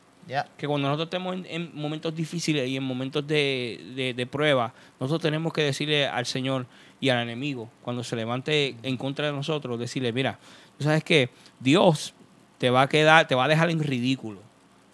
Que 0.56 0.66
cuando 0.68 0.88
nosotros 0.88 1.06
estemos 1.06 1.34
en, 1.34 1.46
en 1.46 1.70
momentos 1.74 2.14
difíciles 2.14 2.68
y 2.68 2.76
en 2.76 2.82
momentos 2.82 3.26
de, 3.26 3.80
de- 3.96 4.14
de 4.14 4.26
prueba, 4.26 4.72
nosotros 5.00 5.22
tenemos 5.22 5.52
que 5.52 5.62
decirle 5.62 6.06
al 6.06 6.26
Señor 6.26 6.66
y 7.00 7.08
al 7.08 7.22
enemigo, 7.22 7.70
cuando 7.82 8.04
se 8.04 8.14
levante 8.16 8.76
en 8.82 8.96
contra 8.96 9.26
de 9.26 9.32
nosotros, 9.32 9.78
decirle, 9.78 10.12
mira, 10.12 10.38
tú 10.76 10.84
sabes 10.84 11.02
que 11.04 11.30
Dios 11.60 12.12
te 12.58 12.70
va 12.70 12.82
a 12.82 12.88
quedar, 12.88 13.26
te 13.28 13.34
va 13.34 13.44
a 13.44 13.48
dejar 13.48 13.70
en 13.70 13.82
ridículo, 13.82 14.40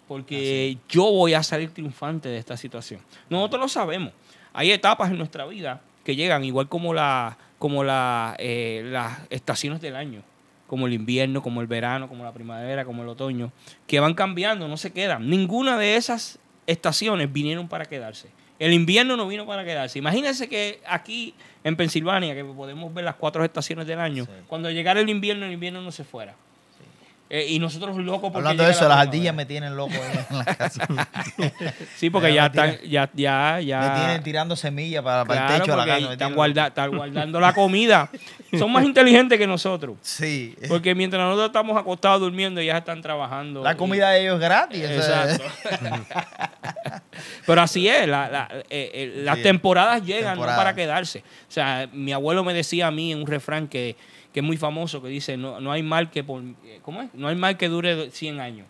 porque 0.07 0.77
yo 0.87 1.03
voy 1.11 1.33
a 1.33 1.41
salir 1.43 1.71
triunfante 1.71 2.29
de 2.29 2.37
esta 2.37 2.55
situación. 2.57 3.01
Nosotros 3.29 3.59
lo 3.61 3.67
sabemos. 3.67 4.13
Hay 4.53 4.71
etapas 4.71 5.09
en 5.11 5.17
nuestra 5.17 5.45
vida 5.47 5.81
que 6.03 6.15
llegan, 6.15 6.43
igual 6.45 6.69
como, 6.69 6.93
la, 6.93 7.37
como 7.57 7.83
la, 7.83 8.35
eh, 8.37 8.83
las 8.85 9.19
estaciones 9.31 9.81
del 9.81 9.95
año 9.95 10.21
como 10.67 10.87
el 10.87 10.93
invierno, 10.93 11.41
como 11.41 11.61
el 11.61 11.67
verano, 11.67 12.07
como 12.09 12.23
la 12.23 12.31
primavera, 12.33 12.85
como 12.85 13.03
el 13.03 13.09
otoño, 13.09 13.51
que 13.87 13.99
van 13.99 14.13
cambiando, 14.13 14.67
no 14.67 14.77
se 14.77 14.91
quedan. 14.91 15.29
Ninguna 15.29 15.77
de 15.77 15.95
esas 15.95 16.39
estaciones 16.67 17.31
vinieron 17.31 17.67
para 17.67 17.85
quedarse. 17.85 18.29
El 18.57 18.73
invierno 18.73 19.17
no 19.17 19.27
vino 19.27 19.45
para 19.45 19.65
quedarse. 19.65 19.99
Imagínense 19.99 20.47
que 20.47 20.79
aquí 20.87 21.33
en 21.63 21.75
Pensilvania, 21.75 22.33
que 22.33 22.43
podemos 22.45 22.93
ver 22.93 23.03
las 23.03 23.15
cuatro 23.15 23.43
estaciones 23.43 23.85
del 23.85 23.99
año, 23.99 24.23
Sí. 24.25 24.31
cuando 24.47 24.71
llegara 24.71 25.01
el 25.01 25.09
invierno, 25.09 25.45
el 25.45 25.51
invierno 25.51 25.81
no 25.81 25.91
se 25.91 26.03
fuera. 26.03 26.35
Eh, 27.37 27.47
y 27.49 27.59
nosotros 27.59 27.97
locos 27.97 28.31
porque 28.31 28.37
Hablando 28.37 28.63
de 28.63 28.71
eso, 28.71 28.83
la 28.83 28.95
las 28.95 29.07
ardillas 29.07 29.35
me 29.35 29.45
tienen 29.45 29.75
loco 29.75 29.91
en 30.29 30.37
la 30.37 30.45
casa. 30.55 30.87
Sí, 31.97 32.09
porque 32.09 32.33
Ya 32.33 32.45
están, 32.45 32.77
ya, 32.87 33.09
ya, 33.13 33.59
ya. 33.59 33.79
Me 33.81 33.99
tienen 33.99 34.23
tirando 34.23 34.55
semillas 34.55 35.03
para, 35.03 35.25
para 35.25 35.47
el 35.55 35.59
techo 35.59 35.71
de 35.71 35.77
la 35.77 35.85
casa. 35.85 36.11
están, 36.13 36.33
guarda- 36.33 36.67
están 36.67 36.95
guardando 36.95 37.39
la 37.41 37.53
comida. 37.53 38.09
Son 38.57 38.71
más 38.71 38.85
inteligentes 38.85 39.37
que 39.37 39.47
nosotros. 39.47 39.97
Sí. 40.01 40.55
Porque 40.69 40.95
mientras 40.95 41.21
nosotros 41.21 41.47
estamos 41.47 41.77
acostados 41.77 42.21
durmiendo, 42.21 42.61
ellas 42.61 42.77
están 42.77 43.01
trabajando. 43.01 43.63
La 43.63 43.73
Y- 43.73 43.75
comida 43.75 44.11
de 44.11 44.21
ellos 44.21 44.35
es 44.35 44.39
gratis. 44.39 44.83
Exacto. 44.85 45.43
Pero 47.45 47.61
así 47.61 47.87
es, 47.87 48.07
la- 48.07 48.29
la- 48.29 48.49
eh, 48.69 48.91
eh, 48.93 49.13
las 49.23 49.37
Sí. 49.37 49.43
temporadas 49.43 50.03
llegan 50.05 50.33
Temporada. 50.33 50.57
no 50.57 50.63
para 50.63 50.75
quedarse. 50.75 51.19
O 51.47 51.51
sea, 51.51 51.87
mi 51.91 52.11
abuelo 52.13 52.43
me 52.43 52.53
decía 52.53 52.87
a 52.87 52.91
mí 52.91 53.11
en 53.11 53.19
un 53.19 53.27
refrán 53.27 53.67
que, 53.67 53.95
que 54.35 54.41
es 54.41 54.45
muy 54.45 54.57
famoso, 54.57 55.01
que 55.01 55.07
dice, 55.07 55.37
no, 55.37 55.61
no 55.61 55.71
hay 55.71 55.81
mal 55.81 56.11
que 56.11 56.21
por, 56.21 56.43
eh, 56.65 56.79
¿cómo 56.81 57.01
es? 57.01 57.13
No 57.13 57.29
hay 57.29 57.37
mal 57.37 57.55
que 57.55 57.69
dure 57.69 58.11
100 58.11 58.41
años. 58.41 58.67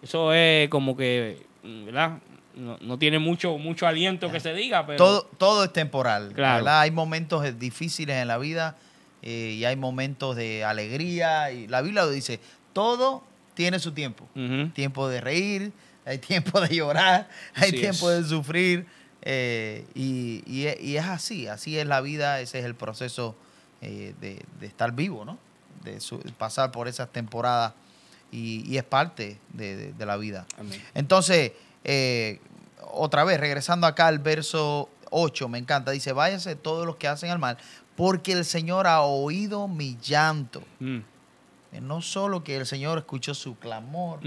Eso 0.00 0.32
es 0.32 0.70
como 0.70 0.96
que, 0.96 1.44
mm, 1.62 1.84
¿verdad? 1.84 2.18
No, 2.54 2.78
no 2.80 2.98
tiene 2.98 3.18
mucho, 3.18 3.58
mucho 3.58 3.86
aliento 3.86 4.32
que 4.32 4.40
se 4.40 4.54
diga, 4.54 4.86
pero... 4.86 4.96
todo, 4.96 5.22
todo 5.36 5.64
es 5.64 5.72
temporal. 5.74 6.32
Claro. 6.34 6.64
¿verdad? 6.64 6.80
Hay 6.80 6.90
momentos 6.92 7.44
difíciles 7.58 8.16
en 8.16 8.26
la 8.26 8.38
vida 8.38 8.78
eh, 9.20 9.56
y 9.58 9.66
hay 9.66 9.76
momentos 9.76 10.34
de 10.34 10.64
alegría. 10.64 11.50
Y 11.52 11.66
la 11.68 11.82
Biblia 11.82 12.04
lo 12.04 12.10
dice, 12.10 12.40
todo 12.72 13.22
tiene 13.52 13.78
su 13.80 13.92
tiempo. 13.92 14.26
Tiempo 14.72 15.10
de 15.10 15.20
reír, 15.20 15.72
hay 16.06 16.16
tiempo 16.26 16.58
de 16.58 16.74
llorar, 16.74 17.28
hay 17.54 17.68
Así 17.68 17.80
tiempo 17.80 18.10
es. 18.10 18.22
de 18.22 18.28
sufrir. 18.30 18.86
eh, 19.20 19.84
y, 19.94 20.42
y 20.46 20.96
es 20.96 21.04
así, 21.04 21.48
así 21.48 21.78
es 21.78 21.86
la 21.86 22.00
vida, 22.00 22.40
ese 22.40 22.60
es 22.60 22.64
el 22.64 22.74
proceso 22.74 23.36
eh, 23.82 24.14
de, 24.20 24.42
de 24.60 24.66
estar 24.66 24.92
vivo, 24.92 25.24
¿no? 25.26 25.36
De 25.84 26.00
su- 26.00 26.18
pasar 26.38 26.70
por 26.72 26.88
esas 26.88 27.10
temporadas 27.12 27.74
y, 28.30 28.64
y 28.66 28.78
es 28.78 28.84
parte 28.84 29.38
de- 29.52 29.76
de- 29.76 29.92
de 29.92 30.06
la 30.06 30.16
vida. 30.16 30.46
Amén. 30.58 30.80
Entonces, 30.94 31.52
eh, 31.84 32.40
otra 32.92 33.24
vez, 33.24 33.38
regresando 33.40 33.86
acá 33.86 34.06
al 34.06 34.18
verso 34.20 34.88
8, 35.10 35.48
me 35.48 35.58
encanta, 35.58 35.90
dice, 35.90 36.12
váyase 36.12 36.56
todos 36.56 36.86
los 36.86 36.96
que 36.96 37.08
hacen 37.08 37.30
el 37.30 37.38
mal, 37.38 37.58
porque 37.96 38.32
el 38.32 38.44
Señor 38.44 38.86
ha 38.86 39.02
oído 39.02 39.68
mi 39.68 39.98
llanto. 40.00 40.62
Mm. 40.80 40.98
Eh, 41.72 41.80
No 41.80 42.00
solo 42.00 42.42
que 42.44 42.56
el 42.56 42.64
Señor 42.66 42.98
escuchó 42.98 43.34
su 43.34 43.56
clamor, 43.58 44.20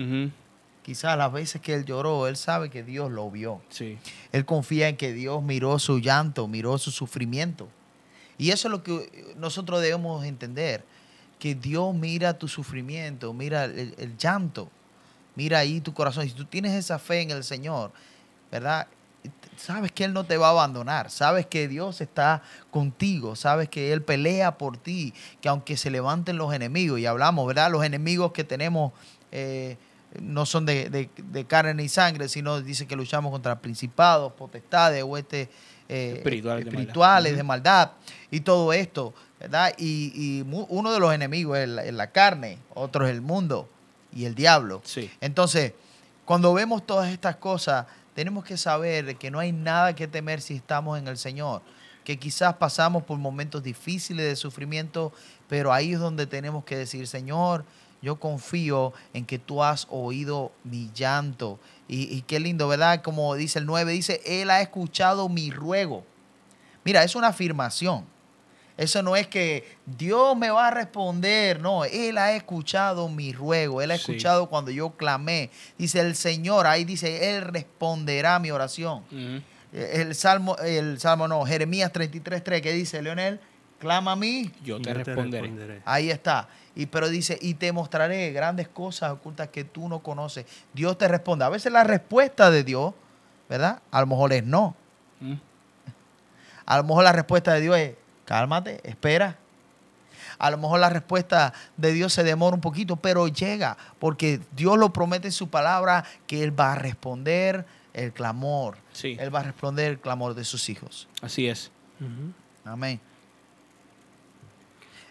quizás 0.84 1.18
las 1.18 1.32
veces 1.32 1.62
que 1.62 1.74
él 1.74 1.86
lloró, 1.86 2.28
él 2.28 2.36
sabe 2.38 2.70
que 2.70 2.84
Dios 2.84 3.12
lo 3.12 3.32
vio. 3.32 3.62
Sí. 3.70 3.98
Él 4.32 4.46
confía 4.46 4.88
en 4.90 4.98
que 4.98 5.14
Dios 5.14 5.42
miró 5.42 5.80
su 5.80 6.00
llanto, 6.00 6.48
miró 6.48 6.78
su 6.78 6.92
sufrimiento. 6.92 7.68
Y 8.38 8.52
eso 8.52 8.68
es 8.68 8.72
lo 8.72 8.84
que 8.84 9.34
nosotros 9.38 9.82
debemos 9.82 10.26
entender, 10.26 10.84
que 11.40 11.56
Dios 11.56 11.94
mira 11.94 12.38
tu 12.38 12.48
sufrimiento, 12.48 13.34
mira 13.34 13.66
el, 13.66 14.18
llanto, 14.18 14.70
mira 15.36 15.60
ahí 15.60 15.82
tu 15.82 15.94
corazón. 15.94 16.26
Si 16.28 16.34
tú 16.34 16.46
tienes 16.46 16.74
esa 16.74 17.00
fe 17.00 17.22
en 17.22 17.32
el 17.32 17.44
Señor, 17.44 17.92
¿verdad? 18.52 18.88
Sabes 19.58 19.92
que 19.92 20.04
Él 20.04 20.14
no 20.14 20.24
te 20.26 20.38
va 20.38 20.48
a 20.48 20.52
abandonar, 20.52 21.10
sabes 21.10 21.46
que 21.46 21.68
Dios 21.68 22.00
está 22.02 22.44
contigo, 22.72 23.36
sabes 23.36 23.70
que 23.70 23.92
Él 23.94 24.02
pelea 24.02 24.58
por 24.58 24.78
ti, 24.78 25.14
que 25.42 25.50
aunque 25.50 25.78
se 25.78 25.90
levanten 25.90 26.38
los 26.38 26.54
enemigos, 26.54 27.00
y 27.00 27.06
hablamos, 27.06 27.48
¿verdad? 27.48 27.72
Los 27.72 27.84
enemigos 27.84 28.32
que 28.34 28.44
tenemos 28.44 28.92
eh, 29.32 29.78
no 30.22 30.46
son 30.46 30.66
de, 30.66 30.90
de- 30.90 31.10
de 31.18 31.46
carne 31.46 31.74
ni 31.74 31.90
sangre, 31.90 32.30
sino 32.30 32.62
dice 32.62 32.86
que 32.86 32.96
luchamos 32.96 33.32
contra 33.32 33.60
principados, 33.60 34.34
potestades, 34.34 35.04
huestes 35.04 35.48
eh, 35.90 36.14
Espirituales 36.18 36.66
de 37.38 37.44
maldad. 37.44 37.92
de 37.92 38.38
y 38.38 38.40
todo 38.42 38.74
esto, 38.74 39.14
¿verdad? 39.40 39.74
Y, 39.78 40.12
y 40.16 40.46
uno 40.70 40.92
de 40.92 41.00
los 41.00 41.14
enemigos 41.14 41.58
es 41.58 41.70
la, 41.70 41.84
es 41.84 41.94
la 41.94 42.12
carne, 42.12 42.58
otro 42.74 43.06
es 43.06 43.12
el 43.12 43.22
mundo 43.22 43.70
y 44.14 44.26
el 44.26 44.36
diablo. 44.36 44.82
Sí. 44.84 45.12
Entonces, 45.22 45.74
cuando 46.26 46.54
vemos 46.54 46.86
todas 46.86 47.12
estas 47.12 47.36
cosas, 47.36 47.86
tenemos 48.16 48.44
que 48.46 48.58
saber 48.58 49.18
que 49.18 49.30
no 49.30 49.40
hay 49.40 49.52
nada 49.52 49.94
que 49.94 50.08
temer 50.08 50.42
si 50.42 50.56
estamos 50.56 50.98
en 50.98 51.08
el 51.08 51.18
Señor. 51.18 51.62
Que 52.04 52.18
quizás 52.18 52.56
pasamos 52.56 53.04
por 53.04 53.18
momentos 53.18 53.62
difíciles 53.62 54.26
de 54.26 54.36
sufrimiento, 54.36 55.12
pero 55.50 55.74
ahí 55.74 55.94
es 55.94 56.00
donde 56.00 56.26
tenemos 56.26 56.64
que 56.64 56.78
decir, 56.78 57.08
Señor, 57.08 57.66
yo 58.06 58.18
confío 58.20 58.94
en 59.14 59.26
que 59.26 59.40
tú 59.40 59.62
has 59.64 59.88
oído 59.90 60.52
mi 60.64 60.90
llanto. 60.96 61.60
Y, 61.90 62.04
y 62.16 62.22
qué 62.22 62.40
lindo, 62.40 62.68
¿verdad? 62.68 63.02
Como 63.02 63.36
dice 63.36 63.60
el 63.60 63.66
9, 63.66 63.92
dice, 63.92 64.22
Él 64.26 64.50
ha 64.52 64.62
escuchado 64.62 65.28
mi 65.28 65.52
ruego. 65.52 66.06
Mira, 66.84 67.04
es 67.04 67.16
una 67.16 67.28
afirmación. 67.28 68.06
Eso 68.78 69.02
no 69.02 69.16
es 69.16 69.26
que 69.28 69.64
Dios 69.86 70.36
me 70.38 70.50
va 70.52 70.68
a 70.68 70.72
responder, 70.72 71.62
no, 71.62 71.86
Él 71.86 72.18
ha 72.18 72.34
escuchado 72.34 73.08
mi 73.08 73.32
ruego, 73.32 73.82
Él 73.82 73.90
ha 73.92 73.96
Sí. 73.98 74.02
escuchado 74.12 74.50
cuando 74.50 74.70
yo 74.70 74.90
clamé. 74.92 75.50
Dice 75.78 76.02
el 76.02 76.16
Señor, 76.16 76.68
ahí 76.68 76.84
dice, 76.84 77.36
Él 77.36 77.42
responderá 77.44 78.38
mi 78.40 78.52
oración. 78.52 79.04
El 79.72 80.14
Salmo, 80.16 80.58
el 80.58 81.00
Salmo 81.00 81.28
no, 81.28 81.46
Jeremías 81.46 81.92
33.3, 81.92 82.62
que 82.62 82.74
dice, 82.74 83.02
Leonel, 83.02 83.40
clama 83.80 84.12
a 84.14 84.16
mí, 84.18 84.52
Yo 84.64 84.82
te 84.82 84.90
yo 84.90 84.94
responderé. 84.94 85.82
ahí 85.86 86.10
está. 86.12 86.48
Y 86.76 86.88
pero 86.88 87.10
dice, 87.10 87.38
y 87.42 87.54
te 87.54 87.72
mostraré 87.72 88.32
grandes 88.32 88.68
cosas 88.68 89.12
ocultas 89.12 89.50
que 89.50 89.64
tú 89.64 89.88
no 89.88 90.00
conoces. 90.00 90.46
Dios 90.74 90.98
te 90.98 91.08
responde. 91.08 91.46
A 91.46 91.50
veces 91.50 91.72
la 91.72 91.84
respuesta 91.84 92.52
de 92.52 92.64
Dios, 92.64 92.94
¿verdad? 93.48 93.82
A 93.92 94.02
lo 94.02 94.08
mejor 94.08 94.34
es 94.34 94.44
no. 94.44 94.76
Mm. 95.22 95.36
A 96.66 96.78
lo 96.78 96.84
mejor 96.84 97.04
la 97.04 97.12
respuesta 97.12 97.54
de 97.54 97.62
Dios 97.62 97.78
es, 97.78 97.96
cálmate, 98.26 98.82
espera. 98.84 99.38
A 100.38 100.52
lo 100.52 100.58
mejor 100.58 100.80
la 100.80 100.90
respuesta 100.90 101.54
de 101.78 101.94
Dios 101.94 102.12
se 102.12 102.24
demora 102.24 102.56
un 102.56 102.62
poquito, 102.62 102.98
pero 102.98 103.28
llega, 103.28 103.78
porque 104.00 104.42
Dios 104.52 104.78
lo 104.78 104.92
promete 104.92 105.28
en 105.28 105.32
su 105.32 105.50
palabra 105.50 106.04
que 106.28 106.44
Él 106.44 106.60
va 106.60 106.74
a 106.74 106.76
responder 106.76 107.66
el 107.94 108.12
clamor. 108.12 108.78
Sí. 108.92 109.16
Él 109.20 109.34
va 109.34 109.40
a 109.40 109.44
responder 109.44 109.92
el 109.92 110.00
clamor 110.00 110.34
de 110.34 110.44
sus 110.44 110.68
hijos. 110.70 111.08
Así 111.22 111.48
es. 111.48 111.72
Amén. 112.66 113.00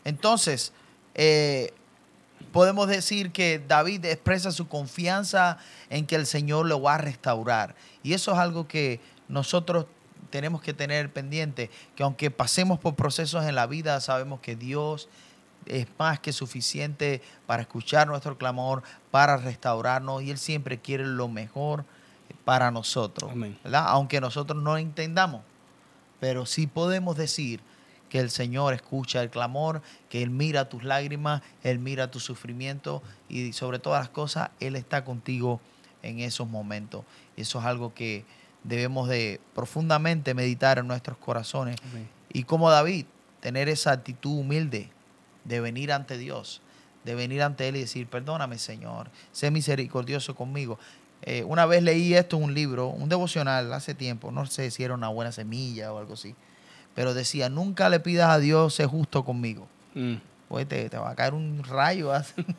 Entonces, 0.05 0.73
eh, 1.15 1.73
podemos 2.53 2.89
decir 2.89 3.33
que 3.33 3.63
David 3.67 4.05
expresa 4.05 4.53
su 4.53 4.69
confianza 4.69 5.59
en 5.91 6.07
que 6.07 6.17
el 6.17 6.27
Señor 6.27 6.67
lo 6.67 6.81
va 6.81 6.95
a 6.95 6.99
restaurar. 6.99 7.75
Y 8.03 8.13
eso 8.13 8.33
es 8.33 8.39
algo 8.39 8.69
que 8.69 9.01
nosotros 9.29 9.87
tenemos 10.31 10.61
que 10.61 10.75
tener 10.75 11.13
pendiente, 11.13 11.71
que 11.95 12.03
aunque 12.03 12.31
pasemos 12.31 12.79
por 12.79 12.95
procesos 12.95 13.45
en 13.45 13.55
la 13.55 13.67
vida, 13.67 14.01
sabemos 14.01 14.41
que 14.41 14.57
Dios 14.57 15.09
es 15.67 15.87
más 15.99 16.19
que 16.21 16.33
suficiente 16.33 17.23
para 17.47 17.63
escuchar 17.63 18.07
nuestro 18.07 18.37
clamor, 18.37 18.83
para 19.11 19.37
restaurarnos, 19.37 20.23
y 20.23 20.31
Él 20.31 20.39
siempre 20.39 20.79
quiere 20.79 21.07
lo 21.07 21.29
mejor 21.29 21.85
para 22.45 22.71
nosotros, 22.71 23.33
Amén. 23.33 23.59
¿verdad? 23.65 23.85
Aunque 23.89 24.21
nosotros 24.21 24.63
no 24.63 24.77
entendamos. 24.77 25.43
pero 26.21 26.47
sí 26.47 26.67
podemos 26.67 27.17
decir 27.17 27.61
que 28.15 28.21
el 28.21 28.31
Señor 28.31 28.75
escucha 28.75 29.21
el 29.23 29.29
clamor, 29.29 29.83
que 30.09 30.23
Él 30.23 30.31
mira 30.31 30.69
tus 30.69 30.85
lágrimas, 30.85 31.43
Él 31.65 31.81
mira 31.81 32.13
tu 32.13 32.21
sufrimiento 32.21 33.03
y 33.29 33.53
sobre 33.53 33.81
todas 33.81 34.03
las 34.03 34.09
cosas, 34.09 34.51
Él 34.61 34.77
está 34.77 35.05
contigo 35.05 35.61
en 36.01 36.21
esos 36.21 36.49
momentos. 36.49 37.05
Y 37.37 37.41
eso 37.41 37.59
es 37.59 37.65
algo 37.65 37.93
que 37.93 38.25
debemos 38.63 39.09
de 39.09 39.41
profundamente 39.53 40.33
meditar 40.33 40.79
en 40.79 40.87
nuestros 40.87 41.19
corazones. 41.19 41.75
Y 42.33 42.45
como 42.45 42.71
David, 42.71 43.07
tener 43.41 43.69
esa 43.69 43.91
actitud 43.91 44.39
humilde 44.39 44.91
de 45.43 45.59
venir 45.59 45.91
ante 45.91 46.17
Dios, 46.17 46.63
de 47.03 47.17
venir 47.17 47.43
ante 47.43 47.67
Él 47.67 47.75
y 47.75 47.81
decir, 47.81 48.07
perdóname 48.07 48.59
Señor, 48.59 49.11
sé 49.33 49.51
misericordioso 49.51 50.37
conmigo. 50.37 50.79
Eh, 51.23 51.43
una 51.43 51.67
vez 51.67 51.83
leí 51.83 52.15
esto 52.15 52.37
en 52.37 52.45
un 52.45 52.55
libro, 52.55 52.87
un 52.87 53.09
devocional 53.09 53.73
hace 53.73 53.93
tiempo, 53.93 54.31
no 54.31 54.47
sé 54.47 54.71
si 54.71 54.85
era 54.85 54.95
una 54.95 55.09
buena 55.09 55.33
semilla 55.33 55.93
o 55.93 55.99
algo 55.99 56.15
así, 56.15 56.37
pero 56.95 57.15
decía, 57.15 57.49
nunca 57.49 57.89
le 57.89 58.01
pidas 58.01 58.31
a 58.31 58.39
Dios 58.39 58.75
ser 58.75 58.87
justo 58.87 59.25
conmigo. 59.25 59.69
Mm. 59.95 60.15
Pues 60.49 60.69
te, 60.69 60.89
te 60.91 60.99
va 60.99 61.11
a 61.11 61.15
caer 61.17 61.35
un 61.35 61.65
rayo, 61.65 62.13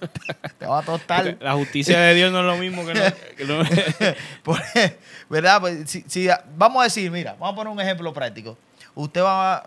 te 0.60 0.66
va 0.66 0.80
a 0.80 0.84
tostar. 0.84 1.38
La 1.40 1.54
justicia 1.54 1.98
de 2.00 2.14
Dios 2.16 2.32
no 2.32 2.40
es 2.40 2.46
lo 2.46 2.58
mismo 2.58 2.86
que, 2.86 2.94
no, 2.94 3.02
que 3.38 3.46
no- 3.46 3.64
Pues, 4.44 4.62
¿Verdad? 5.30 5.62
Pues, 5.62 5.90
si, 5.90 6.04
si- 6.08 6.28
vamos 6.58 6.82
a 6.82 6.86
decir, 6.86 7.10
mira, 7.12 7.34
vamos 7.40 7.54
a 7.54 7.56
poner 7.56 7.72
un 7.72 7.80
ejemplo 7.80 8.12
práctico. 8.14 8.58
Usted 8.96 9.22
va, 9.22 9.64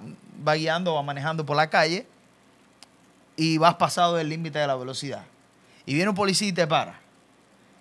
va 0.47 0.55
guiando, 0.55 0.95
va 0.95 1.03
manejando 1.03 1.47
por 1.47 1.57
la 1.57 1.71
calle 1.71 2.07
y 3.37 3.57
vas 3.59 3.75
pasado 3.77 4.17
del 4.17 4.29
límite 4.29 4.59
de 4.59 4.67
la 4.67 4.75
velocidad. 4.75 5.23
Y 5.87 5.95
viene 5.95 6.11
un 6.11 6.17
policía 6.17 6.49
y 6.49 6.53
te 6.53 6.67
para. 6.67 6.99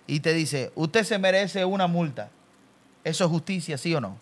Y 0.06 0.20
te 0.20 0.32
dice, 0.32 0.72
usted 0.74 1.04
se 1.04 1.18
merece 1.18 1.64
una 1.64 1.86
multa. 1.86 2.30
¿Eso 3.04 3.24
es 3.24 3.30
justicia, 3.30 3.76
sí 3.76 3.94
o 3.94 4.00
no? 4.00 4.16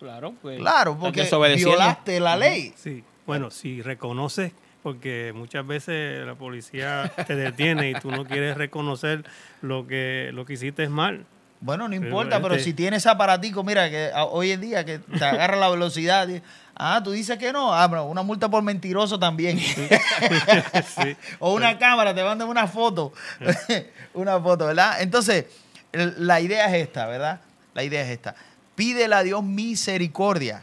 Claro, 0.00 0.34
pues, 0.40 0.58
Claro, 0.58 0.98
porque 0.98 1.28
violaste 1.56 2.18
la 2.20 2.36
ley. 2.36 2.72
Sí, 2.76 3.04
bueno, 3.26 3.50
si 3.50 3.82
reconoces, 3.82 4.52
porque 4.82 5.32
muchas 5.34 5.66
veces 5.66 6.26
la 6.26 6.34
policía 6.34 7.12
te 7.26 7.36
detiene 7.36 7.90
y 7.90 7.94
tú 7.94 8.10
no 8.10 8.24
quieres 8.24 8.56
reconocer 8.56 9.24
lo 9.60 9.86
que, 9.86 10.30
lo 10.32 10.44
que 10.46 10.54
hiciste 10.54 10.82
es 10.84 10.90
mal. 10.90 11.26
Bueno, 11.60 11.86
no 11.86 11.94
importa, 11.94 12.40
pero 12.40 12.54
este- 12.54 12.64
si 12.64 12.72
tienes 12.72 13.06
aparatico, 13.06 13.62
mira, 13.62 13.90
que 13.90 14.10
hoy 14.30 14.52
en 14.52 14.62
día 14.62 14.84
que 14.86 14.98
te 14.98 15.22
agarra 15.22 15.56
la 15.56 15.68
velocidad, 15.68 16.26
y- 16.26 16.40
ah, 16.74 17.02
tú 17.04 17.10
dices 17.10 17.36
que 17.36 17.52
no, 17.52 17.74
ah, 17.74 17.86
pero 17.90 18.06
una 18.06 18.22
multa 18.22 18.48
por 18.48 18.62
mentiroso 18.62 19.18
también. 19.18 19.58
Sí. 19.58 19.86
o 21.38 21.52
una 21.52 21.78
cámara, 21.78 22.14
te 22.14 22.24
mandan 22.24 22.48
una 22.48 22.66
foto, 22.66 23.12
una 24.14 24.40
foto, 24.40 24.66
¿verdad? 24.66 25.02
Entonces, 25.02 25.44
la 25.92 26.40
idea 26.40 26.74
es 26.74 26.82
esta, 26.84 27.06
¿verdad? 27.06 27.40
La 27.74 27.84
idea 27.84 28.02
es 28.02 28.08
esta. 28.08 28.34
Pídele 28.80 29.14
a 29.14 29.22
Dios 29.22 29.44
misericordia. 29.44 30.62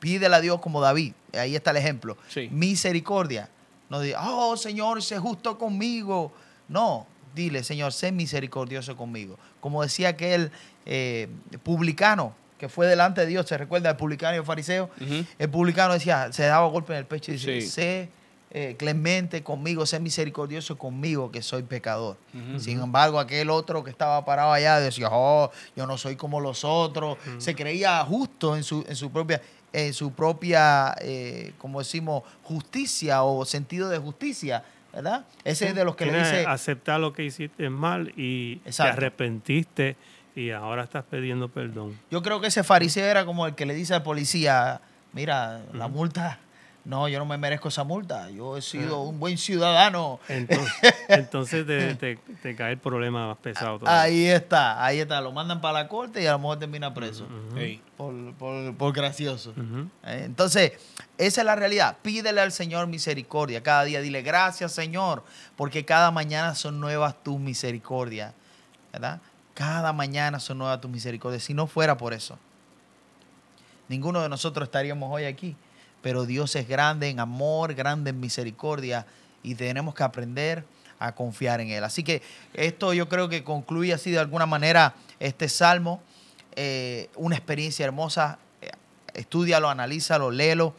Pídele 0.00 0.34
a 0.34 0.40
Dios 0.40 0.60
como 0.60 0.80
David. 0.80 1.12
Ahí 1.34 1.54
está 1.54 1.70
el 1.70 1.76
ejemplo. 1.76 2.16
Sí. 2.26 2.48
Misericordia. 2.50 3.48
No 3.88 4.00
diga, 4.00 4.18
oh 4.28 4.56
Señor, 4.56 5.00
sé 5.04 5.16
justo 5.20 5.56
conmigo. 5.56 6.32
No, 6.66 7.06
dile, 7.32 7.62
Señor, 7.62 7.92
sé 7.92 8.10
misericordioso 8.10 8.96
conmigo. 8.96 9.38
Como 9.60 9.84
decía 9.84 10.08
aquel 10.08 10.50
eh, 10.84 11.28
publicano 11.62 12.34
que 12.58 12.68
fue 12.68 12.88
delante 12.88 13.20
de 13.20 13.28
Dios, 13.28 13.46
¿se 13.46 13.56
recuerda 13.56 13.90
el 13.90 13.96
publicano 13.96 14.34
y 14.34 14.38
el 14.38 14.44
fariseo? 14.44 14.90
El 15.38 15.48
publicano 15.48 15.92
decía, 15.92 16.32
se 16.32 16.42
daba 16.46 16.66
golpe 16.66 16.92
en 16.94 16.98
el 16.98 17.06
pecho 17.06 17.30
y 17.30 17.34
dice, 17.34 17.60
Sí. 17.60 17.68
sé 17.68 18.08
eh, 18.50 18.76
clemente 18.78 19.42
conmigo, 19.42 19.84
sé 19.86 19.98
misericordioso 20.00 20.78
conmigo, 20.78 21.30
que 21.30 21.42
soy 21.42 21.62
pecador. 21.62 22.16
Sin 22.58 22.80
embargo, 22.80 23.18
aquel 23.18 23.50
otro 23.50 23.82
que 23.82 23.90
estaba 23.90 24.24
parado 24.24 24.52
allá 24.52 24.78
decía, 24.78 25.08
oh, 25.10 25.50
yo 25.74 25.86
no 25.86 25.98
soy 25.98 26.16
como 26.16 26.40
los 26.40 26.64
otros. 26.64 27.18
Se 27.38 27.54
creía 27.54 28.02
justo 28.04 28.56
en 28.56 28.62
su, 28.62 28.84
en 28.88 28.96
su 28.96 29.10
propia, 29.10 29.42
en 29.72 29.92
su 29.92 30.12
propia 30.12 30.94
eh, 31.00 31.52
como 31.58 31.80
decimos, 31.80 32.22
justicia 32.42 33.22
o 33.24 33.44
sentido 33.44 33.88
de 33.88 33.98
justicia, 33.98 34.64
¿verdad? 34.92 35.26
Ese 35.44 35.68
es 35.68 35.74
de 35.74 35.84
los 35.84 35.96
que 35.96 36.06
le 36.06 36.18
dice, 36.18 36.46
aceptar 36.46 37.00
lo 37.00 37.12
que 37.12 37.24
hiciste 37.24 37.68
mal 37.68 38.12
y 38.16 38.56
te 38.56 38.82
arrepentiste 38.82 39.96
y 40.34 40.50
ahora 40.50 40.84
estás 40.84 41.04
pidiendo 41.10 41.48
perdón. 41.48 41.98
yo 42.10 42.22
creo 42.22 42.40
que 42.40 42.46
ese 42.48 42.62
fariseo 42.62 43.06
era 43.06 43.24
como 43.24 43.46
el 43.46 43.54
que 43.54 43.66
le 43.66 43.74
dice 43.74 43.94
al 43.94 44.02
policía, 44.02 44.80
mira, 45.12 45.62
la 45.72 45.88
multa, 45.88 46.38
no, 46.86 47.08
yo 47.08 47.18
no 47.18 47.26
me 47.26 47.36
merezco 47.36 47.68
esa 47.68 47.82
multa, 47.84 48.30
yo 48.30 48.56
he 48.56 48.62
sido 48.62 49.00
un 49.02 49.18
buen 49.18 49.36
ciudadano. 49.36 50.20
Entonces, 50.28 50.94
entonces 51.08 51.66
te, 51.66 51.94
te- 51.96 52.16
te 52.40 52.54
cae 52.54 52.72
el 52.72 52.78
problema 52.78 53.26
más 53.26 53.36
pesado 53.38 53.78
todavía. 53.80 54.00
Ahí 54.02 54.26
está, 54.26 54.84
ahí 54.84 55.00
está, 55.00 55.20
lo 55.20 55.32
mandan 55.32 55.60
para 55.60 55.80
la 55.82 55.88
corte 55.88 56.22
y 56.22 56.26
a 56.26 56.32
lo 56.32 56.38
mejor 56.38 56.58
termina 56.60 56.94
preso. 56.94 57.26
Por, 57.96 58.32
por- 58.34 58.74
por 58.76 58.92
gracioso. 58.92 59.52
Eh, 60.04 60.22
Entonces, 60.26 60.72
esa 61.18 61.40
es 61.40 61.44
la 61.44 61.56
realidad. 61.56 61.96
Pídele 62.02 62.40
al 62.40 62.52
Señor 62.52 62.86
misericordia 62.86 63.62
cada 63.62 63.82
día. 63.84 64.00
Dile, 64.00 64.22
gracias 64.22 64.70
Señor, 64.72 65.24
porque 65.56 65.84
cada 65.84 66.10
mañana 66.12 66.54
son 66.54 66.78
nuevas 66.80 67.16
tus 67.24 67.38
misericordias. 67.40 68.32
¿Verdad? 68.92 69.20
Cada 69.54 69.92
mañana 69.92 70.38
son 70.38 70.58
nuevas 70.58 70.80
tus 70.80 70.90
misericordias. 70.90 71.42
Si 71.42 71.52
no 71.52 71.66
fuera 71.66 71.96
por 71.96 72.12
eso, 72.14 72.38
ninguno 73.88 74.20
de 74.22 74.28
nosotros 74.28 74.66
estaríamos 74.68 75.10
hoy 75.12 75.24
aquí. 75.24 75.56
Pero 76.06 76.24
Dios 76.24 76.54
es 76.54 76.68
grande 76.68 77.08
en 77.08 77.18
amor, 77.18 77.74
grande 77.74 78.10
en 78.10 78.20
misericordia 78.20 79.06
y 79.42 79.56
tenemos 79.56 79.92
que 79.92 80.04
aprender 80.04 80.64
a 81.00 81.16
confiar 81.16 81.60
en 81.60 81.70
Él. 81.70 81.82
Así 81.82 82.04
que 82.04 82.22
esto 82.54 82.92
yo 82.92 83.08
creo 83.08 83.28
que 83.28 83.42
concluye 83.42 83.92
así 83.92 84.12
de 84.12 84.20
alguna 84.20 84.46
manera 84.46 84.94
este 85.18 85.48
salmo. 85.48 86.00
Eh, 86.54 87.10
una 87.16 87.34
experiencia 87.34 87.84
hermosa. 87.84 88.38
Eh, 88.62 88.70
Estúdialo, 89.14 89.68
analízalo, 89.68 90.30
léelo 90.30 90.76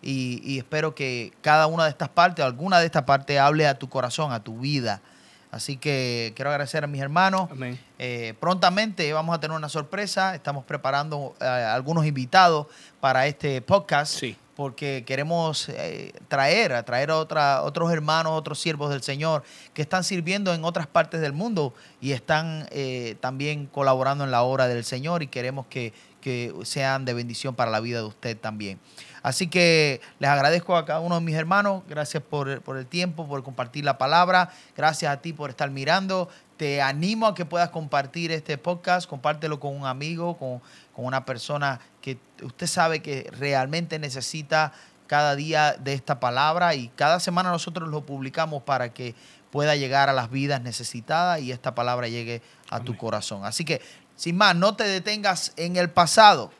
y, 0.00 0.40
y 0.44 0.58
espero 0.58 0.94
que 0.94 1.32
cada 1.42 1.66
una 1.66 1.82
de 1.82 1.90
estas 1.90 2.10
partes, 2.10 2.44
alguna 2.44 2.78
de 2.78 2.86
estas 2.86 3.02
partes 3.02 3.36
hable 3.36 3.66
a 3.66 3.80
tu 3.80 3.88
corazón, 3.88 4.30
a 4.30 4.44
tu 4.44 4.60
vida. 4.60 5.02
Así 5.50 5.76
que 5.76 6.32
quiero 6.36 6.50
agradecer 6.50 6.84
a 6.84 6.86
mis 6.86 7.00
hermanos. 7.00 7.48
Amén. 7.50 7.80
Eh, 7.98 8.34
prontamente 8.38 9.12
vamos 9.12 9.34
a 9.34 9.40
tener 9.40 9.56
una 9.56 9.68
sorpresa. 9.68 10.36
Estamos 10.36 10.64
preparando 10.64 11.34
eh, 11.40 11.44
algunos 11.44 12.06
invitados 12.06 12.68
para 13.00 13.26
este 13.26 13.60
podcast. 13.60 14.14
Sí. 14.14 14.36
Porque 14.58 15.04
queremos 15.06 15.68
eh, 15.68 16.12
traer, 16.26 16.72
a 16.72 16.82
traer 16.82 17.12
a 17.12 17.62
otros 17.62 17.92
hermanos, 17.92 18.32
otros 18.32 18.58
siervos 18.58 18.90
del 18.90 19.04
Señor 19.04 19.44
que 19.72 19.82
están 19.82 20.02
sirviendo 20.02 20.52
en 20.52 20.64
otras 20.64 20.88
partes 20.88 21.20
del 21.20 21.32
mundo 21.32 21.74
y 22.00 22.10
están 22.10 22.66
eh, 22.72 23.14
también 23.20 23.66
colaborando 23.66 24.24
en 24.24 24.32
la 24.32 24.42
obra 24.42 24.66
del 24.66 24.82
Señor 24.82 25.22
y 25.22 25.28
queremos 25.28 25.66
que, 25.66 25.92
que 26.20 26.52
sean 26.64 27.04
de 27.04 27.14
bendición 27.14 27.54
para 27.54 27.70
la 27.70 27.78
vida 27.78 27.98
de 27.98 28.06
usted 28.06 28.36
también. 28.36 28.80
Así 29.22 29.46
que 29.46 30.00
les 30.18 30.28
agradezco 30.30 30.76
a 30.76 30.84
cada 30.84 31.00
uno 31.00 31.16
de 31.16 31.20
mis 31.20 31.36
hermanos. 31.36 31.82
Gracias 31.88 32.22
por, 32.22 32.60
por 32.62 32.78
el 32.78 32.86
tiempo, 32.86 33.28
por 33.28 33.42
compartir 33.44 33.84
la 33.84 33.96
palabra. 33.96 34.50
Gracias 34.76 35.12
a 35.12 35.20
ti 35.20 35.32
por 35.32 35.50
estar 35.50 35.70
mirando. 35.70 36.28
Te 36.56 36.82
animo 36.82 37.26
a 37.26 37.34
que 37.34 37.44
puedas 37.44 37.70
compartir 37.70 38.32
este 38.32 38.58
podcast. 38.58 39.08
Compártelo 39.08 39.60
con 39.60 39.76
un 39.76 39.86
amigo, 39.86 40.36
con, 40.36 40.60
con 40.98 41.06
una 41.06 41.24
persona 41.24 41.78
que 42.02 42.18
usted 42.42 42.66
sabe 42.66 43.02
que 43.02 43.30
realmente 43.38 44.00
necesita 44.00 44.72
cada 45.06 45.36
día 45.36 45.76
de 45.78 45.92
esta 45.92 46.18
palabra. 46.18 46.74
Y 46.74 46.88
cada 46.88 47.20
semana 47.20 47.52
nosotros 47.52 47.88
lo 47.88 48.04
publicamos 48.04 48.64
para 48.64 48.92
que 48.92 49.14
pueda 49.52 49.76
llegar 49.76 50.08
a 50.08 50.12
las 50.12 50.28
vidas 50.28 50.60
necesitadas 50.60 51.40
y 51.40 51.52
esta 51.52 51.72
palabra 51.76 52.08
llegue 52.08 52.42
a 52.68 52.80
tu 52.80 52.96
corazón. 52.96 53.44
Así 53.44 53.64
que, 53.64 53.80
sin 54.16 54.36
más, 54.36 54.56
no 54.56 54.74
te 54.74 54.82
detengas 54.88 55.52
en 55.54 55.76
el 55.76 55.88
pasado. 55.88 56.50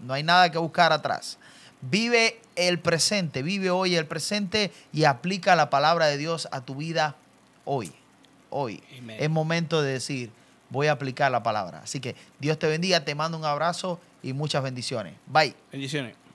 No 0.00 0.14
hay 0.14 0.24
nada 0.24 0.50
que 0.50 0.58
buscar 0.58 0.92
atrás. 0.92 1.38
Vive 1.80 2.40
el 2.56 2.80
presente, 2.80 3.44
vive 3.44 3.70
hoy 3.70 3.94
el 3.94 4.06
presente 4.06 4.72
y 4.92 5.04
aplica 5.04 5.54
la 5.54 5.70
palabra 5.70 6.06
de 6.06 6.16
Dios 6.16 6.48
a 6.50 6.60
tu 6.60 6.74
vida 6.74 7.14
hoy. 7.64 7.92
Hoy. 8.50 8.82
Es 9.16 9.30
momento 9.30 9.80
de 9.80 9.92
decir, 9.92 10.32
voy 10.70 10.88
a 10.88 10.92
aplicar 10.92 11.30
la 11.30 11.42
palabra. 11.42 11.80
Así 11.80 12.00
que 12.00 12.16
Dios 12.38 12.58
te 12.58 12.66
bendiga, 12.66 13.04
te 13.04 13.14
mando 13.14 13.38
un 13.38 13.44
abrazo 13.44 14.00
y 14.22 14.32
muchas 14.32 14.62
bendiciones. 14.62 15.14
Bye. 15.26 15.54
Bendiciones. 15.72 16.25